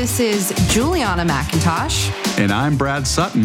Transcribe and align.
This 0.00 0.18
is 0.18 0.72
Juliana 0.72 1.26
McIntosh. 1.30 2.38
And 2.38 2.50
I'm 2.50 2.78
Brad 2.78 3.06
Sutton. 3.06 3.44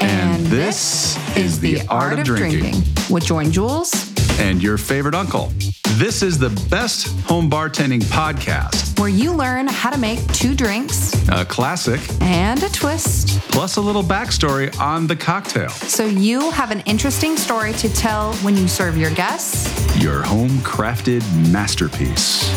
And, 0.00 0.46
this, 0.46 1.18
is 1.36 1.60
The 1.60 1.82
Art, 1.86 2.18
of, 2.18 2.24
drinking. 2.24 2.76
with 3.10 3.26
Join 3.26 3.52
Jules. 3.52 3.92
And 4.40 4.62
your 4.62 4.78
favorite 4.78 5.14
uncle. 5.14 5.52
This 5.98 6.22
is 6.22 6.38
the 6.38 6.48
best 6.70 7.08
home 7.26 7.50
bartending 7.50 8.00
podcast, 8.04 8.98
where 8.98 9.10
you 9.10 9.34
learn 9.34 9.66
how 9.66 9.90
to 9.90 9.98
make 9.98 10.26
two 10.32 10.54
drinks, 10.54 11.12
a 11.28 11.44
classic, 11.44 12.00
and 12.22 12.62
a 12.62 12.70
twist, 12.70 13.38
plus 13.50 13.76
a 13.76 13.80
little 13.82 14.02
backstory 14.02 14.74
on 14.80 15.06
the 15.06 15.14
cocktail. 15.14 15.68
So 15.68 16.06
you 16.06 16.50
have 16.52 16.70
an 16.70 16.80
interesting 16.86 17.36
story 17.36 17.74
to 17.74 17.92
tell 17.92 18.32
when 18.36 18.56
you 18.56 18.66
serve 18.66 18.96
your 18.96 19.10
guests. 19.10 19.68
Your 20.02 20.22
home 20.22 20.48
crafted 20.60 21.22
masterpiece. 21.52 22.50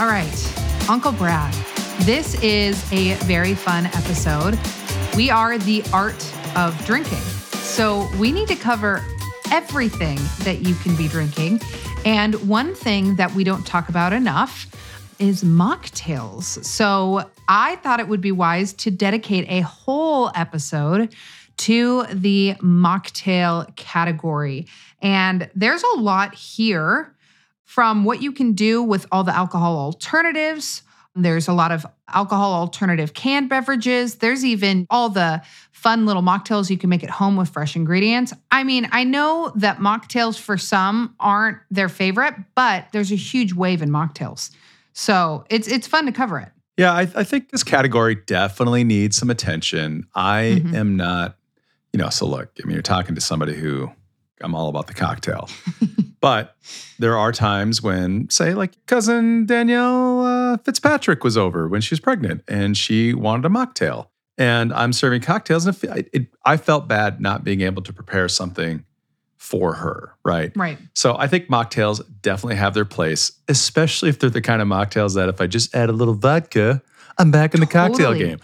All 0.00 0.08
right, 0.08 0.51
Uncle 0.92 1.12
Brad, 1.12 1.54
this 2.00 2.34
is 2.42 2.92
a 2.92 3.14
very 3.24 3.54
fun 3.54 3.86
episode. 3.86 4.58
We 5.16 5.30
are 5.30 5.56
the 5.56 5.82
art 5.90 6.22
of 6.54 6.78
drinking. 6.84 7.16
So 7.16 8.10
we 8.18 8.30
need 8.30 8.46
to 8.48 8.56
cover 8.56 9.02
everything 9.50 10.18
that 10.40 10.58
you 10.60 10.74
can 10.74 10.94
be 10.94 11.08
drinking. 11.08 11.62
And 12.04 12.34
one 12.46 12.74
thing 12.74 13.16
that 13.16 13.32
we 13.32 13.42
don't 13.42 13.66
talk 13.66 13.88
about 13.88 14.12
enough 14.12 14.66
is 15.18 15.42
mocktails. 15.42 16.62
So 16.62 17.26
I 17.48 17.76
thought 17.76 17.98
it 17.98 18.08
would 18.08 18.20
be 18.20 18.32
wise 18.32 18.74
to 18.74 18.90
dedicate 18.90 19.46
a 19.48 19.62
whole 19.62 20.30
episode 20.34 21.14
to 21.56 22.04
the 22.12 22.56
mocktail 22.60 23.74
category. 23.76 24.66
And 25.00 25.48
there's 25.54 25.84
a 25.94 26.00
lot 26.00 26.34
here 26.34 27.14
from 27.72 28.04
what 28.04 28.20
you 28.20 28.32
can 28.32 28.52
do 28.52 28.82
with 28.82 29.06
all 29.10 29.24
the 29.24 29.34
alcohol 29.34 29.78
alternatives. 29.78 30.82
There's 31.14 31.48
a 31.48 31.54
lot 31.54 31.72
of 31.72 31.86
alcohol 32.06 32.52
alternative 32.52 33.14
canned 33.14 33.48
beverages. 33.48 34.16
There's 34.16 34.44
even 34.44 34.86
all 34.90 35.08
the 35.08 35.40
fun 35.70 36.04
little 36.04 36.20
mocktails 36.20 36.68
you 36.68 36.76
can 36.76 36.90
make 36.90 37.02
at 37.02 37.08
home 37.08 37.34
with 37.34 37.48
fresh 37.48 37.74
ingredients. 37.74 38.34
I 38.50 38.62
mean, 38.62 38.90
I 38.92 39.04
know 39.04 39.52
that 39.54 39.78
mocktails 39.78 40.38
for 40.38 40.58
some 40.58 41.14
aren't 41.18 41.60
their 41.70 41.88
favorite, 41.88 42.34
but 42.54 42.88
there's 42.92 43.10
a 43.10 43.16
huge 43.16 43.54
wave 43.54 43.80
in 43.80 43.88
mocktails. 43.88 44.50
So 44.92 45.46
it's 45.48 45.66
it's 45.66 45.86
fun 45.86 46.04
to 46.04 46.12
cover 46.12 46.40
it. 46.40 46.50
Yeah, 46.76 46.92
I, 46.92 47.08
I 47.14 47.24
think 47.24 47.52
this 47.52 47.64
category 47.64 48.16
definitely 48.16 48.84
needs 48.84 49.16
some 49.16 49.30
attention. 49.30 50.06
I 50.14 50.60
mm-hmm. 50.60 50.74
am 50.74 50.96
not, 50.96 51.38
you 51.94 51.98
know, 51.98 52.10
so 52.10 52.26
look, 52.26 52.50
I 52.62 52.66
mean, 52.66 52.74
you're 52.74 52.82
talking 52.82 53.14
to 53.14 53.22
somebody 53.22 53.54
who 53.54 53.90
I'm 54.42 54.54
all 54.54 54.68
about 54.68 54.86
the 54.86 54.94
cocktail. 54.94 55.48
but 56.20 56.56
there 56.98 57.16
are 57.16 57.32
times 57.32 57.82
when, 57.82 58.28
say, 58.30 58.54
like 58.54 58.72
cousin 58.86 59.46
Danielle 59.46 60.24
uh, 60.24 60.56
Fitzpatrick 60.58 61.24
was 61.24 61.36
over 61.36 61.68
when 61.68 61.80
she 61.80 61.92
was 61.92 62.00
pregnant 62.00 62.42
and 62.48 62.76
she 62.76 63.14
wanted 63.14 63.44
a 63.44 63.48
mocktail 63.48 64.08
and 64.38 64.72
I'm 64.72 64.92
serving 64.92 65.22
cocktails. 65.22 65.66
And 65.66 65.76
it, 65.96 66.10
it, 66.12 66.26
I 66.44 66.56
felt 66.56 66.88
bad 66.88 67.20
not 67.20 67.44
being 67.44 67.60
able 67.60 67.82
to 67.82 67.92
prepare 67.92 68.28
something 68.28 68.84
for 69.36 69.74
her, 69.74 70.14
right? 70.24 70.52
Right. 70.56 70.78
So 70.94 71.16
I 71.18 71.26
think 71.26 71.48
mocktails 71.48 72.00
definitely 72.22 72.56
have 72.56 72.74
their 72.74 72.84
place, 72.84 73.32
especially 73.48 74.08
if 74.08 74.18
they're 74.18 74.30
the 74.30 74.40
kind 74.40 74.62
of 74.62 74.68
mocktails 74.68 75.14
that 75.16 75.28
if 75.28 75.40
I 75.40 75.46
just 75.46 75.74
add 75.74 75.88
a 75.88 75.92
little 75.92 76.14
vodka, 76.14 76.80
I'm 77.18 77.30
back 77.30 77.54
in 77.54 77.60
the 77.60 77.66
totally. 77.66 77.88
cocktail 77.90 78.14
game. 78.14 78.38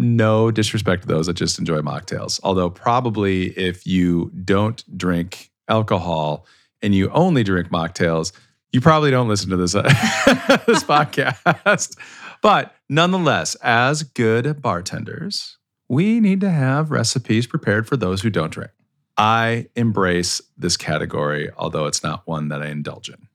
No 0.00 0.50
disrespect 0.50 1.02
to 1.02 1.08
those 1.08 1.26
that 1.26 1.34
just 1.34 1.58
enjoy 1.58 1.80
mocktails. 1.80 2.40
Although, 2.42 2.70
probably 2.70 3.48
if 3.48 3.86
you 3.86 4.30
don't 4.46 4.82
drink 4.96 5.50
alcohol 5.68 6.46
and 6.80 6.94
you 6.94 7.10
only 7.10 7.44
drink 7.44 7.68
mocktails, 7.68 8.32
you 8.72 8.80
probably 8.80 9.10
don't 9.10 9.28
listen 9.28 9.50
to 9.50 9.58
this, 9.58 9.74
uh, 9.74 9.82
this 10.66 10.82
podcast. 10.84 11.98
But 12.40 12.74
nonetheless, 12.88 13.56
as 13.56 14.02
good 14.02 14.62
bartenders, 14.62 15.58
we 15.86 16.18
need 16.18 16.40
to 16.40 16.50
have 16.50 16.90
recipes 16.90 17.46
prepared 17.46 17.86
for 17.86 17.98
those 17.98 18.22
who 18.22 18.30
don't 18.30 18.54
drink. 18.54 18.70
I 19.18 19.66
embrace 19.76 20.40
this 20.56 20.78
category, 20.78 21.50
although 21.58 21.84
it's 21.84 22.02
not 22.02 22.26
one 22.26 22.48
that 22.48 22.62
I 22.62 22.68
indulge 22.68 23.10
in. 23.10 23.28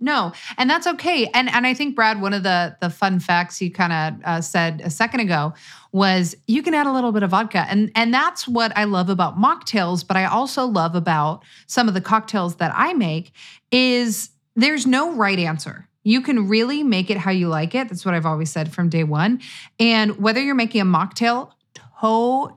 No, 0.00 0.32
and 0.56 0.68
that's 0.68 0.86
okay. 0.86 1.26
And 1.34 1.50
and 1.50 1.66
I 1.66 1.74
think 1.74 1.94
Brad, 1.94 2.22
one 2.22 2.32
of 2.32 2.42
the 2.42 2.76
the 2.80 2.88
fun 2.88 3.20
facts 3.20 3.60
you 3.60 3.70
kind 3.70 3.92
of 3.92 4.24
uh, 4.24 4.40
said 4.40 4.80
a 4.82 4.90
second 4.90 5.20
ago 5.20 5.52
was 5.92 6.36
you 6.46 6.62
can 6.62 6.74
add 6.74 6.86
a 6.86 6.92
little 6.92 7.12
bit 7.12 7.22
of 7.22 7.30
vodka, 7.30 7.66
and 7.68 7.90
and 7.94 8.12
that's 8.12 8.46
what 8.46 8.76
I 8.76 8.84
love 8.84 9.08
about 9.08 9.38
mocktails. 9.38 10.06
But 10.06 10.16
I 10.16 10.24
also 10.24 10.66
love 10.66 10.94
about 10.94 11.44
some 11.66 11.88
of 11.88 11.94
the 11.94 12.00
cocktails 12.00 12.56
that 12.56 12.72
I 12.74 12.92
make 12.92 13.32
is 13.70 14.30
there's 14.56 14.86
no 14.86 15.12
right 15.14 15.38
answer. 15.38 15.88
You 16.02 16.22
can 16.22 16.48
really 16.48 16.82
make 16.82 17.10
it 17.10 17.18
how 17.18 17.30
you 17.30 17.48
like 17.48 17.74
it. 17.74 17.88
That's 17.88 18.04
what 18.04 18.14
I've 18.14 18.26
always 18.26 18.50
said 18.50 18.72
from 18.72 18.88
day 18.88 19.04
one. 19.04 19.40
And 19.78 20.18
whether 20.18 20.42
you're 20.42 20.54
making 20.54 20.80
a 20.80 20.86
mocktail, 20.86 21.52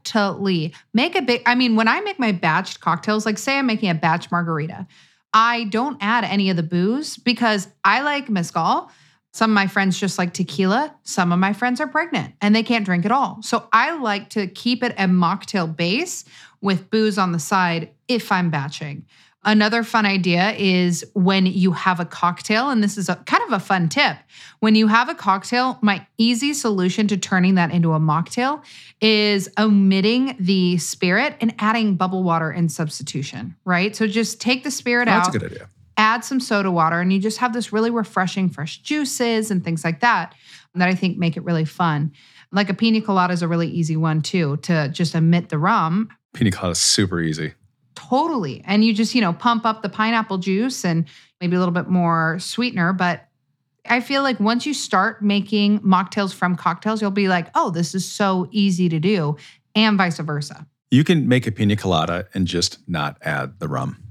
totally 0.04 0.74
make 0.94 1.16
a 1.16 1.22
big. 1.22 1.42
I 1.46 1.56
mean, 1.56 1.76
when 1.76 1.88
I 1.88 2.00
make 2.02 2.20
my 2.20 2.32
batched 2.32 2.80
cocktails, 2.80 3.26
like 3.26 3.38
say 3.38 3.58
I'm 3.58 3.66
making 3.66 3.90
a 3.90 3.96
batch 3.96 4.32
margarita, 4.32 4.88
I 5.34 5.66
don't 5.66 5.98
add 6.00 6.24
any 6.24 6.50
of 6.50 6.56
the 6.56 6.64
booze 6.64 7.18
because 7.18 7.68
I 7.84 8.02
like 8.02 8.30
mezcal. 8.30 8.92
Some 9.34 9.50
of 9.50 9.56
my 9.56 9.66
friends 9.66 10.00
just 10.00 10.20
like 10.20 10.34
tequila. 10.34 10.96
Some 11.04 11.32
of 11.32 11.40
my 11.40 11.54
friends 11.54 11.82
are 11.82 11.88
pregnant 11.88 12.36
and 12.40 12.56
they 12.56 12.62
can't 12.62 12.86
drink 12.86 13.04
at 13.04 13.12
all. 13.12 13.40
So 13.42 13.68
I 13.74 13.98
like 13.98 14.30
to 14.32 14.46
keep 14.48 14.84
it 14.84 14.94
a 14.94 15.06
mocktail 15.06 15.76
base 15.76 16.24
with 16.62 16.90
booze 16.92 17.18
on 17.18 17.32
the 17.32 17.40
side 17.40 17.90
if 18.08 18.32
I'm 18.32 18.52
batching. 18.52 19.06
Another 19.46 19.84
fun 19.84 20.06
idea 20.06 20.52
is 20.52 21.04
when 21.14 21.46
you 21.46 21.74
have 21.74 22.00
a 22.00 22.06
cocktail, 22.06 22.70
and 22.70 22.82
this 22.82 22.98
is 22.98 23.10
a 23.10 23.16
kind 23.16 23.44
of 23.44 23.52
a 23.52 23.60
fun 23.60 23.90
tip. 23.90 24.16
When 24.60 24.74
you 24.74 24.88
have 24.88 25.10
a 25.10 25.16
cocktail, 25.16 25.80
my 25.82 26.08
easy 26.18 26.54
solution 26.54 27.10
to 27.10 27.18
turning 27.18 27.56
that 27.56 27.70
into 27.70 27.92
a 27.92 28.00
mocktail 28.00 28.64
is 29.02 29.50
omitting 29.58 30.38
the 30.40 30.78
spirit 30.78 31.36
and 31.42 31.54
adding 31.60 31.96
bubble 31.96 32.24
water 32.24 32.54
in 32.54 32.70
substitution, 32.70 33.58
right? 33.66 33.94
So 33.94 34.08
just 34.08 34.40
take 34.40 34.64
the 34.64 34.72
spirit 34.72 35.10
oh, 35.10 35.12
out. 35.12 35.24
That's 35.26 35.36
a 35.36 35.40
good 35.40 35.52
idea. 35.52 35.68
Add 35.98 36.26
some 36.26 36.40
soda 36.40 36.72
water, 36.72 37.00
and 37.00 37.14
you 37.14 37.20
just 37.20 37.38
have 37.38 37.54
this 37.54 37.72
really 37.72 37.92
refreshing, 37.92 38.50
fresh 38.50 38.80
juices 38.80 39.52
and 39.52 39.64
things 39.64 39.84
like 39.84 40.00
that 40.00 40.34
that 40.76 40.90
I 40.90 40.96
think 40.96 41.18
make 41.18 41.38
it 41.38 41.44
really 41.44 41.66
fun. 41.66 42.12
Like 42.52 42.70
a 42.70 42.74
pina 42.74 43.02
colada 43.02 43.34
is 43.34 43.42
a 43.42 43.48
really 43.48 43.70
easy 43.70 43.96
one 43.96 44.22
too, 44.22 44.58
to 44.58 44.90
just 44.90 45.16
omit 45.16 45.50
the 45.50 45.58
rum. 45.58 46.10
Pina 46.34 46.52
colada 46.52 46.72
is 46.72 46.80
super 46.80 47.22
easy. 47.22 47.54
Totally. 47.96 48.64
And 48.66 48.84
you 48.84 48.94
just, 48.94 49.14
you 49.14 49.22
know, 49.22 49.34
pump 49.34 49.66
up 49.66 49.82
the 49.82 49.90
pineapple 49.90 50.40
juice 50.40 50.84
and 50.84 51.06
maybe 51.40 51.56
a 51.56 51.60
little 51.60 51.74
bit 51.74 51.88
more 51.88 52.38
sweetener. 52.40 52.92
But 52.92 53.28
I 53.88 54.00
feel 54.00 54.24
like 54.24 54.40
once 54.40 54.66
you 54.66 54.74
start 54.74 55.22
making 55.22 55.80
mocktails 55.82 56.34
from 56.34 56.56
cocktails, 56.56 57.02
you'll 57.02 57.12
be 57.12 57.28
like, 57.28 57.50
oh, 57.54 57.70
this 57.70 57.94
is 57.94 58.10
so 58.10 58.48
easy 58.52 58.90
to 58.90 59.00
do, 59.00 59.36
and 59.76 59.98
vice 59.98 60.18
versa. 60.20 60.66
You 60.90 61.04
can 61.04 61.28
make 61.28 61.48
a 61.48 61.52
pina 61.52 61.76
colada 61.76 62.28
and 62.34 62.48
just 62.48 62.80
not 62.88 63.18
add 63.22 63.60
the 63.60 63.68
rum, 63.68 64.02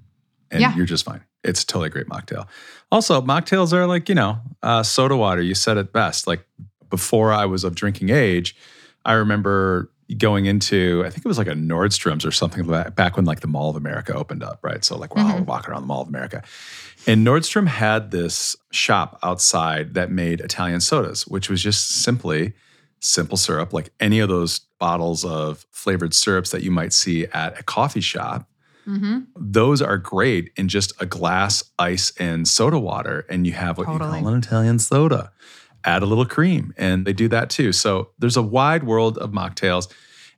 and 0.51 0.61
yeah. 0.61 0.77
you're 0.77 0.87
just 0.87 1.05
fine. 1.05 1.23
It's 1.45 1.65
totally 1.65 1.91
great 1.91 2.07
mocktail. 2.07 2.47
Also, 2.91 3.21
mocktails 3.21 3.73
are 3.73 3.87
like, 3.87 4.09
you 4.09 4.15
know, 4.15 4.39
uh, 4.63 4.83
soda 4.83 5.17
water. 5.17 5.43
You 5.43 5.55
said 5.55 5.77
it 5.77 5.93
best. 5.93 6.27
Like 6.27 6.47
before 6.91 7.33
I 7.33 7.47
was 7.47 7.65
of 7.65 7.75
drinking 7.75 8.11
age, 8.11 8.55
I 9.05 9.15
remember 9.15 9.91
going 10.19 10.47
into 10.47 11.03
I 11.07 11.11
think 11.11 11.25
it 11.25 11.29
was 11.29 11.39
like 11.39 11.47
a 11.47 11.55
Nordstrom's 11.55 12.25
or 12.25 12.31
something 12.31 12.67
back 12.67 13.17
when 13.17 13.25
like 13.25 13.41
the 13.41 13.47
Mall 13.47 13.71
of 13.71 13.77
America 13.77 14.15
opened 14.15 14.43
up, 14.43 14.61
right? 14.63 14.85
So 14.85 14.97
like 14.97 15.17
wow, 15.17 15.25
mm-hmm. 15.25 15.39
we're 15.39 15.45
walking 15.45 15.71
around 15.71 15.83
the 15.83 15.87
Mall 15.87 16.03
of 16.03 16.09
America. 16.09 16.43
And 17.07 17.27
Nordstrom 17.27 17.67
had 17.67 18.11
this 18.11 18.57
shop 18.71 19.19
outside 19.23 19.95
that 19.95 20.11
made 20.11 20.41
Italian 20.41 20.81
sodas, 20.81 21.27
which 21.27 21.51
was 21.51 21.63
just 21.63 21.89
simply 21.89 22.53
simple 23.01 23.37
syrup, 23.37 23.73
like 23.73 23.91
any 23.99 24.21
of 24.21 24.29
those 24.29 24.61
bottles 24.79 25.25
of 25.25 25.67
flavored 25.71 26.15
syrups 26.15 26.51
that 26.51 26.63
you 26.63 26.71
might 26.71 26.93
see 26.93 27.27
at 27.33 27.59
a 27.59 27.63
coffee 27.63 28.01
shop. 28.01 28.49
Mm-hmm. 28.87 29.21
Those 29.37 29.81
are 29.81 29.99
great 29.99 30.51
in 30.57 30.69
just 30.69 30.93
a 31.01 31.07
glass, 31.07 31.63
ice, 31.79 32.13
and 32.19 32.47
soda 32.47 32.79
water, 32.79 33.27
and 33.29 33.47
you 33.47 33.53
have 33.53 33.79
what 33.79 33.87
totally. 33.87 34.19
you 34.19 34.25
call 34.25 34.33
an 34.33 34.39
Italian 34.39 34.79
soda 34.79 35.33
add 35.85 36.03
a 36.03 36.07
little 36.07 36.27
cream. 36.27 36.73
And 36.77 37.07
they 37.07 37.13
do 37.13 37.29
that 37.29 37.51
too. 37.51 37.73
So 37.73 38.11
there's 38.19 38.37
a 38.37 38.43
wide 38.43 38.85
world 38.85 39.19
of 39.19 39.31
mocktails. 39.31 39.93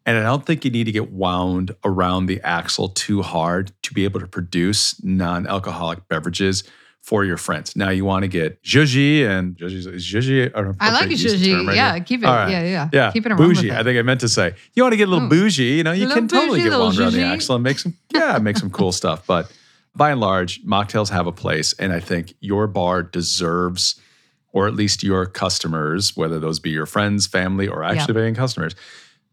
And 0.07 0.19
I 0.19 0.23
don't 0.23 0.45
think 0.45 0.65
you 0.65 0.71
need 0.71 0.85
to 0.85 0.93
get 0.93 1.13
wound 1.13 1.75
around 1.85 2.27
the 2.27 2.41
axle 2.43 2.91
too 2.91 3.23
hard 3.23 3.73
to 3.83 3.95
be 3.95 4.05
able 4.05 4.21
to 4.21 4.27
produce 4.27 5.03
non 5.03 5.47
alcoholic 5.47 6.07
beverages 6.09 6.65
for 7.05 7.23
your 7.23 7.37
friends. 7.37 7.77
Now 7.77 7.91
you 7.91 8.07
want 8.07 8.23
to 8.23 8.29
get 8.29 8.63
zhuzhy 8.63 9.29
and 9.29 9.59
zhuzhy. 9.59 10.51
I, 10.55 10.89
I 10.89 10.93
like 10.93 11.11
zhuzhy. 11.11 11.67
Right 11.67 11.77
yeah, 11.77 11.95
here. 11.97 12.03
keep 12.03 12.23
it. 12.23 12.27
Right. 12.27 12.51
Yeah, 12.51 12.65
yeah, 12.65 12.89
yeah. 12.95 13.13
Keep 13.13 13.27
it 13.27 13.37
bougie. 13.37 13.69
It. 13.69 13.75
I 13.75 13.83
think 13.83 13.99
I 13.99 14.03
meant 14.03 14.21
to 14.21 14.29
say 14.29 14.55
you 14.73 14.83
want 14.83 14.95
to 14.95 14.97
get 14.97 15.09
a 15.09 15.11
little 15.11 15.27
Ooh. 15.27 15.29
bougie. 15.29 15.77
You 15.77 15.85
know, 15.85 15.93
you 15.93 16.09
can 16.09 16.29
totally 16.29 16.63
get 16.63 16.73
wound 16.73 16.99
around 16.99 17.13
the 17.13 17.23
axle 17.23 17.57
and 17.57 17.63
make 17.63 17.79
some 17.79 17.95
yeah, 18.15 18.39
make 18.39 18.57
some 18.57 18.71
cool 18.71 18.91
stuff. 18.91 19.27
But 19.27 19.53
by 19.95 20.13
and 20.13 20.21
large, 20.21 20.65
mocktails 20.65 21.11
have 21.11 21.27
a 21.27 21.33
place, 21.33 21.75
and 21.75 21.93
I 21.93 22.01
think 22.01 22.33
your 22.41 22.67
bar 22.67 23.03
deserves 23.03 24.01
or 24.55 24.67
at 24.67 24.75
least 24.75 25.03
your 25.03 25.27
customers, 25.27 26.17
whether 26.17 26.41
those 26.41 26.59
be 26.59 26.71
your 26.71 26.87
friends, 26.87 27.27
family, 27.27 27.69
or 27.69 27.83
actually 27.83 28.15
yep. 28.15 28.23
paying 28.23 28.35
customers, 28.35 28.75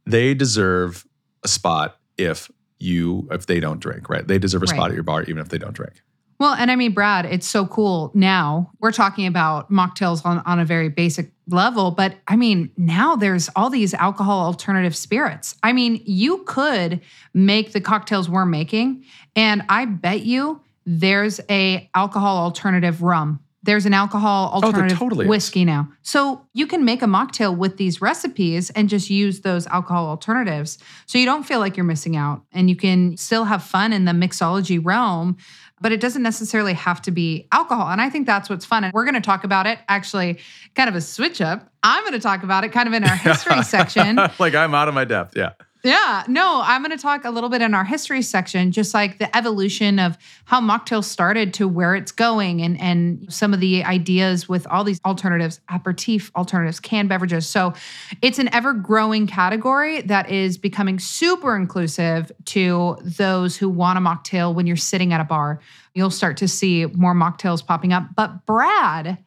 they 0.06 0.34
deserve 0.34 1.08
a 1.44 1.48
spot 1.48 2.00
if 2.18 2.52
you 2.80 3.30
if 3.32 3.46
they 3.46 3.62
don't 3.62 3.80
drink, 3.80 4.10
right? 4.10 4.28
They 4.28 4.40
deserve 4.40 4.64
a 4.64 4.66
right. 4.66 4.76
spot 4.76 4.90
at 4.90 4.96
your 4.96 5.04
bar 5.04 5.24
even 5.24 5.38
if 5.38 5.48
they 5.48 5.58
don't 5.58 5.74
drink. 5.74 6.02
Well, 6.42 6.56
and 6.56 6.72
I 6.72 6.76
mean, 6.76 6.94
Brad, 6.94 7.28
it's 7.28 7.46
so 7.46 7.68
cool 7.68 8.12
now. 8.16 8.72
We're 8.80 8.92
talking 8.92 9.28
about 9.28 9.72
mocktails 9.72 10.26
on, 10.26 10.40
on 10.40 10.58
a 10.58 10.66
very 10.66 10.90
basic 10.90 11.32
level, 11.48 11.92
but 11.92 12.16
I 12.28 12.36
mean, 12.36 12.72
now 12.76 13.16
there's 13.16 13.48
all 13.56 13.70
these 13.70 13.94
alcohol 13.94 14.48
alternative 14.48 14.96
spirits. 14.96 15.54
I 15.62 15.72
mean, 15.72 16.02
you 16.04 16.40
could 16.46 17.02
make 17.36 17.74
the 17.74 17.80
cocktails 17.80 18.28
we're 18.28 18.46
making, 18.46 19.06
and 19.36 19.62
I 19.70 19.86
bet 19.86 20.22
you 20.22 20.62
there's 20.84 21.40
a 21.48 21.88
alcohol 21.94 22.38
alternative 22.40 23.04
rum. 23.04 23.40
There's 23.64 23.86
an 23.86 23.94
alcohol 23.94 24.50
Oh, 24.52 24.64
alternative 24.64 25.00
is. 25.22 25.28
whiskey 25.28 25.66
now. 25.66 25.90
So 26.02 26.48
you 26.54 26.66
can 26.66 26.84
make 26.84 27.04
a 27.04 27.06
mocktail 27.06 27.56
with 27.56 27.78
these 27.78 28.02
recipes 28.02 28.72
and 28.72 28.90
just 28.90 29.12
use 29.12 29.42
those 29.42 29.68
alcohol 29.68 30.08
alternatives. 30.08 30.80
So 31.06 31.20
you 31.20 31.26
don't 31.28 31.44
feel 31.44 31.60
like 31.60 31.78
you're 31.78 31.84
missing 31.84 32.16
out 32.16 32.44
and 32.52 32.72
you 32.72 32.76
can 32.76 33.18
still 33.18 33.44
have 33.44 33.62
fun 33.62 33.94
in 33.94 34.06
the 34.06 34.14
mixology 34.14 34.84
realm, 34.84 35.38
but 35.82 35.92
it 35.92 36.00
doesn't 36.00 36.22
necessarily 36.22 36.74
have 36.74 37.02
to 37.02 37.12
be 37.12 37.48
alcohol. 37.52 37.90
And 37.90 38.00
I 38.00 38.10
think 38.10 38.28
that's 38.28 38.50
what's 38.50 38.66
fun. 38.66 38.84
And 38.84 38.94
we're 38.94 39.04
going 39.04 39.16
to 39.16 39.22
talk 39.22 39.44
about 39.44 39.66
it 39.66 39.80
actually 39.90 40.40
kind 40.76 40.88
of 40.88 40.96
a 40.96 41.02
switch 41.02 41.42
up. 41.42 41.70
I'm 41.84 42.04
going 42.04 42.14
to 42.14 42.20
talk 42.20 42.44
about 42.44 42.64
it 42.64 42.72
kind 42.72 42.88
of 42.88 42.94
in 42.94 43.04
our 43.04 43.16
history 43.18 43.64
section. 43.64 44.18
like 44.40 44.56
I'm 44.56 44.76
out 44.76 44.88
of 44.88 44.94
my 44.94 45.06
depth. 45.06 45.36
Yeah. 45.36 45.54
Yeah, 45.84 46.24
no, 46.28 46.62
I'm 46.64 46.84
going 46.84 46.96
to 46.96 47.02
talk 47.02 47.26
a 47.26 47.32
little 47.32 47.50
bit 47.50 47.64
in 47.64 47.74
our 47.74 47.84
history 47.84 48.22
section, 48.22 48.72
just 48.72 48.94
like 48.94 49.18
the 49.18 49.36
evolution 49.36 49.98
of 49.98 50.16
how 50.46 50.62
mocktail 50.62 51.04
started 51.04 51.56
to 51.56 51.68
where 51.68 51.96
it's 51.96 52.12
going 52.12 52.62
and, 52.62 52.80
and 52.80 53.34
some 53.34 53.52
of 53.52 53.60
the 53.60 53.84
ideas 53.84 54.48
with 54.48 54.68
all 54.68 54.84
these 54.84 55.00
alternatives, 55.06 55.60
aperitif 55.70 56.32
alternatives, 56.36 56.80
canned 56.80 57.10
beverages. 57.10 57.48
So 57.48 57.74
it's 58.22 58.38
an 58.38 58.54
ever 58.54 58.74
growing 58.74 59.26
category 59.26 60.02
that 60.02 60.30
is 60.30 60.60
becoming 60.60 61.00
super 61.00 61.56
inclusive 61.56 62.32
to 62.46 62.98
those 63.02 63.58
who 63.58 63.68
want 63.68 63.98
a 63.98 64.02
mocktail 64.02 64.54
when 64.54 64.68
you're 64.68 64.76
sitting 64.76 65.14
at 65.14 65.22
a 65.22 65.26
bar. 65.26 65.62
You'll 65.96 66.12
start 66.12 66.38
to 66.38 66.48
see 66.48 66.86
more 66.86 67.16
mocktails 67.16 67.66
popping 67.66 67.92
up. 67.92 68.04
But 68.16 68.46
Brad, 68.46 69.18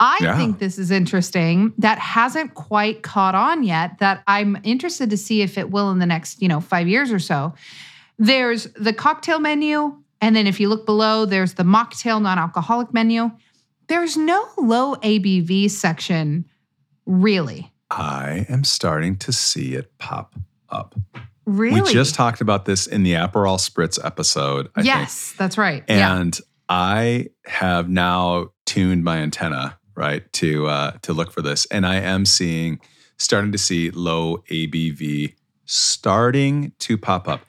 I 0.00 0.16
Yeah. 0.20 0.36
think 0.36 0.58
this 0.58 0.78
is 0.78 0.90
interesting 0.90 1.72
that 1.78 1.98
hasn't 1.98 2.54
quite 2.54 3.02
caught 3.02 3.34
on 3.34 3.62
yet 3.62 3.98
that 3.98 4.22
I'm 4.26 4.58
interested 4.64 5.10
to 5.10 5.16
see 5.16 5.42
if 5.42 5.58
it 5.58 5.70
will 5.70 5.90
in 5.90 5.98
the 5.98 6.06
next, 6.06 6.40
you 6.40 6.48
know, 6.48 6.58
5 6.60 6.88
years 6.88 7.12
or 7.12 7.18
so. 7.18 7.52
There's 8.18 8.64
the 8.74 8.92
cocktail 8.94 9.38
menu 9.38 9.94
and 10.22 10.34
then 10.34 10.46
if 10.46 10.58
you 10.58 10.68
look 10.68 10.84
below 10.86 11.24
there's 11.26 11.54
the 11.54 11.62
mocktail 11.64 12.20
non-alcoholic 12.20 12.92
menu. 12.94 13.30
There's 13.88 14.16
no 14.16 14.46
low 14.56 14.94
ABV 14.96 15.68
section 15.70 16.46
really. 17.06 17.72
I 17.90 18.46
am 18.48 18.64
starting 18.64 19.16
to 19.18 19.32
see 19.32 19.74
it 19.74 19.96
pop 19.98 20.34
up. 20.70 20.94
Really? 21.44 21.80
We 21.82 21.92
just 21.92 22.14
talked 22.14 22.40
about 22.40 22.64
this 22.64 22.86
in 22.86 23.02
the 23.02 23.14
Aperol 23.14 23.58
Spritz 23.58 23.98
episode. 24.04 24.68
I 24.76 24.82
think. 24.82 24.86
yes, 24.86 25.34
that's 25.36 25.58
right. 25.58 25.82
yeah. 25.88 26.16
And 26.16 26.38
I 26.68 27.26
have 27.46 27.88
now 27.88 28.50
tuned 28.66 29.02
my 29.02 29.16
antenna, 29.18 29.76
right, 30.00 30.32
to 30.32 30.66
uh, 30.66 30.92
to 31.02 31.12
look 31.12 31.30
for 31.30 31.42
this. 31.42 31.66
And 31.66 31.86
I 31.86 31.96
am 31.96 32.24
seeing, 32.24 32.80
starting 33.18 33.52
to 33.52 33.58
see 33.58 33.90
low 33.90 34.38
ABV 34.50 35.34
starting 35.66 36.72
to 36.80 36.98
pop 36.98 37.28
up. 37.28 37.42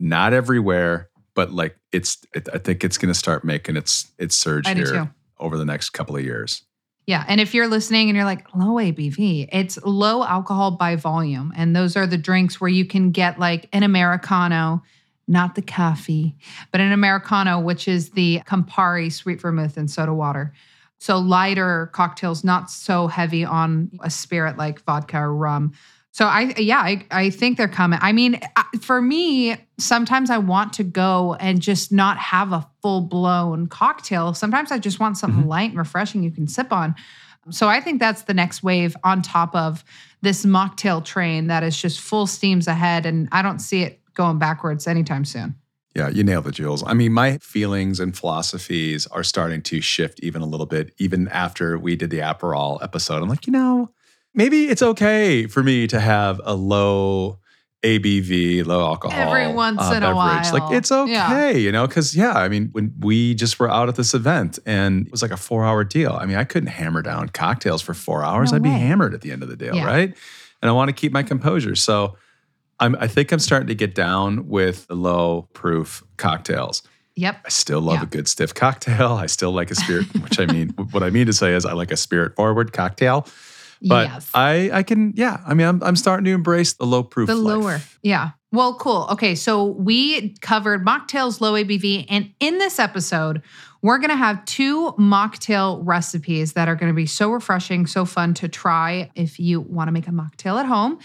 Not 0.00 0.32
everywhere, 0.32 1.10
but 1.34 1.52
like 1.52 1.76
it's. 1.92 2.18
It, 2.34 2.48
I 2.52 2.58
think 2.58 2.82
it's 2.82 2.96
going 2.96 3.12
to 3.12 3.18
start 3.18 3.44
making 3.44 3.76
its 3.76 4.10
its 4.18 4.34
surge 4.34 4.66
I 4.66 4.74
here 4.74 5.14
over 5.38 5.56
the 5.58 5.64
next 5.64 5.90
couple 5.90 6.16
of 6.16 6.24
years. 6.24 6.62
Yeah. 7.06 7.24
And 7.26 7.40
if 7.40 7.54
you're 7.54 7.66
listening 7.66 8.08
and 8.08 8.16
you're 8.16 8.24
like, 8.24 8.46
low 8.54 8.74
ABV, 8.74 9.48
it's 9.50 9.82
low 9.82 10.22
alcohol 10.22 10.70
by 10.72 10.96
volume. 10.96 11.52
And 11.56 11.74
those 11.74 11.96
are 11.96 12.06
the 12.06 12.18
drinks 12.18 12.60
where 12.60 12.70
you 12.70 12.84
can 12.84 13.10
get 13.10 13.38
like 13.38 13.68
an 13.72 13.82
Americano, 13.82 14.82
not 15.26 15.56
the 15.56 15.62
coffee, 15.62 16.36
but 16.70 16.80
an 16.80 16.92
Americano, 16.92 17.58
which 17.58 17.88
is 17.88 18.10
the 18.10 18.40
Campari 18.46 19.10
sweet 19.10 19.40
vermouth 19.40 19.76
and 19.76 19.90
soda 19.90 20.14
water. 20.14 20.52
So 21.00 21.18
lighter 21.18 21.90
cocktails, 21.92 22.44
not 22.44 22.70
so 22.70 23.06
heavy 23.06 23.44
on 23.44 23.90
a 24.02 24.10
spirit 24.10 24.58
like 24.58 24.82
vodka 24.82 25.18
or 25.18 25.34
rum. 25.34 25.72
So 26.12 26.26
I, 26.26 26.54
yeah, 26.58 26.80
I, 26.80 27.06
I 27.10 27.30
think 27.30 27.56
they're 27.56 27.68
coming. 27.68 27.98
I 28.02 28.12
mean, 28.12 28.38
for 28.82 29.00
me, 29.00 29.56
sometimes 29.78 30.28
I 30.28 30.38
want 30.38 30.74
to 30.74 30.84
go 30.84 31.36
and 31.40 31.62
just 31.62 31.90
not 31.90 32.18
have 32.18 32.52
a 32.52 32.68
full 32.82 33.00
blown 33.00 33.66
cocktail. 33.68 34.34
Sometimes 34.34 34.70
I 34.72 34.78
just 34.78 35.00
want 35.00 35.16
something 35.16 35.40
mm-hmm. 35.40 35.48
light 35.48 35.70
and 35.70 35.78
refreshing 35.78 36.22
you 36.22 36.30
can 36.30 36.46
sip 36.46 36.72
on. 36.72 36.94
So 37.48 37.68
I 37.68 37.80
think 37.80 37.98
that's 37.98 38.22
the 38.22 38.34
next 38.34 38.62
wave 38.62 38.94
on 39.02 39.22
top 39.22 39.54
of 39.54 39.84
this 40.20 40.44
mocktail 40.44 41.02
train 41.02 41.46
that 41.46 41.62
is 41.62 41.80
just 41.80 42.00
full 42.00 42.26
steams 42.26 42.66
ahead. 42.66 43.06
And 43.06 43.28
I 43.32 43.40
don't 43.40 43.60
see 43.60 43.82
it 43.82 44.00
going 44.14 44.38
backwards 44.38 44.86
anytime 44.86 45.24
soon. 45.24 45.54
Yeah, 45.94 46.08
you 46.08 46.22
nailed 46.22 46.46
it, 46.46 46.52
Jules. 46.52 46.84
I 46.86 46.94
mean, 46.94 47.12
my 47.12 47.38
feelings 47.38 47.98
and 47.98 48.16
philosophies 48.16 49.06
are 49.08 49.24
starting 49.24 49.60
to 49.62 49.80
shift 49.80 50.20
even 50.20 50.40
a 50.40 50.46
little 50.46 50.66
bit, 50.66 50.94
even 50.98 51.26
after 51.28 51.76
we 51.78 51.96
did 51.96 52.10
the 52.10 52.18
Aperol 52.20 52.82
episode. 52.82 53.22
I'm 53.22 53.28
like, 53.28 53.46
you 53.46 53.52
know, 53.52 53.90
maybe 54.32 54.66
it's 54.68 54.82
okay 54.82 55.46
for 55.48 55.62
me 55.64 55.88
to 55.88 55.98
have 55.98 56.40
a 56.44 56.54
low 56.54 57.38
ABV, 57.82 58.64
low 58.66 58.84
alcohol 58.84 59.18
Every 59.18 59.52
once 59.52 59.80
uh, 59.80 59.94
in 59.96 60.02
a 60.02 60.14
while. 60.14 60.52
Like 60.52 60.72
it's 60.72 60.92
okay, 60.92 61.10
Yeah. 61.10 61.50
you 61.50 61.72
know, 61.72 61.86
because 61.86 62.14
yeah, 62.14 62.34
I 62.34 62.48
mean, 62.48 62.68
when 62.72 62.92
we 63.00 63.34
just 63.34 63.58
were 63.58 63.70
out 63.70 63.88
at 63.88 63.96
this 63.96 64.12
event 64.14 64.58
and 64.66 65.06
it 65.06 65.10
was 65.10 65.22
like 65.22 65.30
a 65.30 65.36
four 65.36 65.64
hour 65.64 65.82
deal. 65.82 66.12
I 66.12 66.26
mean, 66.26 66.36
I 66.36 66.44
couldn't 66.44 66.68
hammer 66.68 67.02
down 67.02 67.30
cocktails 67.30 67.80
for 67.82 67.94
four 67.94 68.22
hours. 68.22 68.52
No 68.52 68.56
I'd 68.56 68.62
be 68.62 68.68
hammered 68.68 69.14
at 69.14 69.22
the 69.22 69.32
end 69.32 69.42
of 69.42 69.48
the 69.48 69.56
deal, 69.56 69.74
Yeah. 69.74 69.86
right? 69.86 70.14
And 70.62 70.68
I 70.68 70.72
want 70.72 70.88
to 70.88 70.92
keep 70.92 71.10
my 71.10 71.22
composure. 71.22 71.74
So 71.74 72.16
I'm, 72.80 72.96
I 72.98 73.06
think 73.06 73.30
I'm 73.32 73.38
starting 73.38 73.68
to 73.68 73.74
get 73.74 73.94
down 73.94 74.48
with 74.48 74.86
low 74.90 75.48
proof 75.52 76.02
cocktails. 76.16 76.82
Yep. 77.16 77.40
I 77.44 77.48
still 77.50 77.80
love 77.80 77.96
Yeah. 77.96 78.02
a 78.04 78.06
good 78.06 78.28
stiff 78.28 78.54
cocktail. 78.54 79.12
I 79.12 79.26
still 79.26 79.52
like 79.52 79.70
a 79.70 79.74
spirit, 79.74 80.06
which 80.22 80.40
I 80.40 80.46
mean, 80.46 80.70
what 80.90 81.02
I 81.02 81.10
mean 81.10 81.26
to 81.26 81.32
say 81.32 81.54
is 81.54 81.66
I 81.66 81.72
like 81.74 81.90
a 81.90 81.96
spirit 81.96 82.34
forward 82.36 82.72
cocktail. 82.72 83.26
But 83.82 84.08
yes. 84.08 84.30
I, 84.34 84.70
I 84.72 84.82
can, 84.82 85.12
yeah. 85.16 85.40
I 85.46 85.54
mean, 85.54 85.66
I'm, 85.66 85.82
I'm 85.82 85.96
starting 85.96 86.24
to 86.26 86.32
embrace 86.32 86.74
the 86.74 86.84
low 86.84 87.02
proof. 87.02 87.26
the 87.28 87.34
life. 87.34 87.56
lower. 87.62 87.80
Yeah. 88.02 88.30
Well, 88.52 88.74
cool. 88.74 89.06
Okay. 89.12 89.34
So 89.34 89.64
we 89.64 90.34
covered 90.40 90.84
mocktails, 90.84 91.40
low 91.40 91.54
ABV. 91.54 92.04
And 92.10 92.32
in 92.40 92.58
this 92.58 92.78
episode, 92.78 93.40
we're 93.80 93.96
going 93.96 94.10
to 94.10 94.16
have 94.16 94.44
two 94.44 94.92
mocktail 94.98 95.80
recipes 95.82 96.52
that 96.52 96.68
are 96.68 96.74
going 96.74 96.90
to 96.92 96.96
be 96.96 97.06
so 97.06 97.30
refreshing, 97.30 97.86
so 97.86 98.04
fun 98.04 98.34
to 98.34 98.48
try 98.48 99.10
if 99.14 99.38
you 99.40 99.60
want 99.62 99.88
to 99.88 99.92
make 99.92 100.08
a 100.08 100.10
mocktail 100.10 100.60
at 100.60 100.66
home. 100.66 100.98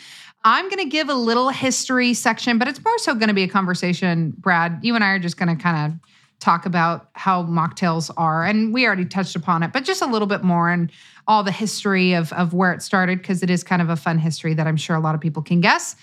I'm 0.45 0.69
going 0.69 0.83
to 0.83 0.89
give 0.89 1.09
a 1.09 1.15
little 1.15 1.49
history 1.49 2.13
section, 2.13 2.59
but 2.59 2.67
it's 2.67 2.81
more 2.85 2.97
so 2.99 3.15
going 3.15 3.29
to 3.29 3.33
be 3.33 3.41
a 3.41 3.47
conversation. 3.47 4.31
Brad, 4.37 4.77
you 4.83 4.93
and 4.93 5.03
I 5.03 5.07
are 5.09 5.19
just 5.19 5.37
going 5.37 5.49
to 5.49 5.61
kind 5.61 5.91
of 5.91 5.99
talk 6.39 6.67
about 6.67 7.09
how 7.13 7.41
mocktails 7.43 8.11
are. 8.15 8.45
And 8.45 8.71
we 8.71 8.85
already 8.85 9.05
touched 9.05 9.35
upon 9.35 9.63
it, 9.63 9.73
but 9.73 9.83
just 9.83 10.03
a 10.03 10.05
little 10.05 10.27
bit 10.27 10.43
more 10.43 10.69
and 10.69 10.91
all 11.27 11.43
the 11.43 11.51
history 11.51 12.13
of, 12.13 12.31
of 12.33 12.53
where 12.53 12.71
it 12.73 12.83
started, 12.83 13.17
because 13.17 13.41
it 13.41 13.49
is 13.49 13.63
kind 13.63 13.81
of 13.81 13.89
a 13.89 13.95
fun 13.95 14.19
history 14.19 14.53
that 14.53 14.67
I'm 14.67 14.77
sure 14.77 14.95
a 14.95 14.99
lot 14.99 15.15
of 15.15 15.21
people 15.21 15.41
can 15.41 15.61
guess. 15.61 15.95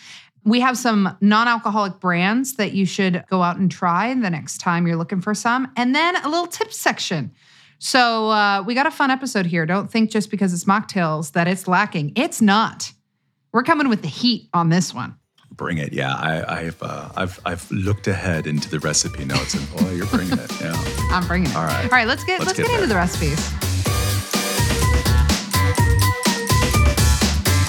We 0.44 0.58
have 0.58 0.76
some 0.76 1.16
non 1.20 1.46
alcoholic 1.46 2.00
brands 2.00 2.54
that 2.54 2.72
you 2.72 2.84
should 2.84 3.25
go 3.30 3.42
out 3.42 3.58
and 3.58 3.70
try 3.70 4.12
the 4.12 4.28
next 4.28 4.58
time 4.58 4.88
you're 4.88 4.96
looking 4.96 5.20
for 5.20 5.34
some. 5.34 5.70
And 5.76 5.94
then 5.94 6.16
a 6.16 6.28
little 6.28 6.49
tip 6.49 6.72
section. 6.72 7.32
So 7.78 8.30
uh, 8.30 8.64
we 8.66 8.75
got 8.75 8.88
a 8.88 8.90
fun 8.90 9.12
episode 9.12 9.46
here. 9.46 9.66
Don't 9.66 9.88
think 9.88 10.11
just 10.11 10.32
because 10.32 10.52
it's 10.52 10.64
mocktails 10.64 11.30
that 11.32 11.46
it's 11.46 11.68
lacking. 11.68 12.12
It's 12.16 12.42
not. 12.42 12.92
We're 13.52 13.62
coming 13.62 13.90
with 13.90 14.00
the 14.00 14.09
heat 14.09 14.49
on 14.54 14.71
this 14.71 14.94
one. 14.94 15.14
Bring 15.50 15.76
it. 15.76 15.92
Yeah. 15.92 16.14
I, 16.14 16.61
I've, 16.61 16.82
uh, 16.82 17.11
I've, 17.14 17.38
I've 17.44 17.71
looked 17.71 18.09
ahead 18.09 18.47
into 18.47 18.71
the 18.71 18.78
recipe 18.78 19.26
notes 19.26 19.52
and 19.52 19.71
boy, 19.76 19.90
you're 19.90 20.06
bringing 20.06 20.38
it. 20.38 20.61
Yeah. 20.61 20.73
I'm 21.11 21.26
bringing 21.26 21.50
it. 21.50 21.56
All 21.56 21.66
right. 21.66 21.85
All 21.85 21.90
right, 21.90 22.09
let's 22.09 22.25
get 22.25 22.40
Let's 22.40 22.56
let's, 22.56 22.59
get 22.59 22.68
get, 22.68 22.76
into 22.76 22.87
the 22.87 22.94
recipes. 22.94 23.52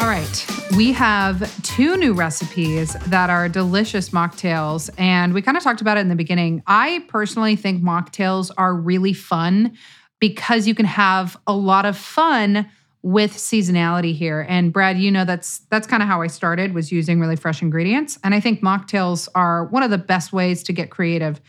All 0.02 0.08
right. 0.08 0.48
We 0.78 0.94
have 0.94 1.62
two 1.63 1.98
new 1.98 2.13
recipes 2.13 2.94
that 3.08 3.30
are 3.30 3.50
delicious 3.50 4.12
mocktails. 4.12 4.90
And 4.98 5.34
we 5.34 5.42
kind 5.42 5.58
of 5.58 5.63
talked 5.63 5.82
about 5.82 5.98
it 5.98 6.00
in 6.00 6.08
the 6.08 6.16
beginning. 6.16 6.63
I 6.66 7.04
personally 7.10 7.58
think 7.58 7.84
mocktails 7.84 8.52
are 8.58 8.74
really 8.74 9.13
fun 9.13 9.78
because 10.22 10.66
you 10.66 10.75
can 10.75 10.86
have 10.86 11.36
a 11.46 11.54
lot 11.54 11.86
of 11.86 11.98
fun 11.98 12.70
with 13.03 13.33
seasonality 13.33 14.15
here. 14.15 14.45
And 14.48 14.72
Brad, 14.72 14.98
you 14.98 15.12
know 15.12 15.25
that's 15.25 15.60
that's 15.69 15.86
kind 15.86 16.01
of 16.01 16.10
how 16.10 16.22
I 16.22 16.27
started 16.27 16.74
was 16.74 16.91
using 16.91 17.19
really 17.19 17.36
fresh 17.36 17.62
ingredients. 17.62 18.17
And 18.24 18.33
I 18.33 18.39
think 18.39 18.62
mocktails 18.62 19.27
are 19.36 19.65
one 19.65 19.83
of 19.83 19.91
the 19.91 19.98
best 19.98 20.33
ways 20.33 20.63
to 20.63 20.74
get 20.74 20.89
creative 20.89 21.41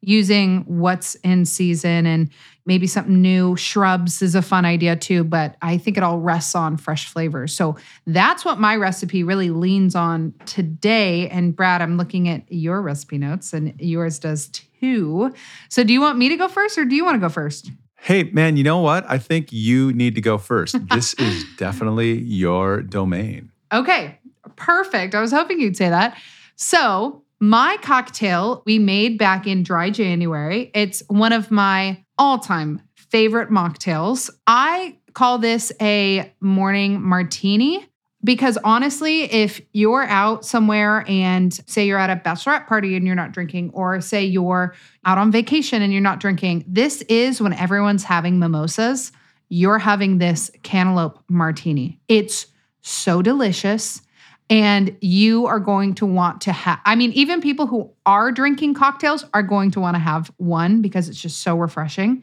using 0.00 0.62
what's 0.62 1.14
in 1.16 1.44
season 1.44 2.06
and 2.06 2.28
maybe 2.66 2.86
something 2.86 3.22
new. 3.22 3.56
Shrubs 3.56 4.20
is 4.20 4.34
a 4.34 4.42
fun 4.42 4.64
idea 4.64 4.96
too, 4.96 5.22
but 5.22 5.56
I 5.62 5.78
think 5.78 5.96
it 5.96 6.02
all 6.02 6.18
rests 6.18 6.56
on 6.56 6.76
fresh 6.76 7.06
flavors. 7.06 7.54
So 7.54 7.76
that's 8.06 8.44
what 8.44 8.58
my 8.58 8.74
recipe 8.74 9.22
really 9.22 9.50
leans 9.50 9.94
on 9.94 10.34
today. 10.44 11.28
And 11.28 11.54
Brad, 11.54 11.82
I'm 11.82 11.98
looking 11.98 12.28
at 12.28 12.50
your 12.50 12.82
recipe 12.82 13.18
notes 13.18 13.52
and 13.52 13.74
yours 13.80 14.18
does 14.18 14.48
too. 14.48 15.32
So 15.68 15.84
do 15.84 15.92
you 15.92 16.00
want 16.00 16.18
me 16.18 16.28
to 16.30 16.36
go 16.36 16.48
first 16.48 16.78
or 16.78 16.84
do 16.84 16.96
you 16.96 17.04
want 17.04 17.14
to 17.16 17.20
go 17.20 17.28
first? 17.28 17.70
Hey, 18.02 18.24
man, 18.24 18.56
you 18.56 18.64
know 18.64 18.78
what? 18.80 19.04
I 19.08 19.18
think 19.18 19.52
you 19.52 19.92
need 19.92 20.16
to 20.16 20.20
go 20.20 20.36
first. 20.36 20.76
This 20.92 21.14
is 21.14 21.44
definitely 21.56 22.18
your 22.18 22.82
domain. 22.82 23.52
Okay, 23.72 24.18
perfect. 24.56 25.14
I 25.14 25.20
was 25.20 25.30
hoping 25.30 25.60
you'd 25.60 25.76
say 25.76 25.88
that. 25.88 26.18
So, 26.56 27.22
my 27.40 27.76
cocktail 27.80 28.64
we 28.66 28.80
made 28.80 29.18
back 29.18 29.46
in 29.46 29.62
dry 29.62 29.90
January. 29.90 30.72
It's 30.74 31.04
one 31.06 31.32
of 31.32 31.52
my 31.52 32.04
all 32.18 32.38
time 32.38 32.82
favorite 32.96 33.50
mocktails. 33.50 34.30
I 34.48 34.98
call 35.14 35.38
this 35.38 35.72
a 35.80 36.32
morning 36.40 37.00
martini 37.00 37.86
because 38.24 38.56
honestly, 38.62 39.22
if 39.24 39.60
you're 39.72 40.04
out 40.04 40.44
somewhere 40.44 41.04
and 41.08 41.52
say 41.66 41.86
you're 41.86 41.98
at 41.98 42.10
a 42.10 42.16
bachelorette 42.16 42.66
party 42.66 42.96
and 42.96 43.06
you're 43.06 43.16
not 43.16 43.32
drinking, 43.32 43.70
or 43.74 44.00
say 44.00 44.24
you're 44.24 44.74
out 45.04 45.18
on 45.18 45.32
vacation 45.32 45.82
and 45.82 45.92
you're 45.92 46.02
not 46.02 46.20
drinking, 46.20 46.64
this 46.68 47.02
is 47.02 47.40
when 47.40 47.52
everyone's 47.52 48.04
having 48.04 48.38
mimosas. 48.38 49.12
You're 49.48 49.78
having 49.78 50.18
this 50.18 50.50
cantaloupe 50.62 51.22
martini. 51.28 52.00
It's 52.08 52.46
so 52.82 53.22
delicious. 53.22 54.02
And 54.48 54.96
you 55.00 55.46
are 55.46 55.60
going 55.60 55.94
to 55.94 56.06
want 56.06 56.42
to 56.42 56.52
have, 56.52 56.78
I 56.84 56.94
mean, 56.94 57.12
even 57.12 57.40
people 57.40 57.66
who 57.66 57.90
are 58.04 58.30
drinking 58.30 58.74
cocktails 58.74 59.24
are 59.32 59.42
going 59.42 59.70
to 59.72 59.80
want 59.80 59.94
to 59.94 59.98
have 59.98 60.30
one 60.36 60.82
because 60.82 61.08
it's 61.08 61.20
just 61.20 61.40
so 61.40 61.56
refreshing. 61.56 62.22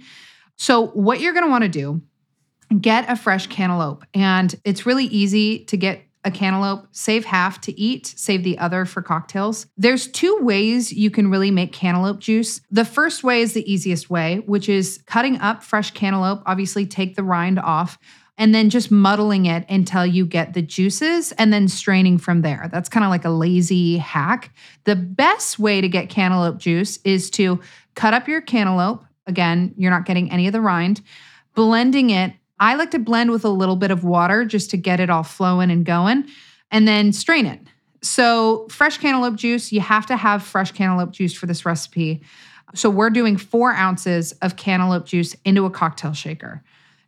So, 0.55 0.87
what 0.87 1.21
you're 1.21 1.33
going 1.33 1.45
to 1.45 1.49
want 1.49 1.63
to 1.63 1.69
do 1.69 2.01
get 2.79 3.09
a 3.09 3.15
fresh 3.15 3.47
cantaloupe. 3.47 4.05
And 4.13 4.53
it's 4.63 4.85
really 4.85 5.05
easy 5.05 5.65
to 5.65 5.77
get 5.77 6.03
a 6.25 6.31
cantaloupe, 6.31 6.85
save 6.91 7.23
half 7.23 7.61
to 7.61 7.79
eat, 7.79 8.05
save 8.05 8.43
the 8.43 8.57
other 8.57 8.85
for 8.85 9.01
cocktails. 9.01 9.67
There's 9.77 10.07
two 10.07 10.37
ways 10.41 10.91
you 10.91 11.09
can 11.09 11.31
really 11.31 11.49
make 11.49 11.71
cantaloupe 11.71 12.19
juice. 12.19 12.59
The 12.69 12.83
first 12.83 13.23
way 13.23 13.41
is 13.41 13.53
the 13.53 13.71
easiest 13.71 14.09
way, 14.09 14.43
which 14.45 14.67
is 14.67 15.01
cutting 15.05 15.37
up 15.37 15.63
fresh 15.63 15.91
cantaloupe, 15.91 16.43
obviously 16.45 16.85
take 16.85 17.15
the 17.15 17.23
rind 17.23 17.57
off, 17.57 17.97
and 18.37 18.53
then 18.53 18.69
just 18.69 18.91
muddling 18.91 19.45
it 19.45 19.65
until 19.69 20.05
you 20.05 20.25
get 20.25 20.53
the 20.53 20.61
juices 20.61 21.31
and 21.33 21.51
then 21.53 21.67
straining 21.67 22.17
from 22.17 22.41
there. 22.41 22.69
That's 22.71 22.89
kind 22.89 23.03
of 23.05 23.09
like 23.09 23.25
a 23.25 23.29
lazy 23.29 23.97
hack. 23.97 24.53
The 24.83 24.95
best 24.95 25.57
way 25.57 25.81
to 25.81 25.89
get 25.89 26.09
cantaloupe 26.09 26.57
juice 26.57 26.99
is 27.03 27.29
to 27.31 27.61
cut 27.95 28.13
up 28.13 28.27
your 28.27 28.41
cantaloupe. 28.41 29.05
Again, 29.27 29.73
you're 29.77 29.91
not 29.91 30.05
getting 30.05 30.31
any 30.31 30.47
of 30.47 30.53
the 30.53 30.61
rind, 30.61 31.01
blending 31.53 32.09
it 32.09 32.33
I 32.59 32.75
like 32.75 32.91
to 32.91 32.99
blend 32.99 33.31
with 33.31 33.45
a 33.45 33.49
little 33.49 33.75
bit 33.75 33.91
of 33.91 34.03
water 34.03 34.45
just 34.45 34.69
to 34.71 34.77
get 34.77 34.99
it 34.99 35.09
all 35.09 35.23
flowing 35.23 35.71
and 35.71 35.85
going 35.85 36.25
and 36.71 36.87
then 36.87 37.13
strain 37.13 37.45
it. 37.45 37.59
So, 38.01 38.67
fresh 38.69 38.97
cantaloupe 38.97 39.35
juice, 39.35 39.71
you 39.71 39.81
have 39.81 40.05
to 40.05 40.15
have 40.15 40.43
fresh 40.43 40.71
cantaloupe 40.71 41.11
juice 41.11 41.33
for 41.33 41.47
this 41.47 41.65
recipe. 41.65 42.21
So, 42.73 42.89
we're 42.89 43.09
doing 43.09 43.35
four 43.35 43.73
ounces 43.73 44.31
of 44.41 44.55
cantaloupe 44.55 45.05
juice 45.05 45.35
into 45.43 45.65
a 45.65 45.69
cocktail 45.69 46.13
shaker. 46.13 46.63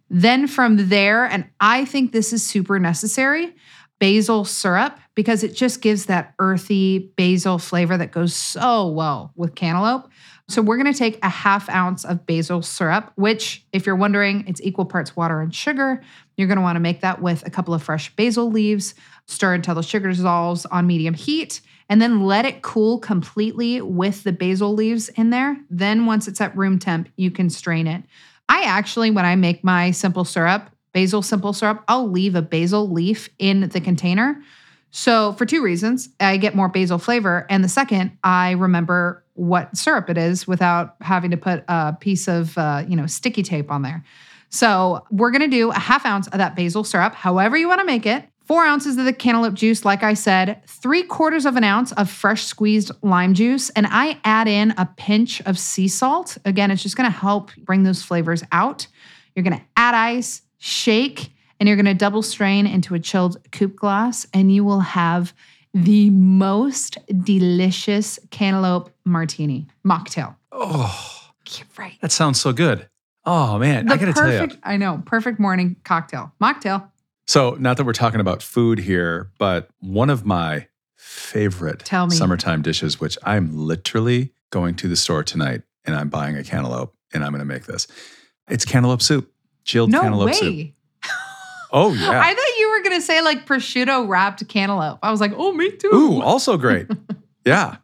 Then, 0.09 0.47
from 0.47 0.89
there, 0.89 1.25
and 1.25 1.47
I 1.61 1.85
think 1.85 2.11
this 2.11 2.33
is 2.33 2.45
super 2.45 2.77
necessary, 2.77 3.55
basil 3.99 4.43
syrup 4.43 4.99
because 5.15 5.43
it 5.43 5.55
just 5.55 5.81
gives 5.81 6.07
that 6.07 6.33
earthy 6.39 7.11
basil 7.15 7.57
flavor 7.57 7.95
that 7.95 8.11
goes 8.11 8.35
so 8.35 8.89
well 8.89 9.31
with 9.35 9.55
cantaloupe. 9.55 10.09
So 10.51 10.61
we're 10.61 10.75
going 10.75 10.91
to 10.91 10.97
take 10.97 11.17
a 11.23 11.29
half 11.29 11.69
ounce 11.69 12.03
of 12.03 12.25
basil 12.25 12.61
syrup, 12.61 13.13
which, 13.15 13.65
if 13.71 13.85
you're 13.85 13.95
wondering, 13.95 14.43
it's 14.47 14.59
equal 14.61 14.83
parts 14.83 15.15
water 15.15 15.39
and 15.39 15.55
sugar. 15.55 16.03
You're 16.35 16.49
going 16.49 16.57
to 16.57 16.61
want 16.61 16.75
to 16.75 16.81
make 16.81 16.99
that 17.01 17.21
with 17.21 17.47
a 17.47 17.49
couple 17.49 17.73
of 17.73 17.81
fresh 17.81 18.13
basil 18.17 18.51
leaves, 18.51 18.93
stir 19.27 19.53
until 19.53 19.75
the 19.75 19.81
sugar 19.81 20.09
dissolves 20.09 20.65
on 20.65 20.87
medium 20.87 21.13
heat, 21.13 21.61
and 21.87 22.01
then 22.01 22.25
let 22.25 22.45
it 22.45 22.61
cool 22.63 22.99
completely 22.99 23.79
with 23.79 24.23
the 24.23 24.33
basil 24.33 24.73
leaves 24.73 25.07
in 25.09 25.29
there. 25.29 25.55
Then, 25.69 26.05
once 26.05 26.27
it's 26.27 26.41
at 26.41 26.57
room 26.57 26.79
temp, 26.79 27.07
you 27.15 27.31
can 27.31 27.49
strain 27.49 27.87
it. 27.87 28.03
I 28.49 28.63
actually, 28.63 29.09
when 29.09 29.23
I 29.23 29.37
make 29.37 29.63
my 29.63 29.91
simple 29.91 30.25
syrup, 30.25 30.69
basil 30.93 31.21
simple 31.21 31.53
syrup, 31.53 31.85
I'll 31.87 32.09
leave 32.09 32.35
a 32.35 32.41
basil 32.41 32.89
leaf 32.89 33.29
in 33.39 33.69
the 33.69 33.79
container. 33.79 34.41
So, 34.89 35.31
for 35.33 35.45
two 35.45 35.63
reasons, 35.63 36.09
I 36.19 36.35
get 36.35 36.55
more 36.55 36.67
basil 36.67 36.97
flavor. 36.97 37.45
And 37.49 37.63
the 37.63 37.69
second, 37.69 38.17
I 38.21 38.51
remember 38.51 39.23
what 39.41 39.75
syrup 39.75 40.07
it 40.07 40.19
is 40.19 40.45
without 40.47 40.95
having 41.01 41.31
to 41.31 41.37
put 41.37 41.63
a 41.67 41.97
piece 41.99 42.27
of 42.27 42.55
uh, 42.59 42.83
you 42.87 42.95
know 42.95 43.07
sticky 43.07 43.41
tape 43.41 43.71
on 43.71 43.81
there. 43.81 44.03
So 44.49 45.03
we're 45.09 45.31
gonna 45.31 45.47
do 45.47 45.71
a 45.71 45.79
half 45.79 46.05
ounce 46.05 46.27
of 46.27 46.33
that 46.33 46.55
basil 46.55 46.83
syrup, 46.83 47.15
however 47.15 47.57
you 47.57 47.67
want 47.67 47.79
to 47.79 47.85
make 47.85 48.05
it. 48.05 48.23
Four 48.45 48.65
ounces 48.65 48.97
of 48.97 49.05
the 49.05 49.13
cantaloupe 49.13 49.53
juice, 49.55 49.83
like 49.83 50.03
I 50.03 50.13
said, 50.13 50.61
three 50.67 51.03
quarters 51.03 51.45
of 51.45 51.55
an 51.55 51.63
ounce 51.63 51.91
of 51.93 52.09
fresh 52.09 52.43
squeezed 52.43 52.91
lime 53.01 53.33
juice, 53.33 53.71
and 53.71 53.87
I 53.89 54.19
add 54.23 54.47
in 54.47 54.75
a 54.77 54.87
pinch 54.97 55.41
of 55.41 55.57
sea 55.57 55.87
salt. 55.87 56.37
Again, 56.45 56.69
it's 56.69 56.83
just 56.83 56.95
gonna 56.95 57.09
help 57.09 57.49
bring 57.55 57.81
those 57.81 58.03
flavors 58.03 58.43
out. 58.51 58.85
You're 59.35 59.43
gonna 59.43 59.65
add 59.75 59.95
ice, 59.95 60.43
shake, 60.59 61.31
and 61.59 61.67
you're 61.67 61.77
gonna 61.77 61.95
double 61.95 62.21
strain 62.21 62.67
into 62.67 62.93
a 62.93 62.99
chilled 62.99 63.37
coupe 63.51 63.75
glass, 63.75 64.27
and 64.35 64.53
you 64.53 64.63
will 64.63 64.81
have 64.81 65.33
the 65.73 66.09
most 66.09 66.97
delicious 67.23 68.19
cantaloupe 68.29 68.91
martini 69.05 69.67
mocktail. 69.85 70.35
Oh, 70.51 71.29
right. 71.77 71.97
That 72.01 72.11
sounds 72.11 72.39
so 72.39 72.53
good. 72.53 72.89
Oh 73.25 73.57
man, 73.59 73.85
the 73.85 73.93
I 73.93 73.97
gotta 73.97 74.13
perfect, 74.13 74.53
tell 74.53 74.57
you, 74.57 74.57
I 74.63 74.77
know, 74.77 75.03
perfect 75.05 75.39
morning 75.39 75.75
cocktail, 75.83 76.33
mocktail. 76.41 76.89
So, 77.27 77.51
not 77.59 77.77
that 77.77 77.85
we're 77.85 77.93
talking 77.93 78.19
about 78.19 78.41
food 78.41 78.79
here, 78.79 79.29
but 79.37 79.69
one 79.79 80.09
of 80.09 80.25
my 80.25 80.67
favorite 80.97 81.87
summertime 81.87 82.61
dishes, 82.61 82.99
which 82.99 83.17
I'm 83.23 83.55
literally 83.55 84.33
going 84.49 84.75
to 84.75 84.87
the 84.87 84.95
store 84.95 85.23
tonight 85.23 85.61
and 85.85 85.95
I'm 85.95 86.09
buying 86.09 86.35
a 86.35 86.43
cantaloupe 86.43 86.93
and 87.13 87.23
I'm 87.23 87.31
going 87.31 87.39
to 87.39 87.45
make 87.45 87.65
this. 87.65 87.87
It's 88.49 88.65
cantaloupe 88.65 89.01
soup, 89.01 89.31
chilled 89.63 89.91
no 89.91 90.01
cantaloupe 90.01 90.27
way. 90.27 90.33
soup. 90.33 90.67
Oh 91.71 91.93
yeah. 91.93 92.19
I 92.21 92.33
thought 92.33 92.59
you 92.59 92.60
were 92.83 92.89
gonna 92.89 93.01
say 93.01 93.21
like 93.21 93.45
prosciutto 93.45 94.07
wrapped 94.07 94.47
cantaloupe. 94.47 94.99
I 95.03 95.11
was 95.11 95.21
like, 95.21 95.33
oh, 95.35 95.51
me 95.53 95.71
too. 95.71 95.89
Ooh, 95.93 96.21
also 96.21 96.57
great. 96.57 96.87
yeah. 97.45 97.77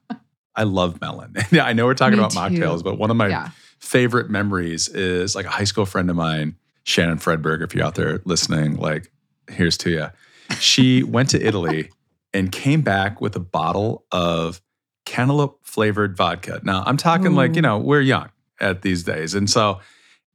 I 0.55 0.63
love 0.63 0.99
melon. 1.01 1.33
yeah, 1.51 1.65
I 1.65 1.73
know 1.73 1.85
we're 1.85 1.93
talking 1.93 2.17
Me 2.17 2.23
about 2.25 2.31
too. 2.31 2.37
mocktails, 2.39 2.83
but 2.83 2.97
one 2.97 3.11
of 3.11 3.17
my 3.17 3.27
Yeah. 3.27 3.49
favorite 3.79 4.29
memories 4.29 4.87
is 4.89 5.35
like 5.35 5.45
a 5.45 5.49
high 5.49 5.65
school 5.65 5.85
friend 5.85 6.09
of 6.09 6.15
mine, 6.15 6.55
Shannon 6.83 7.17
Fredberg, 7.19 7.61
if 7.63 7.75
you're 7.75 7.85
out 7.85 7.95
there 7.95 8.21
listening, 8.25 8.77
like, 8.77 9.11
here's 9.51 9.77
to 9.79 9.91
you. 9.91 10.07
She 10.59 11.03
went 11.15 11.29
to 11.29 11.41
Italy 11.45 11.91
and 12.33 12.51
came 12.51 12.81
back 12.81 13.21
with 13.21 13.35
a 13.35 13.39
bottle 13.39 14.05
of 14.11 14.61
cantaloupe 15.05 15.59
flavored 15.63 16.17
vodka. 16.17 16.59
Now, 16.63 16.83
I'm 16.85 16.97
talking 16.97 17.33
like, 17.35 17.55
you 17.55 17.61
know, 17.61 17.77
we're 17.77 18.01
young 18.01 18.29
at 18.59 18.81
these 18.81 19.03
days. 19.03 19.33
And 19.35 19.47
so 19.49 19.79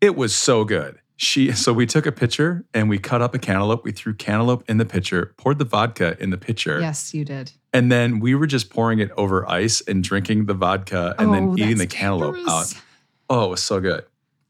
it 0.01 0.15
was 0.17 0.35
so 0.35 0.65
good. 0.65 0.99
She 1.23 1.53
so 1.53 1.73
we 1.73 1.87
took 1.87 2.05
a 2.05 2.11
pitcher 2.11 2.65
and 2.75 2.89
we 2.89 2.99
cut 2.99 3.23
up 3.23 3.33
a 3.33 3.39
cantaloupe. 3.39 3.85
We 3.85 3.93
threw 3.93 4.13
cantaloupe 4.13 4.69
in 4.69 4.79
the 4.79 4.85
pitcher, 4.85 5.35
poured 5.37 5.59
the 5.61 5.65
vodka 5.65 6.17
in 6.19 6.31
the 6.31 6.37
pitcher, 6.37 6.81
Yes, 6.81 7.15
you 7.15 7.25
did. 7.25 7.53
and 7.73 7.93
then 7.93 8.19
we 8.19 8.35
were 8.35 8.49
just 8.49 8.71
pouring 8.71 8.99
it 8.99 9.11
over 9.17 9.49
ice 9.49 9.81
and 9.83 10.03
drinking 10.03 10.47
the 10.47 10.55
vodka 10.55 11.15
and 11.21 11.33
then 11.33 11.51
Oh, 11.51 11.57
eating 11.57 11.79
the 11.79 11.87
cantaloupe 11.87 12.35
dangerous. 12.35 12.75
out. 12.77 12.83
Oh, 13.31 13.45
it 13.47 13.51
was 13.51 13.63
so 13.63 13.79
good. 13.81 14.05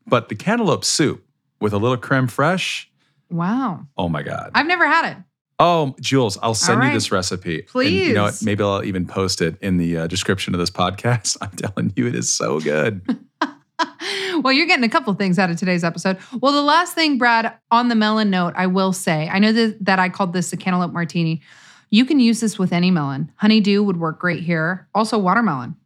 But 0.07 0.31
the 0.31 0.35
cantaloupe 0.35 0.85
soup 0.87 1.23
with 1.61 1.75
a 1.75 1.79
little 1.79 1.99
creme 1.99 2.27
fraiche, 2.27 2.87
Wow. 3.31 3.87
oh 3.99 4.09
my 4.09 4.23
God. 4.23 4.51
I've 4.55 4.67
never 4.67 4.87
had 4.87 5.11
it. 5.13 5.17
oh, 5.59 5.95
Jules, 6.01 6.39
I'll 6.43 6.55
send 6.55 6.83
you 6.85 6.91
this 6.91 7.13
recipe. 7.13 7.67
And 7.75 7.85
you 7.91 8.15
know 8.15 8.25
what? 8.25 8.43
Maybe 8.43 8.65
I'll 8.65 8.83
even 8.83 9.05
post 9.07 9.43
it 9.43 9.57
in 9.61 9.77
the 9.77 9.99
uh, 9.99 10.07
description 10.07 10.55
of 10.55 10.59
this 10.59 10.71
podcast. 10.71 11.37
I'm 11.43 11.51
telling 11.51 11.93
you, 11.97 12.07
it 12.07 12.15
is 12.15 12.33
so 12.33 12.61
good. 12.61 13.03
well, 14.43 14.53
you're 14.53 14.67
getting 14.67 14.85
a 14.85 14.89
couple 14.89 15.13
things 15.15 15.39
out 15.39 15.51
of 15.51 15.57
today's 15.57 15.85
episode. 15.85 16.19
Well, 16.41 16.53
the 16.53 16.63
last 16.63 16.95
thing, 16.95 17.19
Brad, 17.19 17.55
on 17.71 17.89
the 17.89 17.95
melon 17.95 18.31
note, 18.31 18.55
I 18.57 18.67
will 18.67 18.93
say, 18.93 19.29
I 19.29 19.39
know 19.39 19.53
that, 19.53 19.85
that 19.85 19.99
I 19.99 20.09
called 20.09 20.33
this 20.33 20.53
a 20.53 20.57
cantaloupe 20.57 20.93
martini. 20.93 21.43
You 21.91 22.05
can 22.05 22.21
use 22.21 22.41
this 22.41 22.59
with 22.59 22.73
any 22.73 22.91
melon. 22.91 23.31
Honeydew 23.37 23.83
would 23.83 23.99
work 23.99 24.19
great 24.19 24.43
here. 24.43 24.89
Also, 24.95 25.19
watermelon. 25.19 25.77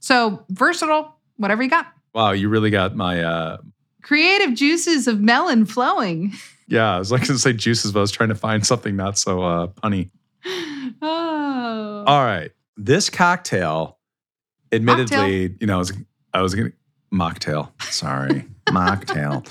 So 0.00 0.44
versatile, 0.50 1.16
whatever 1.36 1.62
you 1.62 1.70
got. 1.70 1.86
wow, 2.14 2.32
you 2.32 2.48
really 2.48 2.70
got 2.70 2.94
my, 2.94 3.22
uh, 3.22 3.58
Creative 4.02 4.54
juices 4.54 5.08
of 5.08 5.20
melon 5.20 5.66
flowing. 5.66 6.32
yeah, 6.68 6.94
I 6.94 6.98
was 7.00 7.10
like 7.10 7.24
to 7.24 7.36
say 7.38 7.52
juices, 7.52 7.90
but 7.90 7.98
I 7.98 8.02
was 8.02 8.12
trying 8.12 8.28
to 8.28 8.36
find 8.36 8.64
something 8.64 8.94
not 8.94 9.18
so 9.18 9.42
uh, 9.42 9.66
punny. 9.66 10.10
Oh. 11.02 12.04
All 12.06 12.24
right. 12.24 12.52
This 12.76 13.10
cocktail, 13.10 13.98
admittedly, 14.70 15.56
you 15.60 15.66
know, 15.66 15.74
I 15.74 15.78
was, 15.78 15.92
I 16.32 16.40
was 16.42 16.54
going 16.54 16.70
to, 16.70 16.76
mocktail. 17.16 17.70
Sorry. 17.82 18.44
mocktail. 18.66 19.46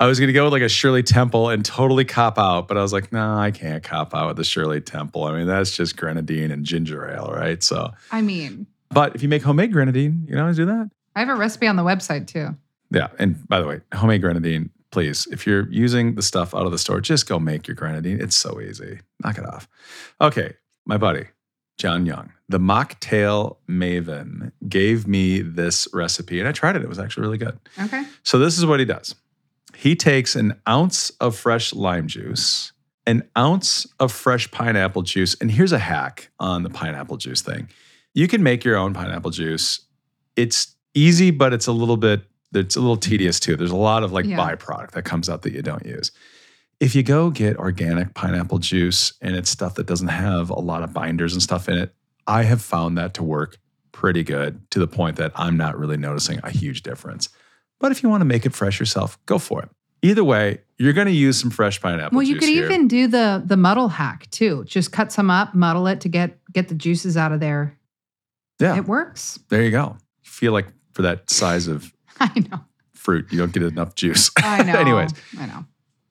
I 0.00 0.06
was 0.06 0.18
going 0.18 0.26
to 0.26 0.32
go 0.32 0.44
with 0.44 0.52
like 0.52 0.62
a 0.62 0.68
Shirley 0.68 1.02
Temple 1.02 1.48
and 1.50 1.64
totally 1.64 2.04
cop 2.04 2.38
out, 2.38 2.66
but 2.66 2.76
I 2.76 2.82
was 2.82 2.92
like, 2.92 3.12
no, 3.12 3.36
I 3.36 3.52
can't 3.52 3.82
cop 3.82 4.14
out 4.14 4.26
with 4.26 4.36
the 4.36 4.44
Shirley 4.44 4.80
Temple. 4.80 5.24
I 5.24 5.36
mean, 5.36 5.46
that's 5.46 5.76
just 5.76 5.96
grenadine 5.96 6.50
and 6.50 6.64
ginger 6.64 7.08
ale, 7.08 7.32
right? 7.32 7.62
So, 7.62 7.90
I 8.10 8.20
mean, 8.20 8.66
but 8.90 9.14
if 9.14 9.22
you 9.22 9.28
make 9.28 9.42
homemade 9.42 9.72
grenadine, 9.72 10.26
you 10.28 10.34
know 10.34 10.42
how 10.42 10.50
to 10.50 10.54
do 10.54 10.66
that? 10.66 10.90
I 11.14 11.20
have 11.20 11.28
a 11.28 11.36
recipe 11.36 11.68
on 11.68 11.76
the 11.76 11.84
website 11.84 12.26
too. 12.26 12.56
Yeah. 12.90 13.08
And 13.18 13.46
by 13.48 13.60
the 13.60 13.66
way, 13.66 13.80
homemade 13.94 14.20
grenadine, 14.20 14.70
please, 14.90 15.28
if 15.30 15.46
you're 15.46 15.68
using 15.70 16.16
the 16.16 16.22
stuff 16.22 16.54
out 16.54 16.66
of 16.66 16.72
the 16.72 16.78
store, 16.78 17.00
just 17.00 17.28
go 17.28 17.38
make 17.38 17.66
your 17.68 17.76
grenadine. 17.76 18.20
It's 18.20 18.36
so 18.36 18.60
easy. 18.60 19.00
Knock 19.22 19.38
it 19.38 19.46
off. 19.46 19.68
Okay. 20.20 20.54
My 20.86 20.98
buddy, 20.98 21.26
John 21.78 22.04
Young, 22.04 22.32
the 22.54 22.60
mocktail 22.60 23.56
maven, 23.68 24.52
gave 24.68 25.08
me 25.08 25.40
this 25.40 25.88
recipe 25.92 26.38
and 26.38 26.48
I 26.48 26.52
tried 26.52 26.76
it. 26.76 26.82
It 26.82 26.88
was 26.88 27.00
actually 27.00 27.22
really 27.22 27.38
good. 27.38 27.58
Okay. 27.82 28.04
So 28.22 28.38
this 28.38 28.56
is 28.56 28.64
what 28.64 28.78
he 28.78 28.86
does. 28.86 29.16
He 29.74 29.96
takes 29.96 30.36
an 30.36 30.60
ounce 30.68 31.10
of 31.20 31.34
fresh 31.34 31.74
lime 31.74 32.06
juice, 32.06 32.70
an 33.08 33.28
ounce 33.36 33.88
of 33.98 34.12
fresh 34.12 34.48
pineapple 34.52 35.02
juice, 35.02 35.34
and 35.40 35.50
here's 35.50 35.72
a 35.72 35.80
hack 35.80 36.30
on 36.38 36.62
the 36.62 36.70
pineapple 36.70 37.16
juice 37.16 37.42
thing. 37.42 37.68
You 38.12 38.28
can 38.28 38.44
make 38.44 38.64
your 38.64 38.76
own 38.76 38.94
pineapple 38.94 39.32
juice. 39.32 39.80
It's 40.36 40.76
easy, 40.94 41.32
but 41.32 41.52
it's 41.52 41.66
a 41.66 41.72
little 41.72 41.96
bit 41.96 42.22
it's 42.54 42.76
a 42.76 42.80
little 42.80 42.96
tedious 42.96 43.40
too. 43.40 43.56
There's 43.56 43.72
a 43.72 43.76
lot 43.76 44.04
of 44.04 44.12
like 44.12 44.26
yeah. 44.26 44.38
byproduct 44.38 44.92
that 44.92 45.04
comes 45.04 45.28
out 45.28 45.42
that 45.42 45.52
you 45.52 45.60
don't 45.60 45.84
use. 45.84 46.12
If 46.78 46.94
you 46.94 47.02
go 47.02 47.30
get 47.30 47.56
organic 47.56 48.14
pineapple 48.14 48.60
juice 48.60 49.12
and 49.20 49.34
it's 49.34 49.50
stuff 49.50 49.74
that 49.74 49.88
doesn't 49.88 50.06
have 50.06 50.50
a 50.50 50.60
lot 50.60 50.84
of 50.84 50.92
binders 50.92 51.32
and 51.32 51.42
stuff 51.42 51.68
in 51.68 51.78
it, 51.78 51.92
I 52.26 52.42
have 52.44 52.62
found 52.62 52.98
that 52.98 53.14
to 53.14 53.22
work 53.22 53.58
pretty 53.92 54.22
good 54.22 54.70
to 54.70 54.78
the 54.78 54.86
point 54.86 55.16
that 55.16 55.32
I'm 55.34 55.56
not 55.56 55.78
really 55.78 55.96
noticing 55.96 56.40
a 56.42 56.50
huge 56.50 56.82
difference. 56.82 57.28
But 57.80 57.92
if 57.92 58.02
you 58.02 58.08
want 58.08 58.22
to 58.22 58.24
make 58.24 58.46
it 58.46 58.54
fresh 58.54 58.80
yourself, 58.80 59.18
go 59.26 59.38
for 59.38 59.62
it. 59.62 59.68
Either 60.02 60.24
way, 60.24 60.60
you're 60.78 60.92
going 60.92 61.06
to 61.06 61.12
use 61.12 61.38
some 61.38 61.50
fresh 61.50 61.80
pineapple. 61.80 62.16
Well, 62.16 62.26
you 62.26 62.36
could 62.36 62.48
here. 62.48 62.64
even 62.64 62.88
do 62.88 63.06
the 63.06 63.42
the 63.44 63.56
muddle 63.56 63.88
hack 63.88 64.30
too. 64.30 64.64
Just 64.66 64.92
cut 64.92 65.12
some 65.12 65.30
up, 65.30 65.54
muddle 65.54 65.86
it 65.86 66.00
to 66.02 66.08
get 66.08 66.38
get 66.52 66.68
the 66.68 66.74
juices 66.74 67.16
out 67.16 67.32
of 67.32 67.40
there. 67.40 67.78
Yeah, 68.60 68.76
it 68.76 68.86
works. 68.86 69.38
There 69.48 69.62
you 69.62 69.70
go. 69.70 69.96
You 70.22 70.30
feel 70.30 70.52
like 70.52 70.66
for 70.92 71.02
that 71.02 71.30
size 71.30 71.68
of 71.68 71.92
I 72.20 72.30
know 72.50 72.60
fruit, 73.04 73.30
you 73.30 73.38
don't 73.38 73.52
get 73.52 73.62
enough 73.62 73.94
juice. 73.94 74.30
I 74.38 74.62
know. 74.64 74.78
Anyways, 74.78 75.12
I 75.38 75.46
know. 75.46 75.66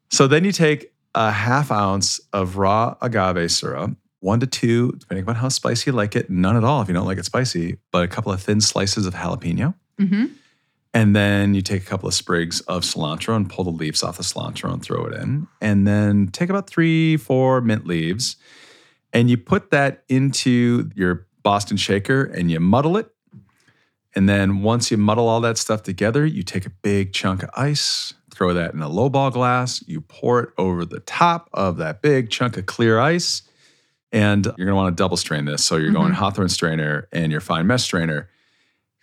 So 0.10 0.28
then 0.28 0.46
you 0.46 0.52
take 0.52 0.94
a 1.16 1.32
half 1.32 1.72
ounce 1.72 2.22
of 2.32 2.58
raw 2.58 2.96
agave 3.02 3.52
syrup, 3.52 3.96
one 4.24 4.40
to 4.40 4.48
two, 4.48 4.94
depending 4.94 5.28
on 5.28 5.36
how 5.36 5.50
spicy 5.50 5.92
you 5.92 5.96
like 5.96 6.16
it. 6.16 6.30
None 6.30 6.56
at 6.56 6.64
all 6.64 6.82
if 6.82 6.88
you 6.88 6.94
don't 6.94 7.06
like 7.06 7.18
it 7.18 7.26
spicy, 7.26 7.78
but 7.92 8.04
a 8.04 8.08
couple 8.08 8.32
of 8.32 8.42
thin 8.42 8.62
slices 8.62 9.06
of 9.06 9.14
jalapeno. 9.14 9.76
Mm-hmm. 10.00 10.26
And 10.94 11.16
then 11.16 11.54
you 11.56 11.62
take 11.62 11.82
a 11.82 11.86
couple 11.86 12.08
of 12.08 12.14
sprigs 12.14 12.62
of 12.62 12.84
cilantro 12.84 13.36
and 13.36 13.50
pull 13.50 13.64
the 13.64 13.72
leaves 13.72 14.04
off 14.04 14.18
the 14.18 14.24
cilantro 14.24 14.72
and 14.72 14.82
throw 14.82 15.06
it 15.06 15.16
in. 15.16 15.48
And 15.60 15.88
then 15.88 16.28
take 16.28 16.50
about 16.50 16.70
three, 16.70 17.18
four 17.18 17.62
mint 17.62 17.86
leaves 17.86 18.38
and 19.14 19.30
you 19.30 19.38
put 19.38 19.70
that 19.72 20.04
into 20.10 20.90
your 20.96 21.28
Boston 21.44 21.78
shaker 21.78 22.24
and 22.24 22.50
you 22.50 22.60
muddle 22.60 22.98
it. 22.98 23.10
And 24.16 24.28
then 24.28 24.62
once 24.62 24.92
you 24.92 24.98
muddle 24.98 25.28
all 25.28 25.42
that 25.42 25.58
stuff 25.58 25.84
together, 25.84 26.26
you 26.26 26.44
take 26.44 26.66
a 26.66 26.70
big 26.70 27.14
chunk 27.14 27.44
of 27.44 27.50
ice, 27.56 28.14
throw 28.32 28.54
that 28.54 28.74
in 28.74 28.82
a 28.82 28.90
lowball 28.90 29.32
glass, 29.32 29.84
you 29.88 30.02
pour 30.02 30.40
it 30.42 30.50
over 30.58 30.86
the 30.86 31.00
top 31.02 31.50
of 31.54 31.78
that 31.78 32.02
big 32.02 32.30
chunk 32.30 32.58
of 32.58 32.66
clear 32.66 33.00
ice. 33.00 33.44
And 34.14 34.46
you're 34.46 34.68
gonna 34.68 34.76
wanna 34.76 34.96
double 34.96 35.18
strain 35.18 35.44
this. 35.44 35.66
So 35.66 35.76
you're 35.76 35.88
mm-hmm. 35.88 35.98
going 35.98 36.14
Hawthorne 36.14 36.48
strainer 36.48 37.10
and 37.12 37.32
your 37.32 37.42
fine 37.42 37.68
mesh 37.68 37.84
strainer 37.84 38.30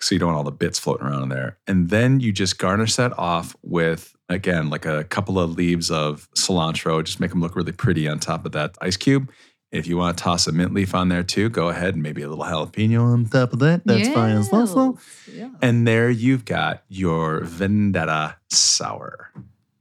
so 0.00 0.14
you 0.14 0.18
don't 0.18 0.28
want 0.28 0.38
all 0.38 0.44
the 0.44 0.50
bits 0.50 0.78
floating 0.78 1.06
around 1.06 1.24
in 1.24 1.28
there. 1.28 1.58
And 1.66 1.90
then 1.90 2.20
you 2.20 2.32
just 2.32 2.58
garnish 2.58 2.96
that 2.96 3.16
off 3.18 3.54
with, 3.62 4.16
again, 4.30 4.70
like 4.70 4.86
a 4.86 5.04
couple 5.04 5.38
of 5.38 5.56
leaves 5.56 5.90
of 5.90 6.28
cilantro, 6.34 7.04
just 7.04 7.20
make 7.20 7.30
them 7.30 7.40
look 7.40 7.54
really 7.54 7.72
pretty 7.72 8.08
on 8.08 8.18
top 8.18 8.46
of 8.46 8.52
that 8.52 8.76
ice 8.80 8.96
cube. 8.96 9.30
If 9.70 9.86
you 9.86 9.98
want 9.98 10.16
to 10.16 10.24
toss 10.24 10.46
a 10.48 10.52
mint 10.52 10.74
leaf 10.74 10.94
on 10.94 11.10
there 11.10 11.22
too, 11.22 11.48
go 11.48 11.68
ahead 11.68 11.94
and 11.94 12.02
maybe 12.02 12.22
a 12.22 12.28
little 12.28 12.44
jalapeno 12.44 13.02
on 13.12 13.26
top 13.26 13.52
of 13.52 13.60
that. 13.60 13.82
That's 13.84 14.08
yes. 14.08 14.14
fine 14.14 14.36
as 14.36 14.50
well. 14.50 14.98
Yeah. 15.32 15.50
And 15.62 15.86
there 15.86 16.10
you've 16.10 16.44
got 16.44 16.82
your 16.88 17.44
vendetta 17.44 18.36
sour. 18.48 19.30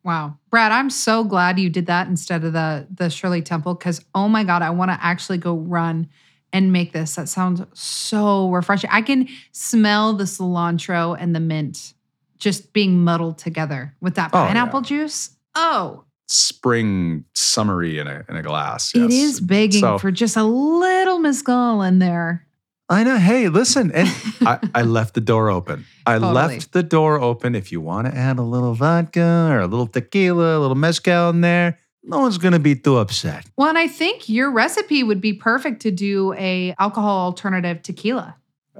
Wow. 0.09 0.39
Brad, 0.49 0.71
I'm 0.71 0.89
so 0.89 1.23
glad 1.23 1.59
you 1.59 1.69
did 1.69 1.85
that 1.85 2.07
instead 2.07 2.43
of 2.43 2.51
the 2.51 2.87
the 2.91 3.11
Shirley 3.11 3.43
Temple 3.43 3.75
because 3.75 4.03
oh 4.15 4.27
my 4.27 4.43
God, 4.43 4.63
I 4.63 4.71
want 4.71 4.89
to 4.89 4.97
actually 4.99 5.37
go 5.37 5.53
run 5.53 6.09
and 6.51 6.73
make 6.73 6.93
this. 6.93 7.13
That 7.13 7.29
sounds 7.29 7.61
so 7.79 8.49
refreshing. 8.49 8.89
I 8.91 9.03
can 9.03 9.27
smell 9.51 10.13
the 10.13 10.23
cilantro 10.23 11.15
and 11.19 11.35
the 11.35 11.39
mint 11.39 11.93
just 12.39 12.73
being 12.73 13.03
muddled 13.03 13.37
together 13.37 13.93
with 14.01 14.15
that 14.15 14.31
pineapple 14.31 14.79
oh, 14.79 14.81
yeah. 14.81 14.87
juice. 14.87 15.29
Oh. 15.53 16.05
Spring 16.27 17.25
summery 17.35 17.99
in 17.99 18.07
a 18.07 18.25
in 18.27 18.35
a 18.35 18.41
glass. 18.41 18.95
Yes. 18.95 19.11
It 19.11 19.13
is 19.13 19.39
begging 19.39 19.81
so, 19.81 19.99
for 19.99 20.09
just 20.09 20.35
a 20.35 20.43
little 20.43 21.19
mezcal 21.19 21.83
in 21.83 21.99
there. 21.99 22.47
I 22.89 23.03
know. 23.03 23.17
Hey, 23.17 23.49
listen, 23.49 23.91
and 23.91 24.07
I, 24.41 24.59
I, 24.73 24.81
left 24.81 25.13
the 25.13 25.21
door 25.21 25.49
open. 25.49 25.85
I 26.07 26.13
totally. 26.13 26.33
left 26.33 26.71
the 26.73 26.81
door 26.81 27.21
open. 27.21 27.53
If 27.53 27.71
you 27.71 27.81
want 27.81 28.07
to 28.07 28.17
add 28.17 28.39
a 28.39 28.41
little 28.41 28.73
vodka 28.73 29.49
or 29.51 29.59
a 29.59 29.67
little 29.67 29.85
tequila, 29.85 30.57
a 30.57 30.59
little 30.59 30.75
mezcal 30.75 31.29
in 31.29 31.41
there, 31.41 31.77
no 32.03 32.19
one's 32.19 32.39
going 32.39 32.53
to 32.53 32.59
be 32.59 32.75
too 32.75 32.97
upset. 32.97 33.45
Well, 33.57 33.69
and 33.69 33.77
I 33.77 33.87
think 33.87 34.27
your 34.27 34.49
recipe 34.49 35.03
would 35.03 35.21
be 35.21 35.33
perfect 35.33 35.83
to 35.83 35.91
do 35.91 36.33
a 36.33 36.73
alcohol 36.79 37.25
alternative 37.25 37.83
tequila. 37.83 38.35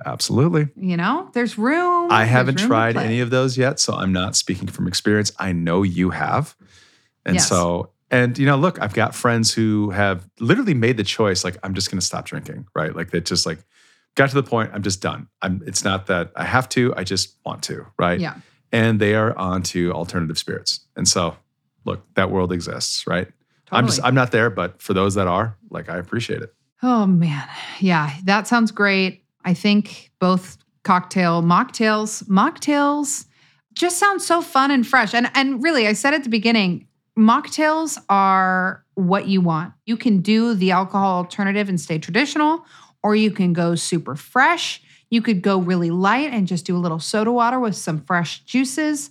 Absolutely. 0.05 0.69
You 0.75 0.97
know, 0.97 1.29
there's 1.33 1.57
room. 1.57 2.11
I 2.11 2.25
haven't 2.25 2.59
room 2.61 2.67
tried 2.67 2.97
any 2.97 3.19
of 3.19 3.29
those 3.29 3.57
yet, 3.57 3.79
so 3.79 3.93
I'm 3.93 4.13
not 4.13 4.35
speaking 4.35 4.67
from 4.67 4.87
experience. 4.87 5.31
I 5.37 5.51
know 5.51 5.83
you 5.83 6.09
have. 6.11 6.55
And 7.25 7.35
yes. 7.35 7.47
so, 7.47 7.91
and 8.09 8.37
you 8.37 8.45
know, 8.45 8.55
look, 8.55 8.81
I've 8.81 8.93
got 8.93 9.13
friends 9.13 9.53
who 9.53 9.91
have 9.91 10.27
literally 10.39 10.73
made 10.73 10.97
the 10.97 11.03
choice 11.03 11.43
like 11.43 11.57
I'm 11.63 11.73
just 11.73 11.91
going 11.91 11.99
to 11.99 12.05
stop 12.05 12.25
drinking, 12.25 12.67
right? 12.73 12.95
Like 12.95 13.11
they 13.11 13.19
just 13.19 13.45
like 13.45 13.59
got 14.19 14.29
to 14.29 14.35
the 14.35 14.43
point 14.43 14.69
I'm 14.73 14.83
just 14.83 15.01
done. 15.01 15.29
I'm 15.41 15.63
it's 15.65 15.85
not 15.85 16.07
that 16.07 16.31
I 16.35 16.43
have 16.43 16.67
to, 16.69 16.93
I 16.97 17.05
just 17.05 17.37
want 17.45 17.63
to, 17.63 17.85
right? 17.97 18.19
Yeah. 18.19 18.35
And 18.71 18.99
they 18.99 19.15
are 19.15 19.35
on 19.37 19.63
to 19.63 19.93
alternative 19.93 20.37
spirits. 20.37 20.81
And 20.97 21.07
so 21.07 21.37
look, 21.85 22.03
that 22.15 22.29
world 22.29 22.51
exists, 22.51 23.07
right? 23.07 23.27
Totally. 23.65 23.79
I'm 23.79 23.85
just 23.85 24.03
I'm 24.03 24.15
not 24.15 24.31
there, 24.31 24.49
but 24.49 24.81
for 24.81 24.93
those 24.93 25.15
that 25.15 25.27
are, 25.27 25.57
like 25.69 25.89
I 25.89 25.97
appreciate 25.97 26.41
it. 26.41 26.53
Oh 26.83 27.05
man. 27.05 27.47
Yeah, 27.79 28.13
that 28.25 28.45
sounds 28.45 28.71
great. 28.71 29.23
I 29.45 29.53
think 29.53 30.11
both 30.19 30.57
cocktail 30.83 31.41
mocktails, 31.41 32.23
mocktails 32.25 33.25
just 33.73 33.99
sound 33.99 34.21
so 34.21 34.41
fun 34.41 34.69
and 34.69 34.85
fresh. 34.85 35.13
And 35.13 35.31
and 35.33 35.63
really, 35.63 35.87
I 35.87 35.93
said 35.93 36.13
at 36.13 36.25
the 36.25 36.29
beginning, 36.29 36.87
mocktails 37.17 37.97
are 38.09 38.83
what 38.95 39.29
you 39.29 39.39
want. 39.39 39.73
You 39.85 39.95
can 39.95 40.19
do 40.19 40.55
the 40.55 40.71
alcohol 40.71 41.15
alternative 41.15 41.69
and 41.69 41.79
stay 41.79 41.99
traditional, 41.99 42.65
or 43.03 43.15
you 43.15 43.31
can 43.31 43.53
go 43.53 43.75
super 43.75 44.15
fresh. 44.15 44.81
You 45.09 45.21
could 45.21 45.41
go 45.41 45.59
really 45.59 45.91
light 45.91 46.31
and 46.31 46.47
just 46.47 46.65
do 46.65 46.75
a 46.75 46.79
little 46.79 46.99
soda 46.99 47.31
water 47.31 47.59
with 47.59 47.75
some 47.75 48.01
fresh 48.01 48.43
juices. 48.45 49.09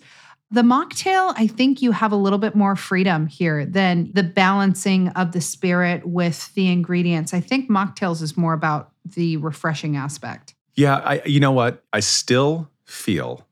The 0.50 0.62
mocktail, 0.62 1.34
I 1.36 1.46
think 1.46 1.82
you 1.82 1.92
have 1.92 2.12
a 2.12 2.16
little 2.16 2.38
bit 2.38 2.54
more 2.54 2.74
freedom 2.74 3.26
here 3.26 3.66
than 3.66 4.10
the 4.14 4.22
balancing 4.22 5.08
of 5.08 5.32
the 5.32 5.42
spirit 5.42 6.06
with 6.06 6.54
the 6.54 6.70
ingredients. 6.72 7.34
I 7.34 7.40
think 7.40 7.68
mocktails 7.68 8.22
is 8.22 8.36
more 8.36 8.54
about 8.54 8.92
the 9.04 9.36
refreshing 9.36 9.96
aspect. 9.96 10.54
Yeah, 10.74 10.96
I 10.96 11.22
you 11.26 11.40
know 11.40 11.52
what? 11.52 11.84
I 11.92 12.00
still 12.00 12.70
feel 12.84 13.46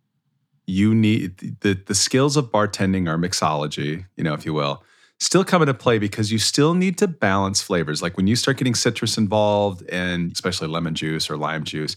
you 0.66 0.94
need 0.94 1.59
the 1.61 1.75
the 1.75 1.94
skills 1.94 2.37
of 2.37 2.51
bartending 2.51 3.09
or 3.09 3.18
mixology, 3.18 4.07
you 4.16 4.25
know, 4.25 4.33
if 4.33 4.46
you 4.46 4.55
will, 4.55 4.83
still 5.18 5.44
come 5.44 5.62
into 5.62 5.74
play 5.74 5.98
because 5.98 6.31
you 6.31 6.38
still 6.38 6.74
need 6.74 6.98
to 6.98 7.09
balance 7.09 7.62
flavors. 7.62 8.02
Like 8.02 8.16
when 8.16 8.26
you 8.26 8.37
start 8.37 8.59
getting 8.59 8.74
citrus 8.74 9.16
involved 9.16 9.83
and 9.88 10.33
especially 10.33 10.68
lemon 10.68 10.94
juice 10.94 11.31
or 11.31 11.37
lime 11.37 11.64
juice, 11.64 11.96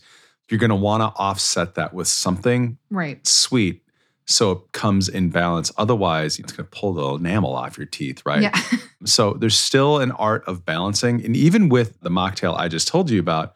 you're 0.49 0.59
going 0.59 0.69
to 0.69 0.75
want 0.75 1.01
to 1.01 1.19
offset 1.19 1.75
that 1.75 1.93
with 1.93 2.07
something 2.07 2.77
right 2.89 3.25
sweet 3.27 3.83
so 4.29 4.51
it 4.51 4.71
comes 4.73 5.09
in 5.09 5.31
balance. 5.31 5.71
Otherwise, 5.77 6.37
it's 6.37 6.51
going 6.51 6.67
to 6.69 6.69
pull 6.69 6.93
the 6.93 7.15
enamel 7.15 7.55
off 7.55 7.77
your 7.77 7.87
teeth, 7.87 8.21
right? 8.27 8.43
Yeah. 8.43 8.61
so 9.03 9.33
there's 9.33 9.57
still 9.57 9.97
an 9.97 10.11
art 10.11 10.43
of 10.45 10.65
balancing. 10.65 11.25
And 11.25 11.35
even 11.35 11.67
with 11.67 11.99
the 12.01 12.11
mocktail 12.11 12.55
I 12.55 12.67
just 12.67 12.87
told 12.87 13.09
you 13.09 13.19
about, 13.19 13.55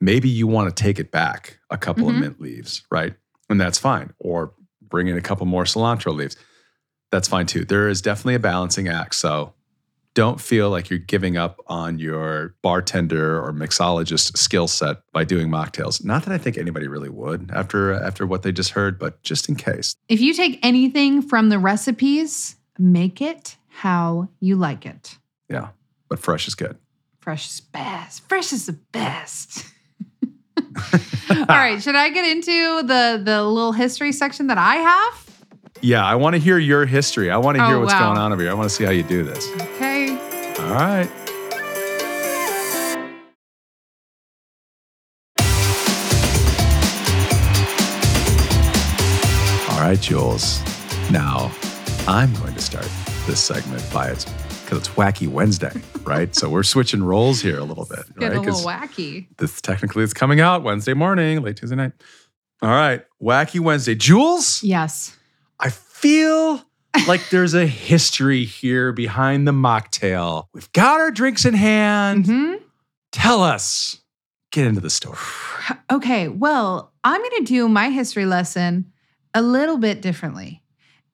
maybe 0.00 0.30
you 0.30 0.46
want 0.46 0.74
to 0.74 0.82
take 0.82 0.98
it 0.98 1.10
back 1.10 1.58
a 1.68 1.76
couple 1.76 2.06
mm-hmm. 2.06 2.16
of 2.16 2.20
mint 2.22 2.40
leaves, 2.40 2.84
right? 2.90 3.14
And 3.50 3.60
that's 3.60 3.78
fine. 3.78 4.14
Or 4.18 4.54
bring 4.80 5.08
in 5.08 5.16
a 5.18 5.20
couple 5.20 5.44
more 5.44 5.64
cilantro 5.64 6.14
leaves. 6.14 6.36
That's 7.14 7.28
fine 7.28 7.46
too. 7.46 7.64
There 7.64 7.88
is 7.88 8.02
definitely 8.02 8.34
a 8.34 8.40
balancing 8.40 8.88
act. 8.88 9.14
So 9.14 9.54
don't 10.14 10.40
feel 10.40 10.68
like 10.68 10.90
you're 10.90 10.98
giving 10.98 11.36
up 11.36 11.60
on 11.68 12.00
your 12.00 12.56
bartender 12.60 13.40
or 13.40 13.52
mixologist 13.52 14.36
skill 14.36 14.66
set 14.66 14.96
by 15.12 15.22
doing 15.22 15.48
mocktails. 15.48 16.04
Not 16.04 16.24
that 16.24 16.34
I 16.34 16.38
think 16.38 16.58
anybody 16.58 16.88
really 16.88 17.08
would 17.08 17.52
after 17.54 17.92
after 17.92 18.26
what 18.26 18.42
they 18.42 18.50
just 18.50 18.70
heard, 18.70 18.98
but 18.98 19.22
just 19.22 19.48
in 19.48 19.54
case. 19.54 19.94
If 20.08 20.20
you 20.20 20.34
take 20.34 20.58
anything 20.64 21.22
from 21.22 21.50
the 21.50 21.58
recipes, 21.60 22.56
make 22.80 23.22
it 23.22 23.58
how 23.68 24.28
you 24.40 24.56
like 24.56 24.84
it. 24.84 25.16
Yeah, 25.48 25.68
but 26.08 26.18
fresh 26.18 26.48
is 26.48 26.56
good. 26.56 26.76
Fresh 27.20 27.46
is 27.46 27.60
best. 27.60 28.28
Fresh 28.28 28.52
is 28.52 28.66
the 28.66 28.72
best. 28.90 29.66
All 31.30 31.46
right, 31.46 31.80
should 31.80 31.94
I 31.94 32.08
get 32.08 32.28
into 32.28 32.82
the 32.82 33.22
the 33.24 33.44
little 33.44 33.70
history 33.70 34.10
section 34.10 34.48
that 34.48 34.58
I 34.58 34.74
have? 34.74 35.23
Yeah, 35.84 36.02
I 36.02 36.14
want 36.14 36.34
to 36.34 36.40
hear 36.40 36.56
your 36.56 36.86
history. 36.86 37.30
I 37.30 37.36
want 37.36 37.58
to 37.58 37.66
hear 37.66 37.76
oh, 37.76 37.80
what's 37.80 37.92
wow. 37.92 38.06
going 38.06 38.16
on 38.16 38.32
over 38.32 38.40
here. 38.40 38.50
I 38.50 38.54
want 38.54 38.70
to 38.70 38.74
see 38.74 38.84
how 38.84 38.90
you 38.90 39.02
do 39.02 39.22
this. 39.22 39.46
Okay. 39.60 40.08
All 40.58 40.72
right. 40.72 41.10
All 49.68 49.78
right, 49.78 50.00
Jules. 50.00 50.62
Now, 51.10 51.52
I'm 52.08 52.32
going 52.36 52.54
to 52.54 52.62
start 52.62 52.88
this 53.26 53.40
segment 53.40 53.86
by 53.92 54.08
its 54.08 54.24
because 54.24 54.78
it's 54.78 54.88
Wacky 54.88 55.28
Wednesday, 55.28 55.82
right? 56.04 56.34
so 56.34 56.48
we're 56.48 56.62
switching 56.62 57.04
roles 57.04 57.42
here 57.42 57.58
a 57.58 57.64
little 57.64 57.84
bit, 57.84 58.06
right? 58.16 58.32
a 58.32 58.40
little 58.40 58.54
wacky. 58.60 59.26
This 59.36 59.60
technically 59.60 60.02
is 60.04 60.14
coming 60.14 60.40
out 60.40 60.62
Wednesday 60.62 60.94
morning, 60.94 61.42
late 61.42 61.58
Tuesday 61.58 61.76
night. 61.76 61.92
All 62.62 62.70
right, 62.70 63.04
Wacky 63.22 63.60
Wednesday, 63.60 63.94
Jules. 63.94 64.62
Yes. 64.62 65.18
I 66.04 66.06
feel 66.06 66.62
like 67.08 67.30
there's 67.30 67.54
a 67.54 67.66
history 67.66 68.44
here 68.44 68.92
behind 68.92 69.48
the 69.48 69.52
mocktail. 69.52 70.48
We've 70.52 70.70
got 70.74 71.00
our 71.00 71.10
drinks 71.10 71.46
in 71.46 71.54
hand. 71.54 72.26
Mm-hmm. 72.26 72.62
Tell 73.10 73.42
us. 73.42 74.02
Get 74.52 74.66
into 74.66 74.82
the 74.82 74.90
story. 74.90 75.16
okay. 75.90 76.28
Well, 76.28 76.92
I'm 77.04 77.22
going 77.22 77.38
to 77.38 77.44
do 77.44 77.70
my 77.70 77.88
history 77.88 78.26
lesson 78.26 78.92
a 79.32 79.40
little 79.40 79.78
bit 79.78 80.02
differently. 80.02 80.62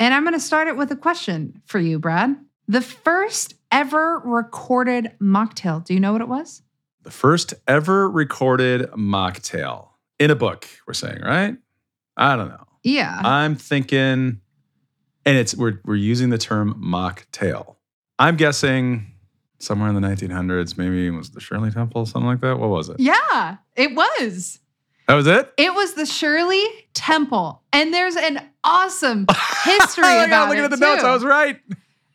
And 0.00 0.12
I'm 0.12 0.24
going 0.24 0.34
to 0.34 0.40
start 0.40 0.66
it 0.66 0.76
with 0.76 0.90
a 0.90 0.96
question 0.96 1.62
for 1.66 1.78
you, 1.78 2.00
Brad. 2.00 2.34
The 2.66 2.80
first 2.80 3.54
ever 3.70 4.18
recorded 4.18 5.12
mocktail, 5.22 5.84
do 5.84 5.94
you 5.94 6.00
know 6.00 6.10
what 6.10 6.20
it 6.20 6.28
was? 6.28 6.62
The 7.04 7.12
first 7.12 7.54
ever 7.68 8.10
recorded 8.10 8.90
mocktail 8.90 9.90
in 10.18 10.32
a 10.32 10.36
book, 10.36 10.66
we're 10.88 10.94
saying, 10.94 11.20
right? 11.22 11.56
I 12.16 12.34
don't 12.34 12.48
know. 12.48 12.66
Yeah. 12.82 13.20
I'm 13.22 13.54
thinking, 13.54 14.40
and 15.24 15.36
it's 15.36 15.54
we're 15.54 15.80
we're 15.84 15.94
using 15.96 16.30
the 16.30 16.38
term 16.38 16.80
mocktail. 16.82 17.76
I'm 18.18 18.36
guessing 18.36 19.10
somewhere 19.58 19.88
in 19.88 19.94
the 19.94 20.00
1900s, 20.00 20.76
maybe 20.78 21.06
it 21.06 21.10
was 21.10 21.30
the 21.30 21.40
Shirley 21.40 21.70
Temple, 21.70 22.06
something 22.06 22.26
like 22.26 22.40
that. 22.40 22.58
What 22.58 22.70
was 22.70 22.88
it? 22.88 22.96
Yeah, 22.98 23.56
it 23.76 23.94
was. 23.94 24.58
That 25.06 25.14
was 25.14 25.26
it? 25.26 25.52
It 25.56 25.74
was 25.74 25.94
the 25.94 26.06
Shirley 26.06 26.64
Temple. 26.94 27.62
And 27.72 27.92
there's 27.92 28.16
an 28.16 28.40
awesome 28.64 29.26
history 29.64 30.04
oh 30.06 30.24
about 30.24 30.48
looking 30.48 30.60
it. 30.60 30.62
Looking 30.62 30.64
at 30.64 30.70
the 30.70 30.76
too. 30.76 30.84
notes, 30.84 31.04
I 31.04 31.12
was 31.12 31.24
right. 31.24 31.60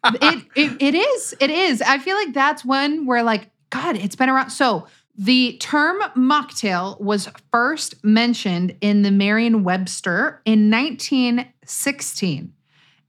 it, 0.06 0.46
it 0.56 0.82
it 0.82 0.96
is. 0.96 1.36
It 1.40 1.50
is. 1.50 1.82
I 1.82 1.98
feel 1.98 2.16
like 2.16 2.34
that's 2.34 2.64
one 2.64 3.06
where 3.06 3.24
like, 3.24 3.50
God, 3.70 3.98
it's 3.98 4.16
been 4.16 4.30
around. 4.30 4.50
So 4.52 4.88
the 5.18 5.58
term 5.60 6.00
mocktail 6.16 7.00
was 7.00 7.30
first 7.52 8.04
mentioned 8.04 8.76
in 8.82 9.02
the 9.02 9.12
Merriam 9.12 9.64
Webster 9.64 10.42
in 10.46 10.70
1916. 10.70 12.54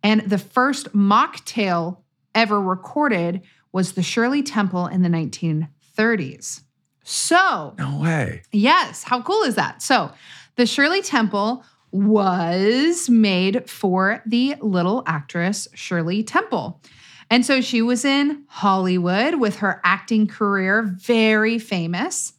And 0.07 0.21
the 0.21 0.39
first 0.39 0.93
mocktail 0.93 1.97
ever 2.33 2.61
recorded 2.61 3.43
was 3.73 3.95
the 3.95 4.05
Shirley 4.05 4.41
Temple 4.41 4.87
in 4.87 5.03
the 5.03 5.09
1930s. 5.09 6.63
So, 7.03 7.75
no 7.77 7.99
way. 8.01 8.43
Yes. 8.53 9.03
How 9.03 9.21
cool 9.21 9.43
is 9.43 9.57
that? 9.57 9.83
So, 9.83 10.13
the 10.55 10.65
Shirley 10.65 11.03
Temple 11.03 11.65
was 11.91 13.11
made 13.11 13.69
for 13.69 14.23
the 14.25 14.55
little 14.61 15.03
actress 15.09 15.67
Shirley 15.75 16.23
Temple. 16.23 16.81
And 17.29 17.45
so 17.45 17.61
she 17.61 17.83
was 17.83 18.05
in 18.05 18.45
Hollywood 18.47 19.41
with 19.41 19.57
her 19.57 19.81
acting 19.83 20.29
career, 20.29 20.83
very 20.85 21.59
famous. 21.59 22.33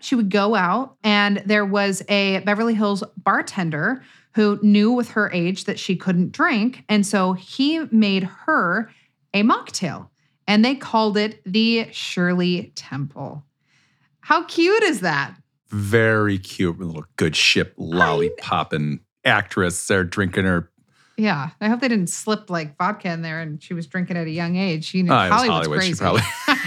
She 0.00 0.14
would 0.14 0.30
go 0.30 0.54
out, 0.54 0.96
and 1.04 1.42
there 1.44 1.66
was 1.66 2.02
a 2.08 2.38
Beverly 2.38 2.72
Hills 2.72 3.04
bartender 3.18 4.02
who 4.34 4.58
knew 4.62 4.92
with 4.92 5.10
her 5.10 5.30
age 5.32 5.64
that 5.64 5.78
she 5.78 5.96
couldn't 5.96 6.32
drink. 6.32 6.84
And 6.88 7.06
so 7.06 7.32
he 7.32 7.80
made 7.90 8.24
her 8.24 8.90
a 9.34 9.42
mocktail, 9.42 10.08
and 10.46 10.64
they 10.64 10.74
called 10.74 11.16
it 11.16 11.40
the 11.44 11.88
Shirley 11.92 12.72
Temple. 12.74 13.44
How 14.20 14.44
cute 14.44 14.82
is 14.82 15.00
that? 15.00 15.34
Very 15.68 16.38
cute, 16.38 16.80
little 16.80 17.04
good 17.16 17.36
ship 17.36 17.74
lollipopping 17.76 19.00
actress 19.24 19.86
there 19.86 20.02
drinking 20.02 20.44
her 20.44 20.70
yeah, 21.20 21.50
I 21.60 21.68
hope 21.68 21.80
they 21.80 21.88
didn't 21.88 22.08
slip 22.08 22.48
like 22.48 22.78
vodka 22.78 23.10
in 23.10 23.20
there 23.20 23.40
and 23.40 23.62
she 23.62 23.74
was 23.74 23.86
drinking 23.86 24.16
at 24.16 24.26
a 24.26 24.30
young 24.30 24.56
age. 24.56 24.94
You 24.94 25.02
know, 25.02 25.14
oh, 25.14 25.28
Hollywood's 25.28 26.00
Hollywood. 26.00 26.22
crazy. 26.22 26.26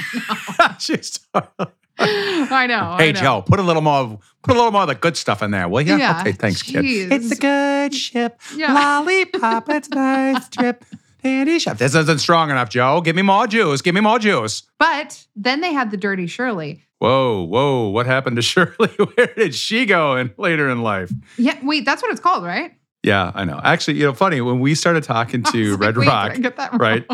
She 0.80 1.20
probably. 1.32 1.74
She's. 1.74 1.83
I 2.00 2.66
know. 2.68 2.96
Hey 2.98 3.10
I 3.10 3.12
know. 3.12 3.20
Joe, 3.22 3.42
put 3.46 3.60
a 3.60 3.64
little 3.64 3.82
more, 3.82 4.20
put 4.44 4.52
a 4.52 4.58
little 4.58 4.72
more 4.72 4.82
of 4.84 4.88
the 4.88 4.96
good 4.96 5.16
stuff 5.18 5.44
in 5.44 5.52
there, 5.52 5.68
will 5.70 5.82
you? 5.82 5.98
Yeah. 5.98 6.20
Okay, 6.22 6.32
thanks, 6.32 6.62
kid. 6.64 6.84
It's 6.86 7.32
a 7.32 7.36
good 7.36 7.94
ship, 7.94 8.40
Yeah. 8.56 8.74
lollipop. 8.74 9.70
It's 9.70 9.88
a 9.90 9.96
nice 9.96 10.50
trip. 10.50 10.84
Dandy 11.24 11.58
shop. 11.60 11.78
This 11.78 11.96
isn't 11.96 12.20
strong 12.20 12.50
enough, 12.52 12.70
Joe. 12.70 13.00
Give 13.00 13.16
me 13.16 13.22
more 13.22 13.48
juice. 13.48 13.82
Give 13.82 13.96
me 13.96 14.02
more 14.02 14.20
juice. 14.20 14.64
But 14.78 15.26
then 15.38 15.62
they 15.62 15.72
had 15.72 15.90
the 15.92 15.96
Dirty 15.98 16.28
Shirley. 16.28 16.84
Whoa, 17.00 17.44
whoa! 17.44 17.90
What 17.90 18.06
happened 18.08 18.36
to 18.38 18.42
Shirley? 18.54 18.90
Where 18.90 19.28
did 19.36 19.56
she 19.56 19.86
go 19.86 20.16
in 20.18 20.34
later 20.38 20.70
in 20.70 20.82
life? 20.82 21.12
Yeah, 21.38 21.58
wait, 21.64 21.86
that's 21.86 22.02
what 22.02 22.12
it's 22.12 22.20
called, 22.20 22.44
right? 22.44 22.74
Yeah, 23.04 23.32
I 23.36 23.44
know. 23.46 23.60
Actually, 23.64 23.98
you 24.00 24.06
know, 24.06 24.14
funny 24.14 24.40
when 24.42 24.60
we 24.62 24.76
started 24.76 25.04
talking 25.04 25.44
to 25.52 25.70
was 25.72 25.78
Redd 25.80 25.98
wait, 25.98 26.08
Rock, 26.08 26.30
did 26.34 26.40
I 26.40 26.42
get 26.42 26.58
that 26.58 26.72
wrong? 26.72 26.80
right? 26.80 27.06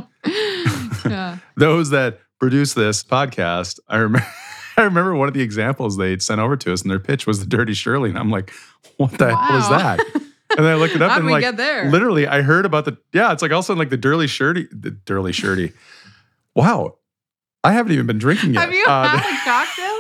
yeah. 1.05 1.37
those 1.57 1.89
that 1.91 2.19
produce 2.39 2.73
this 2.73 3.03
podcast, 3.03 3.79
I 3.87 3.97
remember. 3.97 4.27
I 4.79 4.83
remember 4.83 5.15
one 5.15 5.27
of 5.27 5.33
the 5.33 5.41
examples 5.41 5.97
they 5.97 6.17
sent 6.19 6.39
over 6.41 6.55
to 6.57 6.73
us, 6.73 6.81
and 6.81 6.89
their 6.91 6.99
pitch 6.99 7.27
was 7.27 7.39
the 7.39 7.45
Dirty 7.45 7.73
Shirley, 7.73 8.09
and 8.09 8.17
I'm 8.17 8.29
like, 8.31 8.51
"What 8.97 9.11
the 9.17 9.35
hell 9.35 9.57
is 9.59 9.69
that?" 9.69 9.99
And 10.57 10.65
then 10.65 10.73
I 10.73 10.75
looked 10.75 10.95
it 10.95 11.01
up, 11.01 11.17
and 11.17 11.27
like, 11.29 11.41
get 11.41 11.57
there? 11.57 11.89
literally, 11.91 12.25
I 12.27 12.41
heard 12.41 12.65
about 12.65 12.85
the 12.85 12.97
yeah. 13.13 13.31
It's 13.31 13.41
like 13.41 13.51
all 13.51 13.59
of 13.59 13.65
a 13.65 13.67
sudden 13.67 13.79
like 13.79 13.89
the 13.91 13.97
Dirty 13.97 14.27
Shirty, 14.27 14.67
the 14.71 14.91
Dirty 14.91 15.31
Shirty. 15.31 15.73
wow, 16.55 16.95
I 17.63 17.73
haven't 17.73 17.91
even 17.91 18.07
been 18.07 18.17
drinking 18.17 18.53
yet. 18.55 18.61
Have 18.61 18.73
you 18.73 18.85
Uh, 18.87 19.07
had 19.07 19.31
a 19.31 19.43
cocktail? 19.43 19.97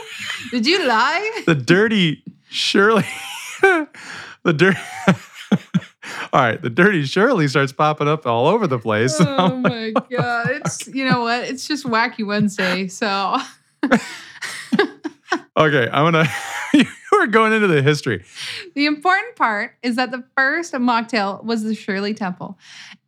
Did 0.51 0.65
you 0.65 0.87
lie? 0.87 1.41
the 1.45 1.55
dirty 1.55 2.23
Shirley. 2.49 3.05
the 3.61 4.53
dirty. 4.55 4.79
all 6.33 6.41
right, 6.41 6.61
the 6.61 6.69
dirty 6.69 7.03
Shirley 7.05 7.47
starts 7.47 7.71
popping 7.71 8.07
up 8.07 8.25
all 8.25 8.47
over 8.47 8.65
the 8.67 8.79
place. 8.79 9.15
Oh 9.19 9.55
my 9.57 9.91
god. 10.09 10.49
It's 10.51 10.87
you 10.87 11.05
know 11.07 11.21
what? 11.21 11.43
It's 11.43 11.67
just 11.67 11.85
wacky 11.85 12.25
Wednesday. 12.25 12.87
So 12.87 13.37
okay, 15.57 15.89
I'm 15.91 16.11
gonna. 16.11 16.29
We're 17.11 17.27
going 17.27 17.51
into 17.51 17.67
the 17.67 17.81
history. 17.81 18.23
The 18.75 18.85
important 18.85 19.35
part 19.35 19.75
is 19.83 19.95
that 19.97 20.11
the 20.11 20.23
first 20.37 20.73
mocktail 20.73 21.43
was 21.43 21.63
the 21.63 21.75
Shirley 21.75 22.13
Temple. 22.13 22.57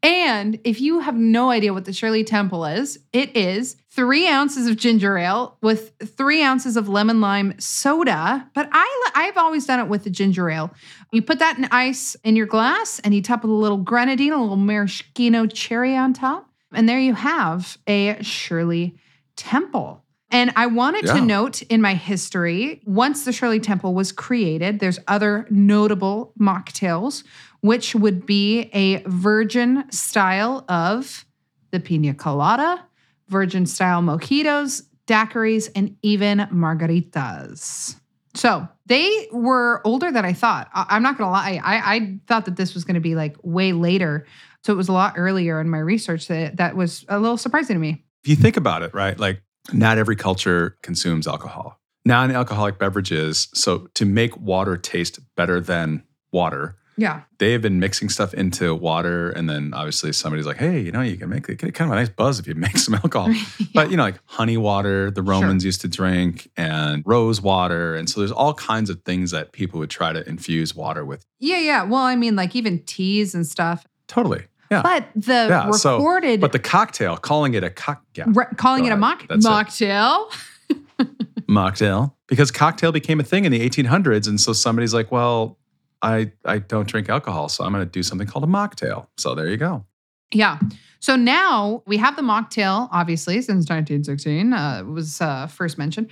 And 0.03 0.59
if 0.63 0.81
you 0.81 0.99
have 0.99 1.15
no 1.15 1.49
idea 1.51 1.73
what 1.73 1.85
the 1.85 1.93
Shirley 1.93 2.23
Temple 2.23 2.65
is, 2.65 2.99
it 3.13 3.37
is 3.37 3.77
three 3.89 4.27
ounces 4.27 4.67
of 4.67 4.75
ginger 4.75 5.17
ale 5.17 5.57
with 5.61 5.93
three 6.17 6.43
ounces 6.43 6.75
of 6.75 6.89
lemon 6.89 7.21
lime 7.21 7.53
soda. 7.59 8.49
But 8.53 8.69
I, 8.71 9.09
I've 9.13 9.37
always 9.37 9.65
done 9.65 9.79
it 9.79 9.87
with 9.87 10.03
the 10.03 10.09
ginger 10.09 10.49
ale. 10.49 10.73
You 11.11 11.21
put 11.21 11.39
that 11.39 11.57
in 11.57 11.65
ice 11.71 12.15
in 12.23 12.35
your 12.35 12.47
glass 12.47 12.99
and 12.99 13.13
you 13.13 13.21
top 13.21 13.43
with 13.43 13.51
a 13.51 13.53
little 13.53 13.77
grenadine, 13.77 14.33
a 14.33 14.41
little 14.41 14.57
maraschino 14.57 15.45
cherry 15.45 15.95
on 15.95 16.13
top. 16.13 16.49
And 16.73 16.89
there 16.89 16.99
you 16.99 17.13
have 17.13 17.77
a 17.87 18.21
Shirley 18.23 18.95
Temple. 19.35 20.03
And 20.31 20.51
I 20.55 20.67
wanted 20.67 21.05
Yeah. 21.05 21.13
to 21.15 21.21
note 21.21 21.61
in 21.63 21.81
my 21.81 21.93
history, 21.93 22.81
once 22.85 23.25
the 23.25 23.33
Shirley 23.33 23.59
Temple 23.59 23.93
was 23.93 24.11
created, 24.13 24.79
there's 24.79 24.97
other 25.07 25.45
notable 25.49 26.33
mocktails, 26.39 27.23
which 27.59 27.93
would 27.95 28.25
be 28.25 28.69
a 28.73 29.03
virgin 29.05 29.83
style 29.91 30.63
of 30.69 31.25
the 31.71 31.79
pina 31.79 32.13
colada, 32.13 32.81
virgin 33.27 33.65
style 33.65 34.01
mojitos, 34.01 34.83
daiquiris, 35.07 35.69
and 35.75 35.95
even 36.01 36.39
margaritas. 36.53 37.95
So 38.33 38.67
they 38.85 39.27
were 39.31 39.81
older 39.83 40.11
than 40.11 40.23
I 40.23 40.31
thought. 40.33 40.69
I- 40.73 40.85
I'm 40.89 41.03
not 41.03 41.17
gonna 41.17 41.31
lie. 41.31 41.59
I, 41.63 41.95
I 41.95 42.19
thought 42.27 42.45
that 42.45 42.55
this 42.55 42.73
was 42.73 42.85
gonna 42.85 43.01
be 43.01 43.15
like 43.15 43.35
way 43.43 43.73
later. 43.73 44.25
So 44.63 44.71
it 44.71 44.77
was 44.77 44.87
a 44.89 44.93
lot 44.93 45.15
earlier 45.17 45.59
in 45.59 45.69
my 45.69 45.79
research 45.79 46.27
that 46.27 46.57
that 46.57 46.75
was 46.77 47.03
a 47.09 47.19
little 47.19 47.37
surprising 47.37 47.75
to 47.75 47.79
me. 47.79 48.03
If 48.23 48.29
you 48.29 48.35
think 48.35 48.55
about 48.57 48.83
it, 48.83 48.93
right? 48.93 49.19
Like, 49.19 49.41
not 49.73 49.97
every 49.97 50.15
culture 50.15 50.77
consumes 50.81 51.27
alcohol. 51.27 51.79
Non 52.05 52.31
alcoholic 52.31 52.79
beverages, 52.79 53.47
so 53.53 53.87
to 53.93 54.05
make 54.05 54.35
water 54.37 54.75
taste 54.77 55.19
better 55.35 55.59
than 55.61 56.03
water, 56.31 56.75
Yeah. 56.97 57.21
they 57.37 57.51
have 57.51 57.61
been 57.61 57.79
mixing 57.79 58.09
stuff 58.09 58.33
into 58.33 58.73
water. 58.73 59.29
And 59.29 59.47
then 59.49 59.71
obviously 59.73 60.11
somebody's 60.13 60.47
like, 60.47 60.57
hey, 60.57 60.79
you 60.79 60.91
know, 60.91 61.01
you 61.01 61.15
can 61.17 61.29
make 61.29 61.47
it 61.47 61.57
kind 61.59 61.89
of 61.89 61.91
a 61.91 61.95
nice 61.95 62.09
buzz 62.09 62.39
if 62.39 62.47
you 62.47 62.55
make 62.67 62.77
some 62.77 62.95
alcohol. 62.95 63.29
But, 63.73 63.91
you 63.91 63.97
know, 63.97 64.03
like 64.03 64.19
honey 64.25 64.57
water, 64.57 65.11
the 65.11 65.21
Romans 65.21 65.63
used 65.63 65.81
to 65.81 65.87
drink, 65.87 66.49
and 66.57 67.03
rose 67.05 67.39
water. 67.41 67.95
And 67.95 68.09
so 68.09 68.19
there's 68.19 68.31
all 68.31 68.53
kinds 68.55 68.89
of 68.89 69.01
things 69.03 69.31
that 69.31 69.51
people 69.53 69.79
would 69.79 69.89
try 69.91 70.11
to 70.11 70.27
infuse 70.27 70.75
water 70.75 71.05
with. 71.05 71.25
Yeah, 71.39 71.59
yeah. 71.59 71.83
Well, 71.83 72.01
I 72.03 72.15
mean, 72.15 72.35
like 72.35 72.55
even 72.55 72.79
teas 72.79 73.33
and 73.35 73.45
stuff. 73.47 73.85
Totally. 74.07 74.43
Yeah. 74.71 74.81
But 74.81 75.09
the 75.15 75.47
Yeah, 75.49 75.71
so- 75.71 75.97
recorded, 75.97 76.39
But 76.39 76.53
the 76.53 76.59
cocktail, 76.59 77.17
calling 77.17 77.53
it 77.55 77.63
a 77.63 77.69
cock, 77.69 78.03
yeah, 78.15 78.23
re- 78.27 78.45
calling 78.55 78.85
it 78.85 78.93
a 78.93 78.97
mock 78.97 79.23
mocktail. 79.27 80.31
mocktail, 81.49 82.13
because 82.27 82.51
cocktail 82.51 82.93
became 82.93 83.19
a 83.19 83.23
thing 83.23 83.43
in 83.43 83.51
the 83.51 83.69
1800s. 83.69 84.27
And 84.27 84.39
so 84.39 84.53
somebody's 84.53 84.93
like, 84.93 85.11
well, 85.11 85.57
I, 86.01 86.31
I 86.45 86.59
don't 86.59 86.87
drink 86.87 87.09
alcohol, 87.09 87.49
so 87.49 87.65
I'm 87.65 87.73
going 87.73 87.85
to 87.85 87.89
do 87.91 88.01
something 88.01 88.25
called 88.27 88.45
a 88.45 88.47
mocktail. 88.47 89.07
So 89.17 89.35
there 89.35 89.47
you 89.47 89.57
go. 89.57 89.85
Yeah. 90.31 90.57
So 91.01 91.17
now 91.17 91.83
we 91.85 91.97
have 91.97 92.15
the 92.15 92.21
mocktail, 92.21 92.87
obviously, 92.91 93.35
since 93.41 93.69
1916 93.69 94.53
uh, 94.53 94.83
was 94.85 95.19
uh, 95.19 95.47
first 95.47 95.77
mentioned. 95.77 96.09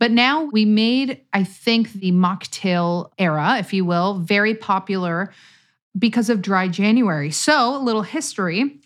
But 0.00 0.10
now 0.10 0.44
we 0.44 0.64
made, 0.64 1.20
I 1.32 1.44
think, 1.44 1.92
the 1.92 2.10
mocktail 2.10 3.10
era, 3.18 3.58
if 3.58 3.72
you 3.72 3.84
will, 3.84 4.14
very 4.14 4.54
popular 4.54 5.32
because 5.98 6.30
of 6.30 6.42
dry 6.42 6.68
January. 6.68 7.30
So, 7.30 7.76
a 7.76 7.82
little 7.82 8.02
history 8.02 8.80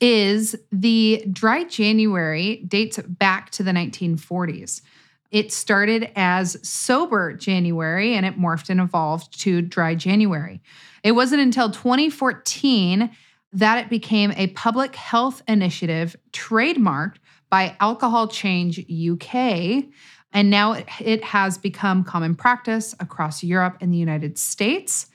is 0.00 0.56
the 0.72 1.24
dry 1.30 1.64
January 1.64 2.64
dates 2.66 2.98
back 2.98 3.50
to 3.50 3.62
the 3.62 3.72
1940s. 3.72 4.82
It 5.30 5.52
started 5.52 6.10
as 6.16 6.56
sober 6.66 7.32
January 7.32 8.14
and 8.14 8.24
it 8.24 8.38
morphed 8.38 8.70
and 8.70 8.80
evolved 8.80 9.40
to 9.40 9.62
dry 9.62 9.94
January. 9.94 10.62
It 11.02 11.12
wasn't 11.12 11.42
until 11.42 11.70
2014 11.70 13.10
that 13.52 13.78
it 13.78 13.90
became 13.90 14.32
a 14.32 14.48
public 14.48 14.94
health 14.94 15.42
initiative 15.48 16.16
trademarked 16.32 17.16
by 17.48 17.76
Alcohol 17.80 18.28
Change 18.28 18.80
UK. 18.90 19.84
And 20.32 20.50
now 20.50 20.72
it, 21.00 21.24
has 21.24 21.56
become 21.56 22.04
common 22.04 22.34
practice 22.34 22.94
across 23.00 23.42
Europe 23.42 23.78
and 23.80 23.92
the 23.92 23.98
United 23.98 24.38
States. 24.38 25.06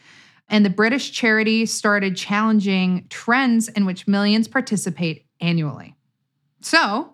And 0.51 0.65
the 0.65 0.69
British 0.69 1.11
charity 1.11 1.65
started 1.65 2.17
challenging 2.17 3.07
trends 3.09 3.69
in 3.69 3.85
which 3.85 4.05
millions 4.05 4.49
participate 4.49 5.25
annually. 5.39 5.95
So, 6.59 7.13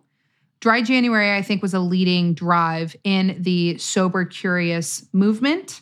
Dry 0.59 0.81
January, 0.81 1.37
I 1.37 1.43
think, 1.43 1.61
was 1.61 1.75
a 1.75 1.79
leading 1.79 2.33
drive 2.33 2.95
in 3.03 3.37
the 3.39 3.77
sober 3.77 4.25
curious 4.25 5.07
movement. 5.13 5.81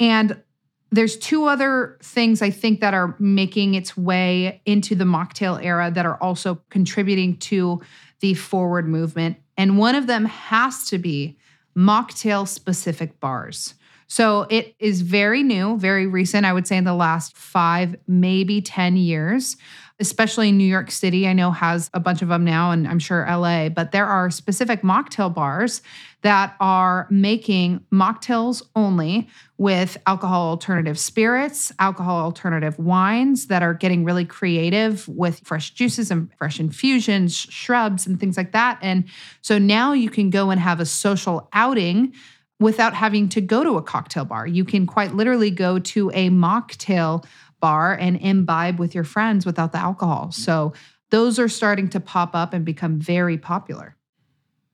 And 0.00 0.42
there's 0.90 1.18
two 1.18 1.44
other 1.44 1.98
things 2.02 2.40
I 2.40 2.48
think 2.48 2.80
that 2.80 2.94
are 2.94 3.14
making 3.18 3.74
its 3.74 3.94
way 3.94 4.62
into 4.64 4.94
the 4.94 5.04
mocktail 5.04 5.62
era 5.62 5.90
that 5.94 6.06
are 6.06 6.16
also 6.16 6.62
contributing 6.70 7.36
to 7.38 7.82
the 8.20 8.32
forward 8.32 8.88
movement. 8.88 9.36
And 9.58 9.76
one 9.76 9.94
of 9.94 10.06
them 10.06 10.24
has 10.24 10.86
to 10.86 10.98
be 10.98 11.36
mocktail 11.76 12.48
specific 12.48 13.20
bars. 13.20 13.74
So 14.10 14.48
it 14.50 14.74
is 14.80 15.02
very 15.02 15.44
new, 15.44 15.78
very 15.78 16.08
recent, 16.08 16.44
I 16.44 16.52
would 16.52 16.66
say 16.66 16.76
in 16.76 16.82
the 16.82 16.94
last 16.94 17.36
five, 17.36 17.94
maybe 18.08 18.60
10 18.60 18.96
years 18.96 19.56
especially 20.00 20.48
in 20.48 20.56
New 20.56 20.64
York 20.64 20.90
City, 20.90 21.28
I 21.28 21.34
know 21.34 21.50
has 21.50 21.90
a 21.92 22.00
bunch 22.00 22.22
of 22.22 22.28
them 22.28 22.42
now, 22.42 22.70
and 22.70 22.88
I'm 22.88 22.98
sure 22.98 23.26
LA, 23.28 23.68
but 23.68 23.92
there 23.92 24.06
are 24.06 24.30
specific 24.30 24.80
mocktail 24.80 25.32
bars 25.32 25.82
that 26.22 26.56
are 26.58 27.06
making 27.10 27.84
mocktails 27.92 28.62
only 28.74 29.28
with 29.58 29.98
alcohol 30.06 30.48
alternative 30.48 30.98
spirits, 30.98 31.70
alcohol 31.78 32.18
alternative 32.24 32.78
wines 32.78 33.48
that 33.48 33.62
are 33.62 33.74
getting 33.74 34.04
really 34.04 34.24
creative 34.24 35.06
with 35.06 35.40
fresh 35.40 35.70
juices 35.72 36.10
and 36.10 36.30
fresh 36.38 36.58
infusions, 36.58 37.36
shrubs, 37.36 38.06
and 38.06 38.18
things 38.18 38.38
like 38.38 38.52
that. 38.52 38.78
And 38.80 39.04
so 39.42 39.58
now 39.58 39.92
you 39.92 40.08
can 40.08 40.30
go 40.30 40.48
and 40.48 40.58
have 40.58 40.80
a 40.80 40.86
social 40.86 41.48
outing 41.52 42.14
without 42.60 42.94
having 42.94 43.28
to 43.30 43.40
go 43.40 43.64
to 43.64 43.76
a 43.78 43.82
cocktail 43.82 44.24
bar. 44.24 44.46
You 44.46 44.64
can 44.64 44.86
quite 44.86 45.14
literally 45.14 45.50
go 45.50 45.78
to 45.78 46.10
a 46.14 46.30
mocktail 46.30 47.24
bar 47.60 47.94
and 47.94 48.16
imbibe 48.20 48.78
with 48.78 48.94
your 48.94 49.04
friends 49.04 49.44
without 49.44 49.72
the 49.72 49.78
alcohol. 49.78 50.30
So 50.30 50.72
those 51.10 51.38
are 51.38 51.48
starting 51.48 51.88
to 51.90 52.00
pop 52.00 52.34
up 52.34 52.52
and 52.52 52.64
become 52.64 52.98
very 53.00 53.36
popular. 53.38 53.96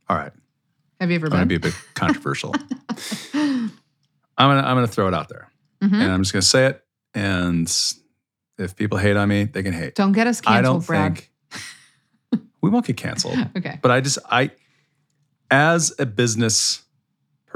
All 0.09 0.16
right. 0.16 0.33
Have 1.01 1.11
you 1.11 1.16
ever 1.16 1.27
I'm 1.27 1.31
been? 1.31 1.38
gonna 1.38 1.46
be 1.46 1.55
a 1.57 1.61
bit 1.61 1.75
controversial. 1.94 2.55
I'm 3.35 3.70
gonna 4.38 4.61
I'm 4.61 4.77
gonna 4.77 4.87
throw 4.87 5.09
it 5.09 5.14
out 5.14 5.29
there, 5.29 5.49
Mhm. 5.83 5.92
and 5.94 6.12
I'm 6.12 6.22
just 6.22 6.33
gonna 6.33 6.42
say 6.42 6.66
it. 6.66 6.85
And 7.14 7.72
if 8.59 8.77
people 8.77 8.99
hate 8.99 9.16
on 9.16 9.29
me, 9.29 9.44
they 9.44 9.62
can 9.62 9.72
hate. 9.72 9.94
Don't 9.94 10.12
get 10.12 10.27
us 10.27 10.40
canceled, 10.40 10.59
I 10.59 10.62
don't 10.62 10.87
Brad. 10.87 11.18
think 11.18 12.42
we 12.61 12.70
won't 12.70 12.87
get 12.87 12.96
canceled. 12.96 13.38
Okay. 13.57 13.79
But 13.83 13.90
I 13.90 14.01
just 14.01 14.18
I, 14.31 14.51
as 15.51 15.94
a 15.99 16.07
business 16.07 16.83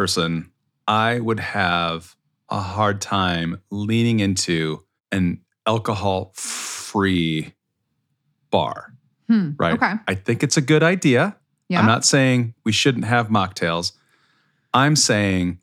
person, 0.01 0.51
I 0.89 1.21
would 1.21 1.41
have 1.41 2.17
a 2.49 2.59
hard 2.59 3.03
time 3.03 3.61
leaning 3.71 4.21
into 4.21 4.83
an 5.13 5.43
alcohol 5.67 6.33
free 6.35 7.53
bar. 8.51 8.95
Hmm. 9.29 9.51
Right. 9.59 9.75
Okay. 9.75 9.93
I 10.09 10.15
think 10.15 10.43
it's 10.43 10.57
a 10.57 10.63
good 10.63 10.83
idea. 10.83 11.37
Yeah. 11.69 11.81
I'm 11.81 11.87
not 11.87 12.07
saying 12.07 12.55
we 12.65 12.73
shouldn't 12.73 13.05
have 13.05 13.29
mocktails. 13.29 13.93
I'm 14.73 14.97
saying 14.97 15.59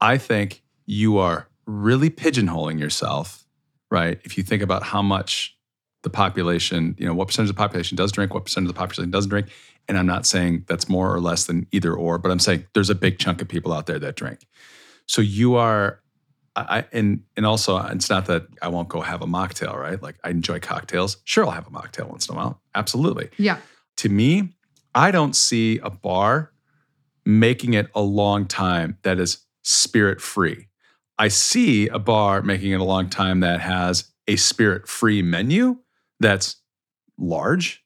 I 0.00 0.16
think 0.16 0.62
you 0.86 1.18
are 1.18 1.48
really 1.66 2.08
pigeonholing 2.08 2.78
yourself, 2.78 3.44
right? 3.90 4.20
If 4.22 4.38
you 4.38 4.44
think 4.44 4.62
about 4.62 4.84
how 4.84 5.02
much 5.02 5.56
the 6.02 6.10
population, 6.10 6.94
you 7.00 7.06
know, 7.06 7.14
what 7.14 7.26
percentage 7.26 7.50
of 7.50 7.56
the 7.56 7.58
population 7.58 7.96
does 7.96 8.12
drink, 8.12 8.32
what 8.32 8.44
percentage 8.44 8.68
of 8.68 8.74
the 8.76 8.78
population 8.78 9.10
doesn't 9.10 9.30
drink. 9.30 9.48
And 9.88 9.98
I'm 9.98 10.06
not 10.06 10.26
saying 10.26 10.64
that's 10.68 10.88
more 10.88 11.12
or 11.12 11.20
less 11.20 11.46
than 11.46 11.66
either 11.72 11.92
or, 11.94 12.18
but 12.18 12.30
I'm 12.30 12.38
saying 12.38 12.66
there's 12.74 12.90
a 12.90 12.94
big 12.94 13.18
chunk 13.18 13.42
of 13.42 13.48
people 13.48 13.72
out 13.72 13.86
there 13.86 13.98
that 13.98 14.16
drink. 14.16 14.46
So 15.06 15.20
you 15.20 15.56
are 15.56 16.00
I 16.54 16.84
and 16.92 17.22
and 17.36 17.46
also 17.46 17.78
it's 17.78 18.10
not 18.10 18.26
that 18.26 18.46
I 18.60 18.68
won't 18.68 18.88
go 18.88 19.00
have 19.00 19.22
a 19.22 19.26
mocktail, 19.26 19.74
right? 19.74 20.00
Like 20.02 20.16
I 20.22 20.30
enjoy 20.30 20.60
cocktails. 20.60 21.16
Sure, 21.24 21.44
I'll 21.44 21.50
have 21.52 21.66
a 21.66 21.70
mocktail 21.70 22.08
once 22.08 22.28
in 22.28 22.34
a 22.34 22.36
while. 22.36 22.60
Absolutely. 22.74 23.30
yeah. 23.38 23.58
To 23.98 24.08
me, 24.08 24.50
I 24.94 25.10
don't 25.10 25.36
see 25.36 25.78
a 25.78 25.90
bar 25.90 26.52
making 27.24 27.74
it 27.74 27.88
a 27.94 28.02
long 28.02 28.46
time 28.46 28.98
that 29.02 29.18
is 29.18 29.44
spirit 29.62 30.20
free. 30.20 30.68
I 31.18 31.28
see 31.28 31.88
a 31.88 31.98
bar 31.98 32.42
making 32.42 32.72
it 32.72 32.80
a 32.80 32.84
long 32.84 33.08
time 33.08 33.40
that 33.40 33.60
has 33.60 34.10
a 34.26 34.36
spirit 34.36 34.88
free 34.88 35.22
menu 35.22 35.76
that's 36.20 36.56
large 37.18 37.81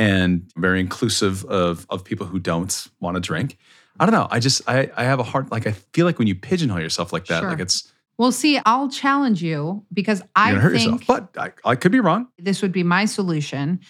and 0.00 0.50
very 0.56 0.80
inclusive 0.80 1.44
of, 1.44 1.86
of 1.90 2.04
people 2.04 2.26
who 2.26 2.38
don't 2.38 2.88
want 3.00 3.16
to 3.16 3.20
drink. 3.20 3.58
I 3.98 4.06
don't 4.06 4.14
know. 4.14 4.28
I 4.30 4.40
just 4.40 4.62
I, 4.66 4.90
I 4.96 5.04
have 5.04 5.20
a 5.20 5.22
hard 5.22 5.50
like 5.50 5.66
I 5.66 5.72
feel 5.92 6.06
like 6.06 6.18
when 6.18 6.26
you 6.26 6.34
pigeonhole 6.34 6.80
yourself 6.80 7.12
like 7.12 7.26
that, 7.26 7.40
Sure. 7.40 7.50
like 7.50 7.60
it's 7.60 7.92
Well, 8.16 8.32
see, 8.32 8.58
I'll 8.64 8.88
challenge 8.88 9.42
you 9.42 9.84
because 9.92 10.22
I 10.34 10.52
hurt 10.54 10.72
think 10.72 11.02
yourself. 11.02 11.06
But 11.34 11.40
I, 11.64 11.70
I 11.72 11.74
could 11.76 11.92
be 11.92 12.00
wrong. 12.00 12.28
this 12.38 12.62
would 12.62 12.72
be 12.72 12.82
my 12.82 13.04
solution 13.04 13.80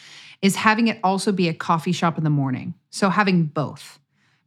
is 0.42 0.56
having 0.56 0.88
it 0.88 0.98
also 1.04 1.30
be 1.32 1.48
a 1.48 1.54
coffee 1.54 1.92
shop 1.92 2.18
in 2.18 2.24
the 2.24 2.30
morning. 2.30 2.74
So 2.90 3.08
having 3.10 3.44
both. 3.44 3.98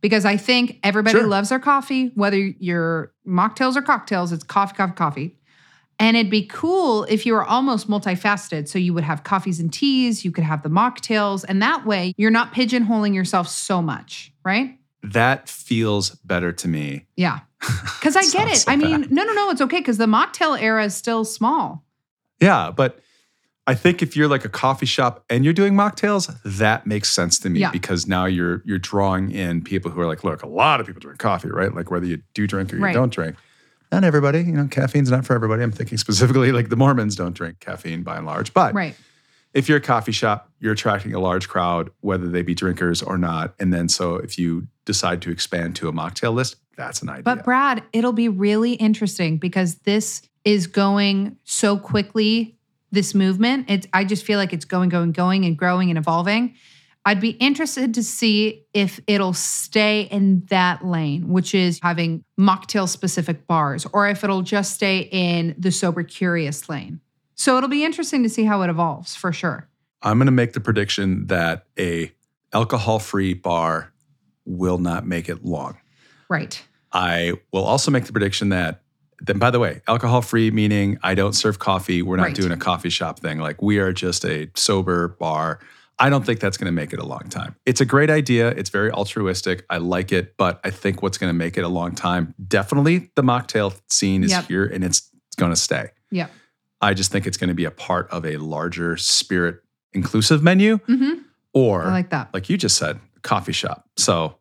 Because 0.01 0.25
I 0.25 0.35
think 0.35 0.79
everybody 0.83 1.17
Sure. 1.17 1.27
loves 1.27 1.47
their 1.47 1.59
coffee, 1.59 2.11
whether 2.15 2.37
you're 2.37 3.13
mocktails 3.25 3.77
or 3.77 3.81
cocktails, 3.81 4.33
it's 4.33 4.43
coffee, 4.43 4.75
coffee, 4.75 4.93
coffee. 4.95 5.37
And 5.99 6.17
it'd 6.17 6.31
be 6.31 6.45
cool 6.45 7.03
if 7.05 7.25
you 7.25 7.33
were 7.33 7.43
almost 7.45 7.87
multifaceted. 7.89 8.67
So 8.67 8.79
you 8.79 8.93
would 8.93 9.03
have 9.03 9.23
coffees 9.23 9.59
and 9.59 9.71
teas, 9.71 10.25
you 10.25 10.31
could 10.31 10.43
have 10.43 10.63
the 10.63 10.69
mocktails, 10.69 11.45
and 11.47 11.61
that 11.61 11.85
way 11.85 12.13
you're 12.17 12.31
not 12.31 12.53
pigeonholing 12.53 13.13
yourself 13.13 13.47
so 13.47 13.81
much, 13.81 14.31
right? 14.43 14.77
That 15.03 15.47
feels 15.49 16.11
better 16.11 16.51
to 16.53 16.67
me. 16.67 17.05
Yeah. 17.15 17.39
Because 17.99 18.17
I 18.17 18.23
get 18.37 18.49
it. 18.49 18.57
So 18.57 18.71
I 18.71 18.75
mean, 18.75 19.01
bad. 19.03 19.11
no, 19.13 19.23
no, 19.23 19.31
no, 19.33 19.49
it's 19.49 19.61
okay 19.61 19.79
because 19.79 19.97
the 19.97 20.05
mocktail 20.07 20.61
era 20.61 20.83
is 20.83 20.93
still 20.93 21.23
small. 21.23 21.85
Yeah, 22.41 22.69
but 22.69 22.99
I 23.65 23.75
think 23.75 24.01
if 24.01 24.17
you're 24.17 24.27
like 24.27 24.43
a 24.43 24.49
coffee 24.49 24.85
shop 24.85 25.23
and 25.29 25.45
you're 25.45 25.53
doing 25.53 25.73
mocktails, 25.73 26.35
that 26.43 26.85
makes 26.85 27.09
sense 27.09 27.39
to 27.39 27.49
me 27.49 27.61
Yeah. 27.61 27.71
because 27.71 28.05
now 28.05 28.25
you're 28.25 28.61
you're 28.65 28.79
drawing 28.79 29.31
in 29.31 29.61
people 29.63 29.89
who 29.89 30.01
are 30.01 30.05
like, 30.07 30.25
look, 30.25 30.43
a 30.43 30.47
lot 30.47 30.81
of 30.81 30.87
people 30.87 30.99
drink 30.99 31.19
coffee, 31.19 31.47
right? 31.47 31.73
Like 31.73 31.89
whether 31.89 32.05
you 32.05 32.21
do 32.33 32.45
drink 32.45 32.73
or 32.73 32.75
you 32.75 32.83
Right. 32.83 32.93
don't 32.93 33.13
drink. 33.13 33.37
Not 33.93 34.03
everybody, 34.03 34.39
you 34.39 34.53
know, 34.53 34.65
caffeine's 34.65 35.11
not 35.11 35.23
for 35.23 35.35
everybody. 35.35 35.61
I'm 35.61 35.71
thinking 35.71 35.99
specifically 35.99 36.51
like 36.51 36.69
the 36.69 36.75
Mormons 36.75 37.15
don't 37.15 37.33
drink 37.33 37.59
caffeine 37.59 38.01
by 38.01 38.17
and 38.17 38.25
large. 38.25 38.51
But 38.51 38.73
Right. 38.73 38.95
if 39.53 39.69
you're 39.69 39.77
a 39.77 39.81
coffee 39.81 40.11
shop, 40.11 40.49
you're 40.59 40.73
attracting 40.73 41.13
a 41.13 41.19
large 41.19 41.47
crowd, 41.47 41.91
whether 42.01 42.27
they 42.27 42.41
be 42.41 42.55
drinkers 42.55 43.03
or 43.03 43.19
not. 43.19 43.53
And 43.59 43.71
then 43.71 43.87
so 43.87 44.15
if 44.15 44.39
you 44.39 44.67
decide 44.85 45.21
to 45.21 45.29
expand 45.29 45.75
to 45.75 45.89
a 45.89 45.93
mocktail 45.93 46.33
list, 46.33 46.55
that's 46.75 47.03
an 47.03 47.09
idea. 47.09 47.21
But 47.21 47.43
Brad, 47.43 47.83
it'll 47.93 48.13
be 48.13 48.29
really 48.29 48.73
interesting 48.73 49.37
because 49.37 49.75
this 49.75 50.23
is 50.43 50.65
going 50.65 51.37
so 51.43 51.77
quickly. 51.77 52.57
This 52.91 53.13
movement, 53.13 53.65
it's 53.69 53.87
I 53.93 54.05
just 54.05 54.23
feel 54.25 54.39
like 54.39 54.53
it's 54.53 54.65
going, 54.65 54.89
going, 54.89 55.11
going, 55.11 55.45
and 55.45 55.55
growing 55.55 55.89
and 55.89 55.99
evolving. 55.99 56.55
I'd 57.05 57.19
be 57.19 57.31
interested 57.31 57.93
to 57.95 58.03
see 58.03 58.65
if 58.73 58.99
it'll 59.07 59.33
stay 59.33 60.03
in 60.03 60.45
that 60.49 60.85
lane, 60.85 61.27
which 61.27 61.53
is 61.53 61.79
having 61.83 62.23
mocktail 62.39 62.87
specific 62.87 63.45
bars, 63.45 63.85
or 63.91 64.07
if 64.07 64.23
it'll 64.23 64.41
just 64.41 64.73
stay 64.73 65.09
in 65.11 65.53
the 65.57 65.71
sober 65.71 66.03
curious 66.03 66.69
lane. 66.69 67.01
So 67.35 67.57
it'll 67.57 67.69
be 67.69 67.83
interesting 67.83 68.23
to 68.23 68.29
see 68.29 68.45
how 68.45 68.61
it 68.61 68.69
evolves 68.69 69.15
for 69.15 69.33
sure. 69.33 69.67
I'm 70.01 70.17
going 70.17 70.27
to 70.27 70.31
make 70.31 70.53
the 70.53 70.61
prediction 70.61 71.27
that 71.27 71.65
a 71.77 72.11
alcohol-free 72.53 73.33
bar 73.35 73.91
will 74.45 74.77
not 74.77 75.05
make 75.05 75.27
it 75.27 75.43
long. 75.43 75.77
Right. 76.29 76.63
I 76.91 77.33
will 77.51 77.63
also 77.65 77.91
make 77.91 78.05
the 78.05 78.11
prediction 78.13 78.49
that 78.49 78.79
then 79.21 79.39
by 79.39 79.51
the 79.51 79.59
way, 79.59 79.81
alcohol-free 79.87 80.51
meaning 80.51 80.97
I 81.01 81.15
don't 81.15 81.33
serve 81.33 81.57
coffee, 81.57 82.01
we're 82.01 82.17
not 82.17 82.23
Right. 82.23 82.35
doing 82.35 82.51
a 82.51 82.57
coffee 82.57 82.89
shop 82.89 83.19
thing. 83.19 83.39
Like 83.39 83.61
we 83.61 83.77
are 83.79 83.93
just 83.93 84.25
a 84.25 84.49
sober 84.55 85.09
bar. 85.19 85.59
I 85.99 86.09
don't 86.09 86.25
think 86.25 86.39
that's 86.39 86.57
going 86.57 86.65
to 86.65 86.71
make 86.71 86.91
it 86.93 86.99
a 86.99 87.05
long 87.05 87.29
time. 87.29 87.55
It's 87.65 87.79
a 87.81 87.85
great 87.85 88.09
idea. 88.09 88.49
It's 88.49 88.69
very 88.69 88.91
altruistic. 88.91 89.65
I 89.69 89.77
like 89.77 90.11
it, 90.11 90.35
but 90.37 90.59
I 90.63 90.69
think 90.71 91.01
what's 91.01 91.17
going 91.17 91.29
to 91.29 91.37
make 91.37 91.57
it 91.57 91.63
a 91.63 91.67
long 91.67 91.93
time, 91.95 92.33
definitely 92.47 93.11
the 93.15 93.21
mocktail 93.21 93.79
scene 93.89 94.23
is 94.23 94.31
Yep. 94.31 94.47
here 94.47 94.65
and 94.65 94.83
it's, 94.83 95.09
it's 95.27 95.35
going 95.35 95.51
to 95.51 95.55
stay. 95.55 95.89
Yeah. 96.11 96.27
I 96.81 96.93
just 96.93 97.11
think 97.11 97.27
it's 97.27 97.37
going 97.37 97.47
to 97.49 97.53
be 97.53 97.65
a 97.65 97.71
part 97.71 98.09
of 98.09 98.25
a 98.25 98.37
larger 98.37 98.97
spirit 98.97 99.61
inclusive 99.93 100.41
menu 100.43 100.77
hmm 100.87 101.13
or 101.53 101.83
I 101.83 101.91
like 101.91 102.09
that. 102.09 102.33
like 102.33 102.49
you 102.49 102.57
just 102.57 102.77
said, 102.77 102.99
coffee 103.21 103.51
shop. 103.53 103.87
So 103.95 104.37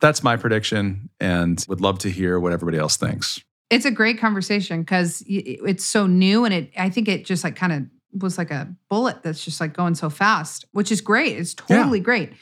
that's 0.00 0.24
my 0.24 0.36
prediction 0.36 1.08
and 1.20 1.64
would 1.68 1.80
love 1.80 2.00
to 2.00 2.10
hear 2.10 2.40
what 2.40 2.52
everybody 2.52 2.76
else 2.78 2.96
thinks. 2.96 3.40
it's 3.70 3.84
a 3.84 3.90
great 3.92 4.18
conversation 4.18 4.80
because 4.82 5.22
it's 5.28 5.84
so 5.84 6.06
new 6.06 6.44
and 6.44 6.52
it 6.52 6.70
i 6.76 6.90
think 6.90 7.08
it 7.08 7.24
just 7.24 7.42
like 7.44 7.54
kind 7.56 7.72
of 7.72 7.82
was 8.12 8.38
like 8.38 8.50
a 8.50 8.74
bullet 8.88 9.22
that's 9.22 9.44
just 9.44 9.60
like 9.60 9.72
going 9.74 9.94
so 9.94 10.08
fast 10.10 10.64
which 10.72 10.90
is 10.92 11.00
great. 11.00 11.36
It's 11.38 11.54
Yeah. 11.68 11.78
totally 11.78 12.00
great. 12.00 12.32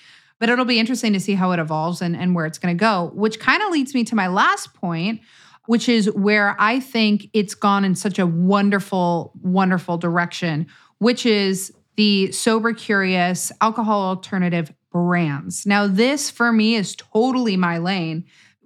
But 0.40 0.48
it'll 0.50 0.64
be 0.64 0.78
interesting 0.78 1.12
to 1.14 1.20
see 1.20 1.34
how 1.34 1.52
it 1.52 1.58
evolves 1.60 2.02
and, 2.02 2.14
and 2.16 2.34
where 2.34 2.44
it's 2.46 2.58
going 2.58 2.76
to 2.76 2.80
go 2.80 3.10
which 3.14 3.38
kind 3.40 3.62
of 3.62 3.70
leads 3.70 3.94
me 3.94 4.04
to 4.04 4.14
my 4.14 4.26
last 4.28 4.74
point 4.74 5.20
which 5.66 5.88
is 5.88 6.10
where 6.12 6.54
i 6.60 6.78
think 6.78 7.28
it's 7.32 7.54
gone 7.54 7.84
in 7.86 7.94
such 7.94 8.18
a 8.18 8.26
wonderful 8.26 9.32
wonderful 9.42 9.96
direction 9.96 10.66
which 10.98 11.24
is 11.24 11.72
the 11.96 12.30
sober 12.32 12.72
curious 12.74 13.50
alcohol 13.60 14.02
alternative 14.08 14.72
brands. 14.92 15.64
Now 15.66 15.86
this 15.86 16.30
for 16.30 16.52
me 16.52 16.74
is 16.76 16.94
totally 16.96 17.56
my 17.56 17.78
lane 17.78 18.24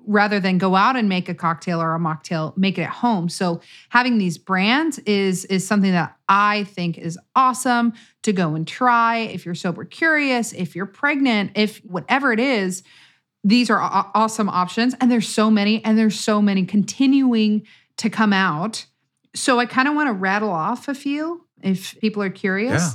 rather 0.09 0.40
than 0.40 0.57
go 0.57 0.75
out 0.75 0.97
and 0.97 1.07
make 1.07 1.29
a 1.29 1.35
cocktail 1.35 1.83
or 1.83 1.94
a 1.94 1.99
mocktail, 1.99 2.57
make 2.57 2.79
it 2.79 2.83
at 2.83 2.90
home. 2.90 3.29
So 3.29 3.61
having 3.90 4.16
these 4.16 4.38
brands 4.38 4.99
is 5.01 5.44
is 5.44 5.66
something 5.66 5.92
that 5.92 6.16
I 6.29 6.64
think 6.64 6.97
is 6.97 7.18
awesome 7.37 7.92
to 8.23 8.33
go 8.33 8.55
and 8.55 8.66
try 8.66 9.18
if 9.18 9.44
you're 9.44 9.55
sober 9.55 9.85
curious, 9.85 10.55
if 10.55 10.75
you're 10.75 10.87
pregnant, 10.87 11.53
if 11.55 11.79
whatever 11.85 12.33
it 12.33 12.40
is. 12.40 12.83
These 13.44 13.71
are 13.71 13.79
awesome 14.14 14.49
options 14.49 14.94
and 15.01 15.11
there's 15.11 15.29
so 15.29 15.51
many 15.51 15.85
and 15.85 15.97
there's 15.97 16.18
so 16.18 16.42
many 16.42 16.64
continuing 16.64 17.66
to 17.99 18.11
come 18.11 18.33
out. 18.33 18.87
So 19.35 19.61
I 19.61 19.66
kind 19.66 19.88
of 19.88 19.94
want 19.94 20.09
to 20.09 20.14
rattle 20.14 20.51
off 20.51 20.88
a 20.88 20.94
few 20.94 21.47
if 21.62 21.99
people 22.01 22.23
are 22.23 22.31
curious. 22.31 22.83
Yeah. 22.83 22.90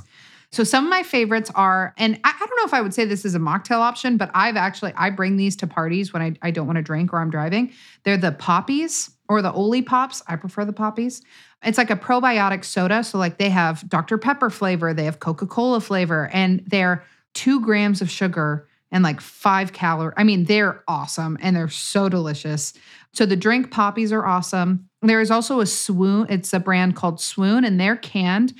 So 0.53 0.63
some 0.63 0.83
of 0.83 0.89
my 0.91 1.01
favorites 1.01 1.49
are, 1.55 1.95
and 1.97 2.19
I, 2.23 2.29
I, 2.29 2.45
don't 2.45 2.57
know 2.57 2.65
if 2.65 2.75
I 2.75 2.81
would 2.81 2.93
say 2.93 3.05
this 3.05 3.25
is 3.25 3.33
a 3.33 3.39
mocktail 3.39 3.79
option, 3.79 4.17
but 4.17 4.29
I've 4.35 4.55
actually 4.55 4.93
I 4.95 5.09
bring 5.09 5.35
these 5.35 5.55
to 5.57 5.67
parties 5.67 6.13
when 6.13 6.21
I, 6.21 6.35
I 6.43 6.51
don't 6.51 6.67
want 6.67 6.77
to 6.77 6.83
drink 6.83 7.11
or 7.11 7.19
I'm 7.19 7.31
driving. 7.31 7.73
They're 8.03 8.17
the 8.17 8.33
Poppis 8.33 9.09
or 9.27 9.41
the 9.41 9.51
Olipops. 9.51 10.21
I 10.27 10.35
prefer 10.35 10.63
the 10.63 10.71
Poppis. 10.71 11.23
It's 11.63 11.79
like 11.79 11.89
a 11.89 11.95
probiotic 11.95 12.63
soda. 12.65 13.03
So 13.03 13.17
like 13.17 13.39
they 13.39 13.49
have 13.49 13.89
Dr. 13.89 14.19
Pepper 14.19 14.51
flavor, 14.51 14.93
they 14.93 15.05
have 15.05 15.19
Coca-Cola 15.19 15.81
flavor, 15.81 16.29
and 16.31 16.63
they're 16.67 17.03
two 17.33 17.59
grams 17.61 18.03
of 18.03 18.11
sugar 18.11 18.67
and 18.91 19.03
like 19.03 19.21
five 19.21 19.73
calories. 19.73 20.13
I 20.17 20.23
mean, 20.23 20.43
they're 20.43 20.83
awesome 20.87 21.35
and 21.41 21.55
they're 21.55 21.67
so 21.67 22.09
delicious. 22.09 22.73
So 23.11 23.25
the 23.25 23.35
drink 23.35 23.71
Poppis 23.71 24.11
are 24.11 24.25
awesome. 24.25 24.87
There 25.01 25.19
is 25.19 25.31
also 25.31 25.59
a 25.59 25.65
swoon. 25.65 26.27
It's 26.29 26.53
a 26.53 26.59
brand 26.59 26.95
called 26.95 27.19
Swoon, 27.19 27.65
and 27.65 27.79
they're 27.79 27.97
canned. 27.97 28.53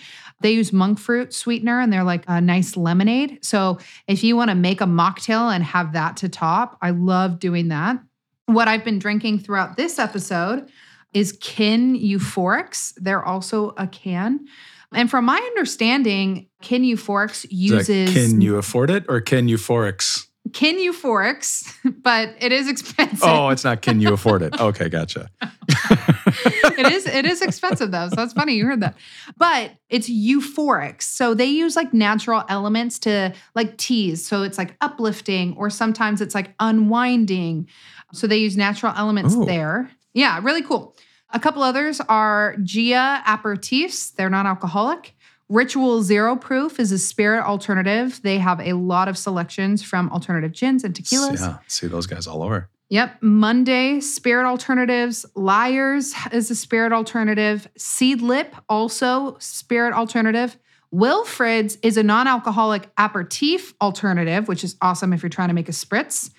They 0.43 0.51
use 0.51 0.71
monk 0.71 0.99
fruit 0.99 1.33
sweetener 1.33 1.79
and 1.79 1.91
they're 1.91 2.03
like 2.03 2.25
a 2.27 2.39
nice 2.41 2.77
lemonade. 2.77 3.43
So 3.43 3.79
if 4.07 4.23
you 4.23 4.35
want 4.35 4.49
to 4.49 4.55
make 4.55 4.81
a 4.81 4.85
mocktail 4.85 5.53
and 5.53 5.63
have 5.63 5.93
that 5.93 6.17
to 6.17 6.29
top, 6.29 6.77
I 6.81 6.91
love 6.91 7.39
doing 7.39 7.69
that. 7.69 7.97
What 8.45 8.67
I've 8.67 8.83
been 8.83 8.99
drinking 8.99 9.39
throughout 9.39 9.77
this 9.77 9.97
episode 9.97 10.69
is 11.13 11.37
Kin 11.39 11.97
Euphorics. 11.97 12.93
They're 12.97 13.23
also 13.23 13.73
a 13.77 13.87
can. 13.87 14.45
And 14.93 15.09
from 15.09 15.25
my 15.25 15.37
understanding, 15.37 16.49
Kin 16.61 16.83
Euphorics 16.83 17.45
uses. 17.49 18.13
Can 18.13 18.41
you 18.41 18.57
afford 18.57 18.89
it 18.89 19.05
or 19.07 19.21
Kin 19.21 19.47
Euphorics? 19.47 20.27
Kin 20.53 20.77
Euphorics, 20.77 21.73
but 22.01 22.35
it 22.39 22.51
is 22.51 22.69
expensive. 22.69 23.19
Oh, 23.23 23.49
it's 23.49 23.63
not 23.63 23.81
Can 23.81 23.99
you 23.99 24.13
afford 24.13 24.41
it? 24.41 24.53
Okay, 24.63 24.87
gotcha. 24.87 25.29
it 25.41 26.91
is 26.91 27.05
it 27.05 27.25
is 27.25 27.41
expensive 27.41 27.91
though. 27.91 28.07
So 28.09 28.15
that's 28.15 28.33
funny 28.33 28.53
you 28.53 28.65
heard 28.65 28.81
that. 28.81 28.95
But 29.37 29.71
it's 29.89 30.09
euphorics. 30.09 31.03
So 31.03 31.33
they 31.33 31.45
use 31.45 31.75
like 31.75 31.93
natural 31.93 32.43
elements 32.47 32.97
to 32.99 33.33
like 33.55 33.77
tease. 33.77 34.25
So 34.25 34.43
it's 34.43 34.57
like 34.57 34.77
uplifting 34.79 35.55
or 35.57 35.69
sometimes 35.69 36.21
it's 36.21 36.33
like 36.33 36.53
unwinding. 36.59 37.67
So 38.13 38.27
they 38.27 38.37
use 38.37 38.55
natural 38.55 38.93
elements 38.95 39.35
Ooh. 39.35 39.45
there. 39.45 39.91
Yeah, 40.13 40.39
really 40.41 40.61
cool. 40.61 40.95
A 41.31 41.39
couple 41.39 41.63
others 41.63 41.99
are 42.07 42.55
Ghia 42.59 43.23
aperitifs. 43.23 44.13
They're 44.15 44.29
non-alcoholic. 44.29 45.15
Ritual 45.49 46.01
Zero 46.01 46.35
Proof 46.35 46.79
is 46.79 46.91
a 46.91 46.97
spirit 46.97 47.45
alternative. 47.45 48.21
They 48.23 48.37
have 48.39 48.59
a 48.59 48.73
lot 48.73 49.07
of 49.07 49.17
selections 49.17 49.83
from 49.83 50.09
alternative 50.09 50.53
gins 50.53 50.83
and 50.83 50.93
tequilas. 50.95 51.39
Yeah, 51.39 51.57
see 51.67 51.87
those 51.87 52.07
guys 52.07 52.27
all 52.27 52.41
over. 52.41 52.69
Yep. 52.89 53.23
Monday, 53.23 53.99
spirit 53.99 54.47
alternatives. 54.47 55.25
Lyre's 55.35 56.13
is 56.31 56.51
a 56.51 56.55
spirit 56.55 56.93
alternative. 56.93 57.67
Seedlip, 57.77 58.51
also 58.69 59.35
spirit 59.39 59.93
alternative. 59.93 60.57
Wilfred's 60.93 61.77
is 61.81 61.97
a 61.97 62.03
non 62.03 62.27
alcoholic 62.27 62.87
aperitif 62.97 63.73
alternative, 63.81 64.47
which 64.47 64.63
is 64.63 64.75
awesome 64.81 65.11
if 65.11 65.23
you're 65.23 65.29
trying 65.29 65.47
to 65.47 65.55
make 65.55 65.69
a 65.69 65.71
spritz. 65.71 66.31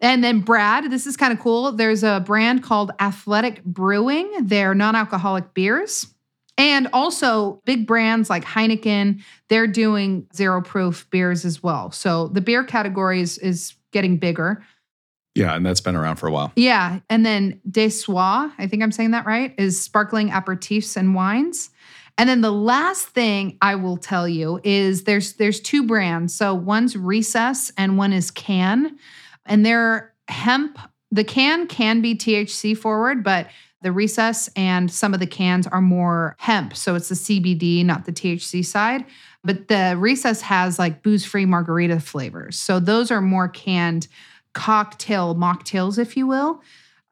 And 0.00 0.22
then 0.22 0.40
Brad, 0.40 0.90
this 0.90 1.06
is 1.06 1.16
kind 1.16 1.32
of 1.32 1.40
cool. 1.40 1.72
There's 1.72 2.04
a 2.04 2.22
brand 2.24 2.62
called 2.62 2.92
Athletic 3.00 3.64
Brewing. 3.64 4.30
They're 4.42 4.74
non 4.74 4.94
alcoholic 4.94 5.52
beers. 5.52 6.06
And 6.58 6.88
also, 6.92 7.62
big 7.64 7.86
brands 7.86 8.28
like 8.28 8.44
Heineken, 8.44 9.22
they're 9.48 9.68
doing 9.68 10.26
zero 10.34 10.60
proof 10.60 11.08
beers 11.10 11.44
as 11.44 11.62
well. 11.62 11.92
So 11.92 12.28
the 12.28 12.40
beer 12.40 12.64
category 12.64 13.20
is, 13.20 13.38
is 13.38 13.74
getting 13.92 14.18
bigger. 14.18 14.62
Yeah, 15.36 15.54
and 15.54 15.64
that's 15.64 15.80
been 15.80 15.94
around 15.94 16.16
for 16.16 16.26
a 16.26 16.32
while. 16.32 16.52
Yeah. 16.56 16.98
And 17.08 17.24
then 17.24 17.60
Desois, 17.70 18.50
I 18.58 18.66
think 18.66 18.82
I'm 18.82 18.90
saying 18.90 19.12
that 19.12 19.24
right, 19.24 19.54
is 19.56 19.80
sparkling 19.80 20.30
aperitifs 20.30 20.96
and 20.96 21.14
wines. 21.14 21.70
And 22.18 22.28
then 22.28 22.40
the 22.40 22.50
last 22.50 23.10
thing 23.10 23.56
I 23.62 23.76
will 23.76 23.96
tell 23.96 24.28
you 24.28 24.60
is 24.64 25.04
there's 25.04 25.34
there's 25.34 25.60
two 25.60 25.86
brands. 25.86 26.34
So 26.34 26.52
one's 26.52 26.96
Recess 26.96 27.70
and 27.78 27.96
one 27.96 28.12
is 28.12 28.32
Cann. 28.32 28.98
And 29.46 29.64
they're 29.64 30.12
hemp. 30.26 30.78
The 31.12 31.22
Cann 31.22 31.68
can 31.68 32.02
be 32.02 32.16
THC 32.16 32.76
forward, 32.76 33.22
but 33.22 33.46
the 33.82 33.92
recess 33.92 34.48
and 34.56 34.90
some 34.90 35.14
of 35.14 35.20
the 35.20 35.26
Canns 35.26 35.66
are 35.66 35.80
more 35.80 36.36
hemp. 36.38 36.76
So 36.76 36.94
it's 36.94 37.08
the 37.08 37.14
CBD, 37.14 37.84
not 37.84 38.04
the 38.04 38.12
THC 38.12 38.64
side. 38.64 39.04
But 39.44 39.68
the 39.68 39.94
recess 39.96 40.40
has 40.42 40.78
like 40.78 41.02
booze 41.02 41.24
free 41.24 41.46
margarita 41.46 42.00
flavors. 42.00 42.58
So 42.58 42.80
those 42.80 43.10
are 43.10 43.20
more 43.20 43.48
canned 43.48 44.08
cocktail 44.52 45.34
mocktails, 45.36 45.98
if 45.98 46.16
you 46.16 46.26
will, 46.26 46.60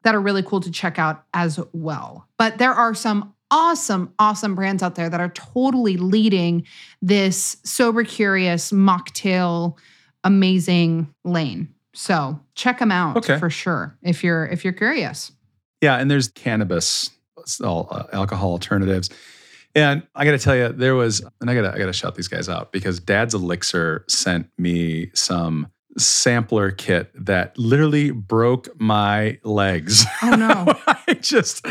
that 0.03 0.13
are 0.13 0.19
really 0.19 0.43
cool 0.43 0.59
to 0.59 0.71
check 0.71 0.99
out 0.99 1.23
as 1.33 1.59
well. 1.71 2.27
But 2.37 2.57
there 2.57 2.73
are 2.73 2.93
some 2.93 3.33
awesome, 3.49 4.13
awesome 4.19 4.55
brands 4.55 4.83
out 4.83 4.95
there 4.95 5.09
that 5.09 5.21
are 5.21 5.29
totally 5.29 5.95
leading 5.95 6.65
this 7.01 7.57
sober 7.63 8.03
curious 8.03 8.71
mocktail 8.71 9.77
amazing 10.23 11.13
lane. 11.23 11.73
So 11.93 12.39
check 12.55 12.79
them 12.79 12.91
out 12.91 13.17
okay. 13.17 13.39
for 13.39 13.49
sure 13.49 13.97
if 14.03 14.23
you're 14.23 14.45
if 14.45 14.63
you're 14.63 14.73
curious. 14.73 15.31
Yeah, 15.81 15.97
and 15.97 16.09
there's 16.09 16.29
cannabis, 16.29 17.11
all 17.63 17.87
uh, 17.91 18.05
alcohol 18.13 18.51
alternatives. 18.51 19.09
And 19.75 20.01
I 20.15 20.25
got 20.25 20.31
to 20.31 20.39
tell 20.39 20.55
you, 20.55 20.69
there 20.69 20.95
was, 20.95 21.21
and 21.39 21.49
I 21.49 21.53
got 21.53 21.61
to, 21.61 21.73
I 21.73 21.77
got 21.77 21.85
to 21.85 21.93
shout 21.93 22.15
these 22.15 22.27
guys 22.27 22.49
out 22.49 22.71
because 22.71 22.99
Dad's 22.99 23.35
Elixir 23.35 24.05
sent 24.07 24.49
me 24.57 25.11
some 25.13 25.67
sampler 25.97 26.71
kit 26.71 27.11
that 27.25 27.57
literally 27.57 28.11
broke 28.11 28.69
my 28.79 29.39
legs. 29.43 30.05
Oh 30.21 30.31
no! 30.31 30.73
I 30.87 31.13
just, 31.13 31.65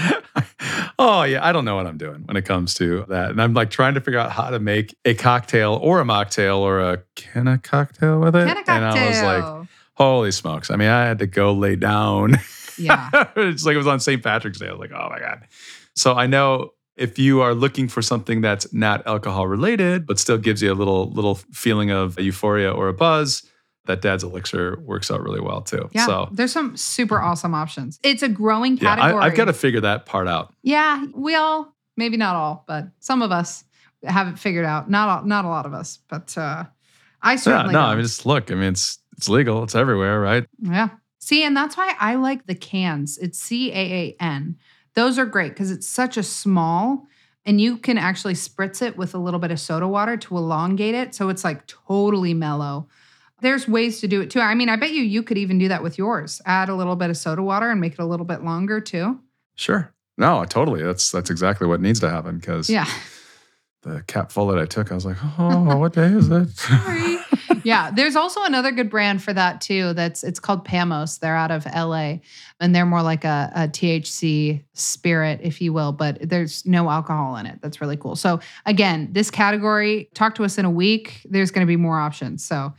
oh 0.98 1.22
yeah, 1.22 1.44
I 1.46 1.52
don't 1.52 1.64
know 1.64 1.76
what 1.76 1.86
I'm 1.86 1.98
doing 1.98 2.22
when 2.26 2.36
it 2.36 2.44
comes 2.44 2.74
to 2.74 3.04
that, 3.08 3.30
and 3.30 3.40
I'm 3.40 3.54
like 3.54 3.70
trying 3.70 3.94
to 3.94 4.00
figure 4.00 4.18
out 4.18 4.32
how 4.32 4.50
to 4.50 4.58
make 4.58 4.96
a 5.04 5.14
cocktail 5.14 5.78
or 5.82 6.00
a 6.00 6.04
mocktail 6.04 6.58
or 6.58 6.80
a 6.80 7.02
can 7.14 7.48
a 7.48 7.58
cocktail 7.58 8.20
with 8.20 8.36
it. 8.36 8.46
Can 8.46 8.56
a 8.56 8.64
cocktail. 8.64 8.76
And 8.76 8.84
I 8.84 9.08
was 9.08 9.22
like, 9.22 9.68
holy 9.94 10.32
smokes! 10.32 10.70
I 10.70 10.76
mean, 10.76 10.88
I 10.88 11.06
had 11.06 11.18
to 11.20 11.26
go 11.26 11.52
lay 11.52 11.76
down. 11.76 12.36
Yeah. 12.78 13.10
it's 13.36 13.64
like 13.64 13.74
it 13.74 13.78
was 13.78 13.86
on 13.86 14.00
St. 14.00 14.22
Patrick's 14.22 14.58
Day. 14.58 14.68
I 14.68 14.72
was 14.72 14.80
like, 14.80 14.92
oh 14.92 15.08
my 15.10 15.18
God. 15.18 15.46
So 15.94 16.14
I 16.14 16.26
know 16.26 16.72
if 16.96 17.18
you 17.18 17.42
are 17.42 17.54
looking 17.54 17.88
for 17.88 18.02
something 18.02 18.40
that's 18.40 18.72
not 18.72 19.06
alcohol 19.06 19.46
related, 19.46 20.06
but 20.06 20.18
still 20.18 20.38
gives 20.38 20.62
you 20.62 20.72
a 20.72 20.74
little 20.74 21.10
little 21.10 21.36
feeling 21.52 21.90
of 21.90 22.18
a 22.18 22.22
euphoria 22.22 22.70
or 22.70 22.88
a 22.88 22.94
buzz, 22.94 23.42
that 23.86 24.02
Dad's 24.02 24.24
Elixir 24.24 24.78
works 24.80 25.10
out 25.10 25.22
really 25.22 25.40
well 25.40 25.62
too. 25.62 25.88
Yeah, 25.92 26.06
so 26.06 26.28
there's 26.32 26.52
some 26.52 26.76
super 26.76 27.20
awesome 27.20 27.54
options. 27.54 27.98
It's 28.02 28.22
a 28.22 28.28
growing 28.28 28.76
category. 28.76 29.12
Yeah, 29.12 29.18
I, 29.18 29.26
I've 29.26 29.34
got 29.34 29.46
to 29.46 29.52
figure 29.52 29.80
that 29.80 30.06
part 30.06 30.28
out. 30.28 30.54
Yeah, 30.62 31.04
we 31.14 31.34
all, 31.34 31.74
maybe 31.96 32.16
not 32.16 32.36
all, 32.36 32.64
but 32.66 32.88
some 33.00 33.22
of 33.22 33.30
us 33.30 33.64
haven't 34.02 34.36
figured 34.36 34.64
out. 34.64 34.90
Not 34.90 35.08
all, 35.08 35.24
not 35.24 35.44
a 35.44 35.48
lot 35.48 35.66
of 35.66 35.74
us, 35.74 35.98
but 36.08 36.36
uh, 36.36 36.64
I 37.22 37.36
certainly. 37.36 37.72
Yeah, 37.74 37.80
no, 37.80 37.86
don't. 37.86 37.90
I 37.90 37.94
mean, 37.94 38.04
just 38.04 38.26
look. 38.26 38.50
I 38.50 38.54
mean, 38.54 38.72
it's 38.72 38.98
it's 39.16 39.28
legal. 39.28 39.62
It's 39.62 39.74
everywhere, 39.74 40.20
right? 40.20 40.46
Yeah. 40.60 40.88
See, 41.26 41.42
and 41.42 41.56
that's 41.56 41.76
why 41.76 41.92
I 41.98 42.14
like 42.14 42.46
the 42.46 42.54
Canns. 42.54 43.18
It's 43.18 43.36
C 43.36 43.72
A 43.72 43.74
A 43.74 44.16
N. 44.20 44.56
Those 44.94 45.18
are 45.18 45.26
great 45.26 45.48
because 45.48 45.72
it's 45.72 45.88
such 45.88 46.16
a 46.16 46.22
small, 46.22 47.08
and 47.44 47.60
you 47.60 47.78
can 47.78 47.98
actually 47.98 48.34
spritz 48.34 48.80
it 48.80 48.96
with 48.96 49.12
a 49.12 49.18
little 49.18 49.40
bit 49.40 49.50
of 49.50 49.58
soda 49.58 49.88
water 49.88 50.16
to 50.16 50.36
elongate 50.36 50.94
it. 50.94 51.16
So 51.16 51.28
it's 51.28 51.42
like 51.42 51.66
totally 51.66 52.32
mellow. 52.32 52.86
There's 53.40 53.66
ways 53.66 54.00
to 54.02 54.06
do 54.06 54.20
it 54.20 54.30
too. 54.30 54.38
I 54.38 54.54
mean, 54.54 54.68
I 54.68 54.76
bet 54.76 54.92
you 54.92 55.02
you 55.02 55.24
could 55.24 55.36
even 55.36 55.58
do 55.58 55.66
that 55.66 55.82
with 55.82 55.98
yours. 55.98 56.40
Add 56.46 56.68
a 56.68 56.76
little 56.76 56.94
bit 56.94 57.10
of 57.10 57.16
soda 57.16 57.42
water 57.42 57.72
and 57.72 57.80
make 57.80 57.94
it 57.94 57.98
a 57.98 58.06
little 58.06 58.24
bit 58.24 58.44
longer 58.44 58.80
too. 58.80 59.18
Sure. 59.56 59.92
No, 60.16 60.44
totally. 60.44 60.84
That's 60.84 61.10
that's 61.10 61.28
exactly 61.28 61.66
what 61.66 61.80
needs 61.80 61.98
to 62.00 62.08
happen 62.08 62.38
because 62.38 62.70
yeah. 62.70 62.88
The 63.82 64.04
cap 64.06 64.30
full 64.30 64.46
that 64.46 64.60
I 64.60 64.66
took, 64.66 64.92
I 64.92 64.94
was 64.94 65.04
like, 65.04 65.16
oh, 65.40 65.76
what 65.76 65.92
day 65.92 66.06
is 66.06 66.28
it? 66.28 66.50
Sorry 66.56 67.18
yeah, 67.66 67.90
there's 67.90 68.14
also 68.14 68.44
another 68.44 68.70
good 68.70 68.88
brand 68.88 69.24
for 69.24 69.32
that 69.32 69.60
too. 69.60 69.92
That's 69.92 70.22
it's 70.22 70.38
called 70.38 70.64
Pamos. 70.64 71.18
They're 71.18 71.34
out 71.34 71.50
of 71.50 71.66
LA, 71.66 72.18
and 72.60 72.72
they're 72.72 72.86
more 72.86 73.02
like 73.02 73.24
a, 73.24 73.50
a 73.56 73.60
THC 73.62 74.62
spirit, 74.74 75.40
if 75.42 75.60
you 75.60 75.72
will, 75.72 75.90
but 75.90 76.16
there's 76.20 76.64
no 76.64 76.88
alcohol 76.88 77.34
in 77.38 77.46
it. 77.46 77.58
That's 77.60 77.80
really 77.80 77.96
cool. 77.96 78.14
So 78.14 78.38
again, 78.66 79.08
this 79.10 79.32
category, 79.32 80.08
talk 80.14 80.36
to 80.36 80.44
us 80.44 80.58
in 80.58 80.64
a 80.64 80.70
week. 80.70 81.22
There's 81.24 81.50
going 81.50 81.66
to 81.66 81.68
be 81.68 81.74
more 81.74 81.98
options. 81.98 82.44
So 82.44 82.72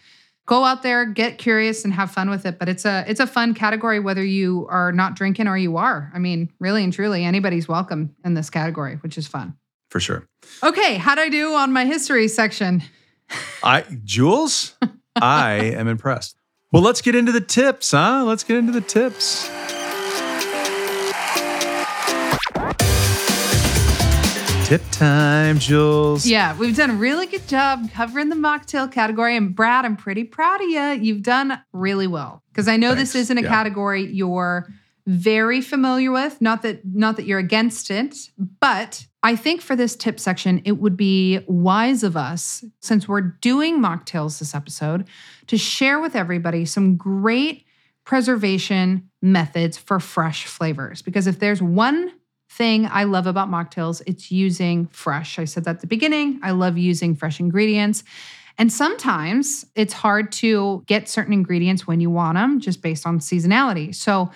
go 0.46 0.64
out 0.64 0.84
there, 0.84 1.06
get 1.06 1.38
curious, 1.38 1.84
and 1.84 1.94
have 1.94 2.10
fun 2.10 2.30
with 2.30 2.46
it. 2.46 2.58
But 2.58 2.70
it's 2.70 2.86
a 2.86 3.04
it's 3.10 3.20
a 3.20 3.28
fun 3.28 3.56
category 3.56 4.00
whether 4.00 4.24
you 4.24 4.68
are 4.70 4.94
not 4.94 5.18
drinking 5.18 5.50
or 5.50 5.58
you 5.58 5.76
are. 5.76 6.10
I 6.16 6.20
mean, 6.20 6.50
really 6.62 6.86
and 6.86 6.94
truly, 6.94 7.26
anybody's 7.26 7.68
welcome 7.68 8.16
in 8.24 8.36
this 8.36 8.50
category, 8.50 8.96
which 9.02 9.18
is 9.18 9.28
fun. 9.28 9.58
For 9.92 10.00
sure. 10.00 10.26
Okay, 10.64 10.96
how'd 10.96 11.20
I 11.20 11.28
do 11.28 11.56
on 11.56 11.74
my 11.74 11.84
history 11.84 12.30
section? 12.30 12.84
I 13.64 13.84
Jules, 14.04 14.76
I 15.16 15.54
am 15.76 15.88
impressed. 15.88 16.38
Well, 16.72 16.84
let's 16.84 17.02
get 17.02 17.16
into 17.16 17.32
the 17.32 17.42
tips, 17.42 17.92
huh? 17.92 18.24
Let's 18.26 18.44
get 18.44 18.58
into 18.58 18.74
the 18.74 18.82
tips. 18.82 19.50
Tip 24.68 24.82
time, 24.92 25.60
Jules. 25.60 26.26
Yeah, 26.26 26.58
we've 26.58 26.76
done 26.76 26.90
a 26.90 26.96
really 26.96 27.26
good 27.26 27.48
job 27.48 27.90
covering 27.94 28.28
the 28.28 28.36
mocktail 28.36 28.92
category. 28.92 29.38
And 29.38 29.56
Brad, 29.56 29.86
I'm 29.86 29.96
pretty 29.96 30.26
proud 30.26 30.60
of 30.60 30.68
you. 30.68 30.82
You've 31.02 31.24
done 31.24 31.58
really 31.72 32.06
well. 32.06 32.44
Because 32.52 32.68
I 32.68 32.76
know 32.76 32.94
Thanks. 32.94 33.14
this 33.14 33.22
isn't 33.22 33.38
a 33.38 33.44
yeah. 33.44 33.48
category 33.48 34.06
you're 34.12 34.68
very 35.06 35.62
familiar 35.62 36.12
with. 36.12 36.42
Not 36.42 36.64
that 36.64 36.82
not 36.86 37.16
that 37.16 37.26
you're 37.26 37.40
against 37.40 37.90
it, 37.90 38.14
but 38.38 39.07
I 39.24 39.36
think 39.36 39.62
for 39.62 39.76
this 39.76 39.96
tip 39.96 40.20
section, 40.20 40.62
it 40.64 40.74
would 40.74 40.96
be 40.96 41.40
wise 41.48 42.04
of 42.04 42.16
us, 42.16 42.64
since 42.82 43.08
we're 43.08 43.22
doing 43.22 43.80
mocktails 43.80 44.40
this 44.40 44.54
episode, 44.54 45.08
to 45.48 45.58
share 45.58 46.00
with 46.00 46.16
everybody 46.16 46.66
some 46.66 46.96
great 46.96 47.66
preservation 48.06 49.10
methods 49.22 49.78
for 49.78 50.00
fresh 50.00 50.46
flavors. 50.46 51.02
Because 51.02 51.28
if 51.28 51.40
there's 51.40 51.62
one 51.62 52.12
thing 52.50 52.88
I 52.90 53.04
love 53.04 53.28
about 53.28 53.50
mocktails, 53.50 54.02
it's 54.06 54.32
using 54.32 54.88
fresh. 54.88 55.38
I 55.40 55.46
said 55.46 55.66
that 55.66 55.76
at 55.78 55.82
the 55.82 55.88
beginning. 55.88 56.40
I 56.44 56.52
love 56.52 56.78
using 56.78 57.16
fresh 57.16 57.40
ingredients. 57.40 58.04
And 58.58 58.72
sometimes 58.72 59.66
it's 59.76 59.94
hard 59.94 60.32
to 60.34 60.84
get 60.88 61.10
certain 61.10 61.34
ingredients 61.34 61.86
when 61.86 62.00
you 62.00 62.10
want 62.10 62.38
them 62.38 62.60
just 62.60 62.82
based 62.82 63.06
on 63.06 63.20
seasonality. 63.20 63.94
So 63.94 64.32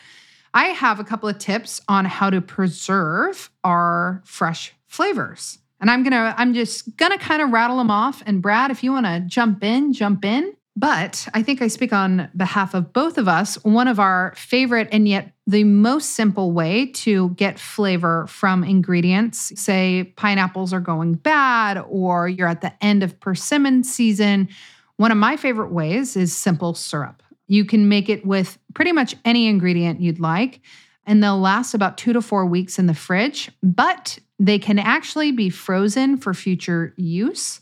I 0.54 0.66
have 0.68 1.00
a 1.00 1.04
couple 1.04 1.30
of 1.30 1.38
tips 1.38 1.82
on 1.88 2.06
how 2.06 2.30
to 2.30 2.42
preserve 2.42 3.50
our 3.64 4.22
fresh 4.26 4.74
flavors. 4.88 5.60
And 5.80 5.90
I'm 5.90 6.04
going 6.04 6.12
to 6.12 6.36
I'm 6.38 6.54
just 6.54 6.96
going 6.98 7.12
to 7.12 7.18
kind 7.18 7.42
of 7.42 7.52
rattle 7.52 7.78
them 7.78 7.90
off 7.90 8.22
and 8.26 8.42
Brad 8.42 8.72
if 8.72 8.84
you 8.84 8.92
want 8.92 9.06
to 9.08 9.22
jump 9.22 9.64
in, 9.64 9.94
jump 9.94 10.24
in. 10.24 10.54
But 10.76 11.28
I 11.34 11.44
think 11.44 11.62
I 11.62 11.68
speak 11.68 11.92
on 11.92 12.30
behalf 12.36 12.74
of 12.74 12.94
both 12.94 13.18
of 13.18 13.28
us. 13.28 13.56
One 13.64 13.90
of 13.90 14.00
our 14.00 14.34
favorite 14.38 14.88
and 14.92 15.08
yet 15.08 15.34
the 15.46 15.66
most 15.66 16.12
simple 16.12 16.54
way 16.54 16.86
to 16.88 17.32
get 17.32 17.60
flavor 17.60 18.26
from 18.28 18.64
ingredients, 18.64 19.52
say 19.60 20.14
pineapples 20.16 20.72
are 20.72 20.80
going 20.80 21.16
bad 21.16 21.84
or 21.90 22.30
you're 22.30 22.48
at 22.48 22.62
the 22.62 22.74
end 22.82 23.04
of 23.04 23.20
persimmon 23.20 23.84
season, 23.84 24.48
one 24.96 25.12
of 25.12 25.18
my 25.18 25.36
favorite 25.36 25.74
ways 25.74 26.16
is 26.16 26.36
simple 26.36 26.74
syrup. 26.74 27.22
You 27.52 27.66
can 27.66 27.90
make 27.90 28.08
it 28.08 28.26
with 28.26 28.58
pretty 28.74 28.94
much 28.94 29.14
any 29.26 29.48
ingredient 29.48 30.00
you'd 30.00 30.22
like, 30.22 30.62
and 31.06 31.22
they'll 31.22 31.38
last 31.38 31.74
about 31.74 31.98
two 31.98 32.14
to 32.14 32.22
four 32.22 32.46
weeks 32.46 32.80
in 32.80 32.86
the 32.86 32.94
fridge, 32.94 33.52
but 33.62 34.18
they 34.40 34.58
can 34.58 34.80
actually 34.80 35.34
be 35.34 35.50
frozen 35.50 36.16
for 36.16 36.34
future 36.34 36.94
use. 36.96 37.60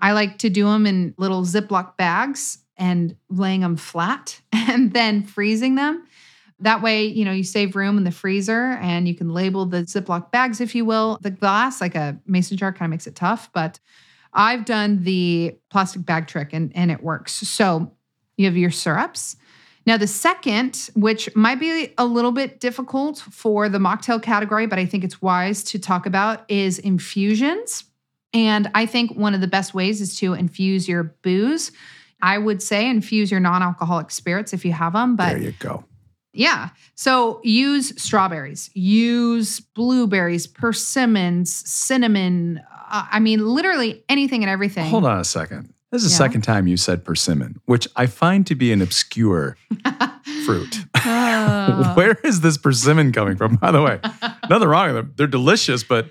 I 0.00 0.12
like 0.12 0.38
to 0.38 0.48
do 0.48 0.64
them 0.64 0.86
in 0.86 1.12
little 1.18 1.42
Ziploc 1.42 1.98
bags 1.98 2.60
and 2.78 3.14
laying 3.28 3.60
them 3.60 3.76
flat 3.76 4.40
and 4.52 4.94
then 4.94 5.22
freezing 5.22 5.74
them. 5.74 6.06
That 6.60 6.80
way, 6.80 7.04
you 7.04 7.26
know, 7.26 7.32
you 7.32 7.44
save 7.44 7.76
room 7.76 7.98
in 7.98 8.04
the 8.04 8.12
freezer 8.12 8.78
and 8.80 9.06
you 9.06 9.14
can 9.14 9.28
label 9.28 9.66
the 9.66 9.82
Ziploc 9.82 10.30
bags, 10.30 10.62
if 10.62 10.74
you 10.74 10.86
will. 10.86 11.18
The 11.20 11.30
glass, 11.30 11.82
like 11.82 11.94
a 11.94 12.18
mason 12.24 12.56
jar, 12.56 12.72
kind 12.72 12.88
of 12.88 12.90
makes 12.90 13.06
it 13.06 13.14
tough, 13.14 13.50
but 13.52 13.80
I've 14.32 14.64
done 14.64 15.02
the 15.02 15.58
plastic 15.68 16.06
bag 16.06 16.26
trick 16.26 16.54
and, 16.54 16.72
and 16.74 16.90
it 16.90 17.02
works. 17.02 17.34
So 17.34 17.92
you 18.36 18.46
have 18.46 18.56
your 18.56 18.70
syrups. 18.70 19.36
Now, 19.86 19.96
the 19.96 20.08
second, 20.08 20.90
which 20.94 21.34
might 21.36 21.60
be 21.60 21.92
a 21.96 22.04
little 22.04 22.32
bit 22.32 22.58
difficult 22.58 23.18
for 23.18 23.68
the 23.68 23.78
mocktail 23.78 24.20
category, 24.20 24.66
but 24.66 24.80
I 24.80 24.86
think 24.86 25.04
it's 25.04 25.22
wise 25.22 25.62
to 25.64 25.78
talk 25.78 26.06
about, 26.06 26.44
is 26.50 26.80
infusions. 26.80 27.84
And 28.34 28.68
I 28.74 28.86
think 28.86 29.14
one 29.14 29.34
of 29.34 29.40
the 29.40 29.46
best 29.46 29.74
ways 29.74 30.00
is 30.00 30.18
to 30.18 30.34
infuse 30.34 30.88
your 30.88 31.04
booze. 31.22 31.70
I 32.20 32.36
would 32.38 32.62
say 32.62 32.88
infuse 32.88 33.30
your 33.30 33.40
non 33.40 33.62
alcoholic 33.62 34.10
spirits 34.10 34.52
if 34.52 34.64
you 34.64 34.72
have 34.72 34.94
them. 34.94 35.14
But 35.14 35.34
there 35.34 35.42
you 35.42 35.52
go. 35.52 35.84
Yeah. 36.32 36.70
So 36.96 37.40
use 37.44 38.00
strawberries, 38.02 38.70
use 38.74 39.60
blueberries, 39.60 40.46
persimmons, 40.46 41.52
cinnamon. 41.54 42.60
Uh, 42.90 43.06
I 43.10 43.20
mean, 43.20 43.46
literally 43.46 44.04
anything 44.08 44.42
and 44.42 44.50
everything. 44.50 44.90
Hold 44.90 45.06
on 45.06 45.18
a 45.18 45.24
second. 45.24 45.72
This 45.96 46.04
is 46.04 46.10
the 46.10 46.16
second 46.16 46.42
time 46.42 46.66
you 46.66 46.76
said 46.76 47.06
persimmon, 47.06 47.58
which 47.64 47.88
I 47.96 48.04
find 48.04 48.46
to 48.48 48.54
be 48.54 48.70
an 48.70 48.82
obscure 48.82 49.56
fruit. 50.44 50.84
Oh. 50.94 51.92
Where 51.96 52.18
is 52.22 52.42
this 52.42 52.58
persimmon 52.58 53.12
coming 53.12 53.38
from, 53.38 53.56
by 53.56 53.70
the 53.70 53.80
way? 53.80 53.98
Nothing 54.50 54.68
wrong 54.68 54.88
with 54.88 54.96
them. 54.96 55.14
They're 55.16 55.26
delicious, 55.26 55.84
but 55.84 56.10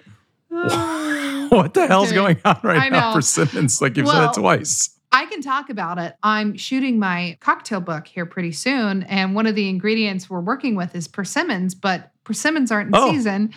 oh. 0.49 1.47
what 1.51 1.75
the 1.75 1.85
hell's 1.85 2.11
going 2.11 2.41
on 2.43 2.59
right 2.63 2.91
now? 2.91 3.13
Persimmons, 3.13 3.79
like 3.79 3.95
you've 3.95 4.07
well, 4.07 4.33
said 4.33 4.39
it 4.39 4.41
twice. 4.41 4.89
I 5.11 5.27
can 5.27 5.43
talk 5.43 5.69
about 5.69 5.99
it. 5.99 6.15
I'm 6.23 6.57
shooting 6.57 6.97
my 6.97 7.37
cocktail 7.39 7.79
book 7.79 8.07
here 8.07 8.25
pretty 8.25 8.53
soon. 8.53 9.03
And 9.03 9.35
one 9.35 9.45
of 9.45 9.53
the 9.53 9.69
ingredients 9.69 10.31
we're 10.31 10.39
working 10.39 10.73
with 10.73 10.95
is 10.95 11.07
persimmons, 11.07 11.75
but 11.75 12.09
persimmons 12.23 12.71
aren't 12.71 12.87
in 12.87 12.95
oh. 12.95 13.11
season. 13.11 13.53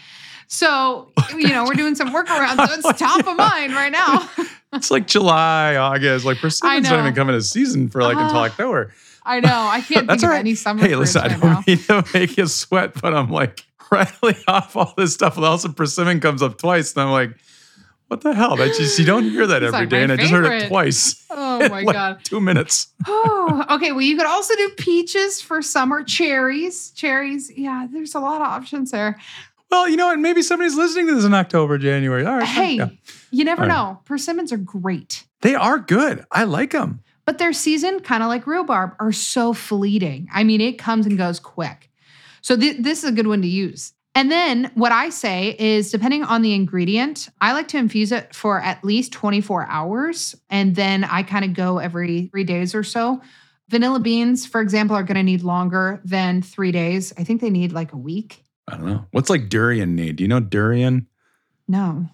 So, 0.46 1.10
you 1.34 1.48
know, 1.48 1.64
we're 1.64 1.74
doing 1.74 1.94
some 1.94 2.08
workarounds. 2.08 2.66
So 2.66 2.90
it's 2.90 2.98
top 2.98 3.26
of 3.26 3.34
mind 3.36 3.72
right 3.72 3.92
now. 3.92 4.28
It's 4.72 4.90
like 4.90 5.06
July, 5.06 5.76
August. 5.76 6.24
Like 6.24 6.38
persimmons 6.40 6.88
don't 6.88 7.00
even 7.00 7.14
come 7.14 7.28
in 7.28 7.34
a 7.34 7.42
season 7.42 7.88
for 7.88 8.02
like 8.02 8.16
uh, 8.16 8.20
until 8.20 8.40
October. 8.40 8.92
I 9.24 9.40
know. 9.40 9.48
I 9.50 9.80
can't 9.80 10.06
That's 10.06 10.22
think 10.22 10.24
of 10.24 10.30
right. 10.30 10.38
any 10.38 10.54
summer. 10.54 10.80
Hey, 10.80 10.96
listen, 10.96 11.22
I 11.22 11.28
don't 11.28 11.42
now. 11.42 11.62
mean 11.66 11.78
to 11.78 12.04
make 12.14 12.36
you 12.36 12.46
sweat, 12.46 13.00
but 13.00 13.14
I'm 13.14 13.30
like 13.30 13.64
rattling 13.90 14.36
off 14.48 14.76
all 14.76 14.94
this 14.96 15.14
stuff. 15.14 15.36
And 15.36 15.44
also 15.44 15.68
persimmon 15.68 16.20
comes 16.20 16.42
up 16.42 16.58
twice. 16.58 16.94
And 16.94 17.02
I'm 17.02 17.10
like, 17.10 17.36
what 18.08 18.22
the 18.22 18.34
hell? 18.34 18.56
That 18.56 18.74
just 18.74 18.98
you 18.98 19.04
don't 19.04 19.24
hear 19.24 19.46
that 19.46 19.62
every 19.62 19.80
like 19.80 19.90
day, 19.90 20.02
and 20.02 20.10
I 20.10 20.16
just 20.16 20.30
heard 20.30 20.50
it 20.50 20.68
twice. 20.68 21.26
Oh 21.30 21.58
my 21.68 21.82
like 21.82 21.94
god, 21.94 22.24
two 22.24 22.40
minutes. 22.40 22.88
oh, 23.06 23.66
okay. 23.70 23.92
Well, 23.92 24.00
you 24.00 24.16
could 24.16 24.26
also 24.26 24.56
do 24.56 24.70
peaches 24.78 25.42
for 25.42 25.60
summer, 25.60 26.02
cherries, 26.02 26.90
cherries. 26.92 27.52
Yeah, 27.54 27.86
there's 27.92 28.14
a 28.14 28.20
lot 28.20 28.40
of 28.40 28.46
options 28.46 28.92
there. 28.92 29.20
Well, 29.70 29.88
you 29.88 29.96
know 29.96 30.06
what? 30.06 30.18
Maybe 30.18 30.42
somebody's 30.42 30.76
listening 30.76 31.08
to 31.08 31.14
this 31.14 31.24
in 31.24 31.34
October, 31.34 31.78
January. 31.78 32.24
All 32.24 32.38
right. 32.38 32.46
Hey, 32.46 32.76
yeah. 32.76 32.88
you 33.30 33.44
never 33.44 33.66
know. 33.66 34.00
Persimmons 34.04 34.52
are 34.52 34.56
great. 34.58 35.24
They 35.42 35.54
are 35.54 35.78
good. 35.78 36.24
I 36.30 36.44
like 36.44 36.70
them. 36.70 37.00
But 37.26 37.36
their 37.36 37.52
season, 37.52 38.00
kind 38.00 38.22
of 38.22 38.30
like 38.30 38.46
rhubarb, 38.46 38.94
are 38.98 39.12
so 39.12 39.52
fleeting. 39.52 40.28
I 40.32 40.44
mean, 40.44 40.62
it 40.62 40.78
comes 40.78 41.04
and 41.04 41.18
goes 41.18 41.38
quick. 41.38 41.90
So 42.40 42.56
th- 42.56 42.78
this 42.78 43.04
is 43.04 43.10
a 43.10 43.12
good 43.12 43.26
one 43.26 43.42
to 43.42 43.48
use. 43.48 43.92
And 44.14 44.32
then 44.32 44.70
what 44.74 44.90
I 44.90 45.10
say 45.10 45.54
is, 45.58 45.90
depending 45.90 46.24
on 46.24 46.42
the 46.42 46.54
ingredient, 46.54 47.28
I 47.40 47.52
like 47.52 47.68
to 47.68 47.76
infuse 47.76 48.10
it 48.10 48.34
for 48.34 48.60
at 48.60 48.82
least 48.82 49.12
24 49.12 49.66
hours. 49.68 50.34
And 50.48 50.74
then 50.74 51.04
I 51.04 51.22
kind 51.22 51.44
of 51.44 51.52
go 51.52 51.78
every 51.78 52.28
three 52.28 52.44
days 52.44 52.74
or 52.74 52.82
so. 52.82 53.20
Vanilla 53.68 54.00
beans, 54.00 54.46
for 54.46 54.60
example, 54.60 54.96
are 54.96 55.02
going 55.02 55.16
to 55.16 55.22
need 55.22 55.42
longer 55.42 56.00
than 56.04 56.40
three 56.40 56.72
days. 56.72 57.12
I 57.18 57.24
think 57.24 57.40
they 57.40 57.50
need 57.50 57.72
like 57.72 57.92
a 57.92 57.98
week. 57.98 58.42
I 58.68 58.76
don't 58.76 58.86
know. 58.86 59.06
What's 59.10 59.30
like 59.30 59.48
durian 59.48 59.96
need? 59.96 60.16
Do 60.16 60.24
you 60.24 60.28
know 60.28 60.40
durian? 60.40 61.06
No. 61.66 62.08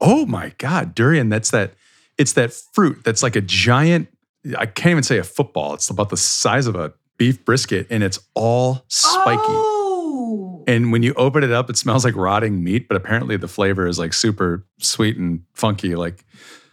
Oh 0.00 0.26
my 0.26 0.52
God. 0.58 0.94
Durian, 0.94 1.28
that's 1.28 1.50
that, 1.50 1.74
it's 2.18 2.32
that 2.34 2.52
fruit 2.52 3.04
that's 3.04 3.22
like 3.22 3.36
a 3.36 3.40
giant, 3.40 4.08
I 4.56 4.66
can't 4.66 4.92
even 4.92 5.02
say 5.02 5.18
a 5.18 5.24
football. 5.24 5.74
It's 5.74 5.90
about 5.90 6.10
the 6.10 6.16
size 6.16 6.66
of 6.66 6.74
a 6.74 6.92
beef 7.16 7.44
brisket 7.44 7.86
and 7.90 8.02
it's 8.02 8.18
all 8.34 8.84
spiky. 8.88 9.38
Oh. 9.40 10.64
And 10.66 10.92
when 10.92 11.02
you 11.02 11.14
open 11.14 11.44
it 11.44 11.52
up, 11.52 11.70
it 11.70 11.76
smells 11.76 12.04
like 12.04 12.16
rotting 12.16 12.62
meat, 12.62 12.88
but 12.88 12.96
apparently 12.96 13.36
the 13.36 13.48
flavor 13.48 13.86
is 13.86 13.98
like 13.98 14.12
super 14.12 14.66
sweet 14.78 15.16
and 15.16 15.42
funky, 15.52 15.94
like 15.94 16.24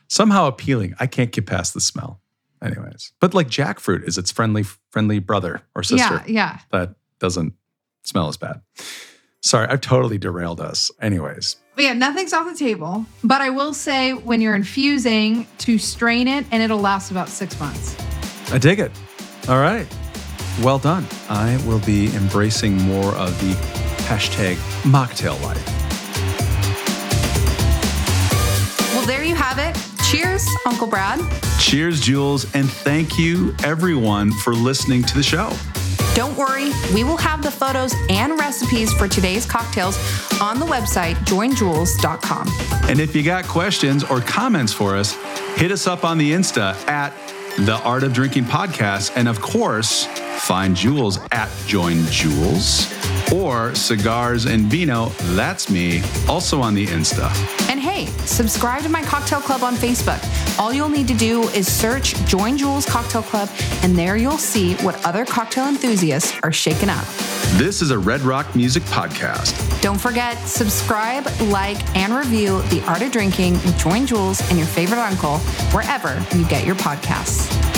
somehow 0.07 0.47
appealing. 0.47 0.95
I 0.99 1.07
can't 1.07 1.31
get 1.31 1.45
past 1.45 1.73
the 1.73 1.81
smell. 1.81 2.21
Anyways, 2.61 3.13
but 3.19 3.35
like 3.35 3.49
jackfruit 3.49 4.07
is 4.07 4.17
its 4.17 4.31
friendly, 4.31 4.63
friendly 4.89 5.19
brother 5.19 5.61
or 5.75 5.83
sister. 5.83 6.23
Yeah, 6.25 6.27
yeah. 6.27 6.59
That 6.71 6.95
doesn't 7.19 7.53
smell 8.03 8.29
as 8.29 8.37
bad. 8.37 8.61
Sorry, 9.43 9.67
I've 9.67 9.81
totally 9.81 10.17
derailed 10.17 10.59
us. 10.59 10.91
Anyways. 11.01 11.57
But 11.75 11.83
yeah, 11.83 11.93
nothing's 11.93 12.33
off 12.33 12.51
the 12.51 12.57
table. 12.57 13.05
But 13.23 13.41
I 13.41 13.49
will 13.51 13.73
say 13.73 14.13
when 14.13 14.41
you're 14.41 14.55
infusing, 14.55 15.45
to 15.59 15.77
strain 15.77 16.27
it 16.27 16.45
and 16.51 16.63
it'll 16.63 16.79
last 16.79 17.11
about 17.11 17.29
six 17.29 17.59
months. 17.59 17.95
I 18.51 18.57
dig 18.57 18.79
it. 18.79 18.91
All 19.47 19.59
right. 19.59 19.87
Well 20.63 20.79
done. 20.79 21.05
I 21.29 21.61
will 21.67 21.79
be 21.79 22.13
embracing 22.15 22.75
more 22.81 23.13
of 23.15 23.39
the 23.41 23.53
hashtag 24.07 24.55
mocktail 24.83 25.39
life. 25.43 25.63
Well, 28.93 29.05
there 29.05 29.23
you 29.23 29.35
have 29.35 29.59
it. 29.59 29.79
Cheers, 30.09 30.47
Uncle 30.65 30.87
Brad. 30.87 31.19
Cheers, 31.59 32.01
Jules. 32.01 32.45
And 32.55 32.69
thank 32.69 33.19
you, 33.19 33.53
everyone, 33.63 34.31
for 34.31 34.53
listening 34.53 35.03
to 35.03 35.15
the 35.15 35.23
show. 35.23 35.51
Don't 36.17 36.35
worry, 36.35 36.71
we 36.95 37.03
will 37.03 37.15
have 37.17 37.43
the 37.43 37.51
photos 37.51 37.93
and 38.09 38.39
recipes 38.39 38.91
for 38.91 39.07
today's 39.07 39.45
cocktails 39.45 39.99
on 40.41 40.57
the 40.59 40.65
website 40.65 41.13
joinjules.com. 41.17 42.47
And 42.89 42.99
if 42.99 43.15
you 43.15 43.21
got 43.21 43.45
questions 43.45 44.03
or 44.03 44.19
comments 44.21 44.73
for 44.73 44.95
us, 44.95 45.13
hit 45.57 45.71
us 45.71 45.85
up 45.85 46.03
on 46.03 46.17
the 46.17 46.31
Insta 46.31 46.73
at 46.87 47.13
the 47.59 47.79
Art 47.83 48.01
of 48.01 48.13
Drinking 48.13 48.45
Podcast. 48.45 49.11
And 49.15 49.27
of 49.27 49.39
course, 49.39 50.05
find 50.39 50.75
Jules 50.75 51.19
at 51.31 51.51
Join 51.67 52.03
Jules 52.07 52.91
or 53.31 53.75
Cigars 53.75 54.45
and 54.45 54.65
Vino, 54.65 55.09
that's 55.35 55.69
me, 55.69 56.01
also 56.27 56.61
on 56.61 56.73
the 56.73 56.87
Insta 56.87 57.66
hey, 57.87 58.05
subscribe 58.25 58.83
to 58.83 58.89
my 58.89 59.01
cocktail 59.01 59.39
club 59.39 59.63
on 59.63 59.73
Facebook. 59.73 60.19
All 60.59 60.73
you'll 60.73 60.89
need 60.89 61.07
to 61.07 61.13
do 61.13 61.43
is 61.49 61.71
search 61.71 62.15
Join 62.25 62.57
Jules 62.57 62.85
Cocktail 62.85 63.23
Club, 63.23 63.49
and 63.81 63.97
there 63.97 64.17
you'll 64.17 64.37
see 64.37 64.75
what 64.77 65.03
other 65.05 65.23
cocktail 65.23 65.67
enthusiasts 65.67 66.37
are 66.43 66.51
shaking 66.51 66.89
up. 66.89 67.05
This 67.53 67.81
is 67.81 67.91
a 67.91 67.97
Redd 67.97 68.21
Rock 68.21 68.53
Music 68.55 68.83
Podcast. 68.83 69.81
Don't 69.81 69.99
forget, 69.99 70.37
subscribe, 70.39 71.25
like, 71.43 71.77
and 71.95 72.13
review 72.13 72.61
The 72.63 72.83
Art 72.87 73.01
of 73.03 73.11
Drinking 73.11 73.53
with 73.53 73.77
Join 73.77 74.05
Jules 74.05 74.41
and 74.49 74.57
your 74.57 74.67
favorite 74.67 74.99
uncle 74.99 75.37
wherever 75.71 76.21
you 76.35 76.45
get 76.47 76.65
your 76.65 76.75
podcasts. 76.75 77.76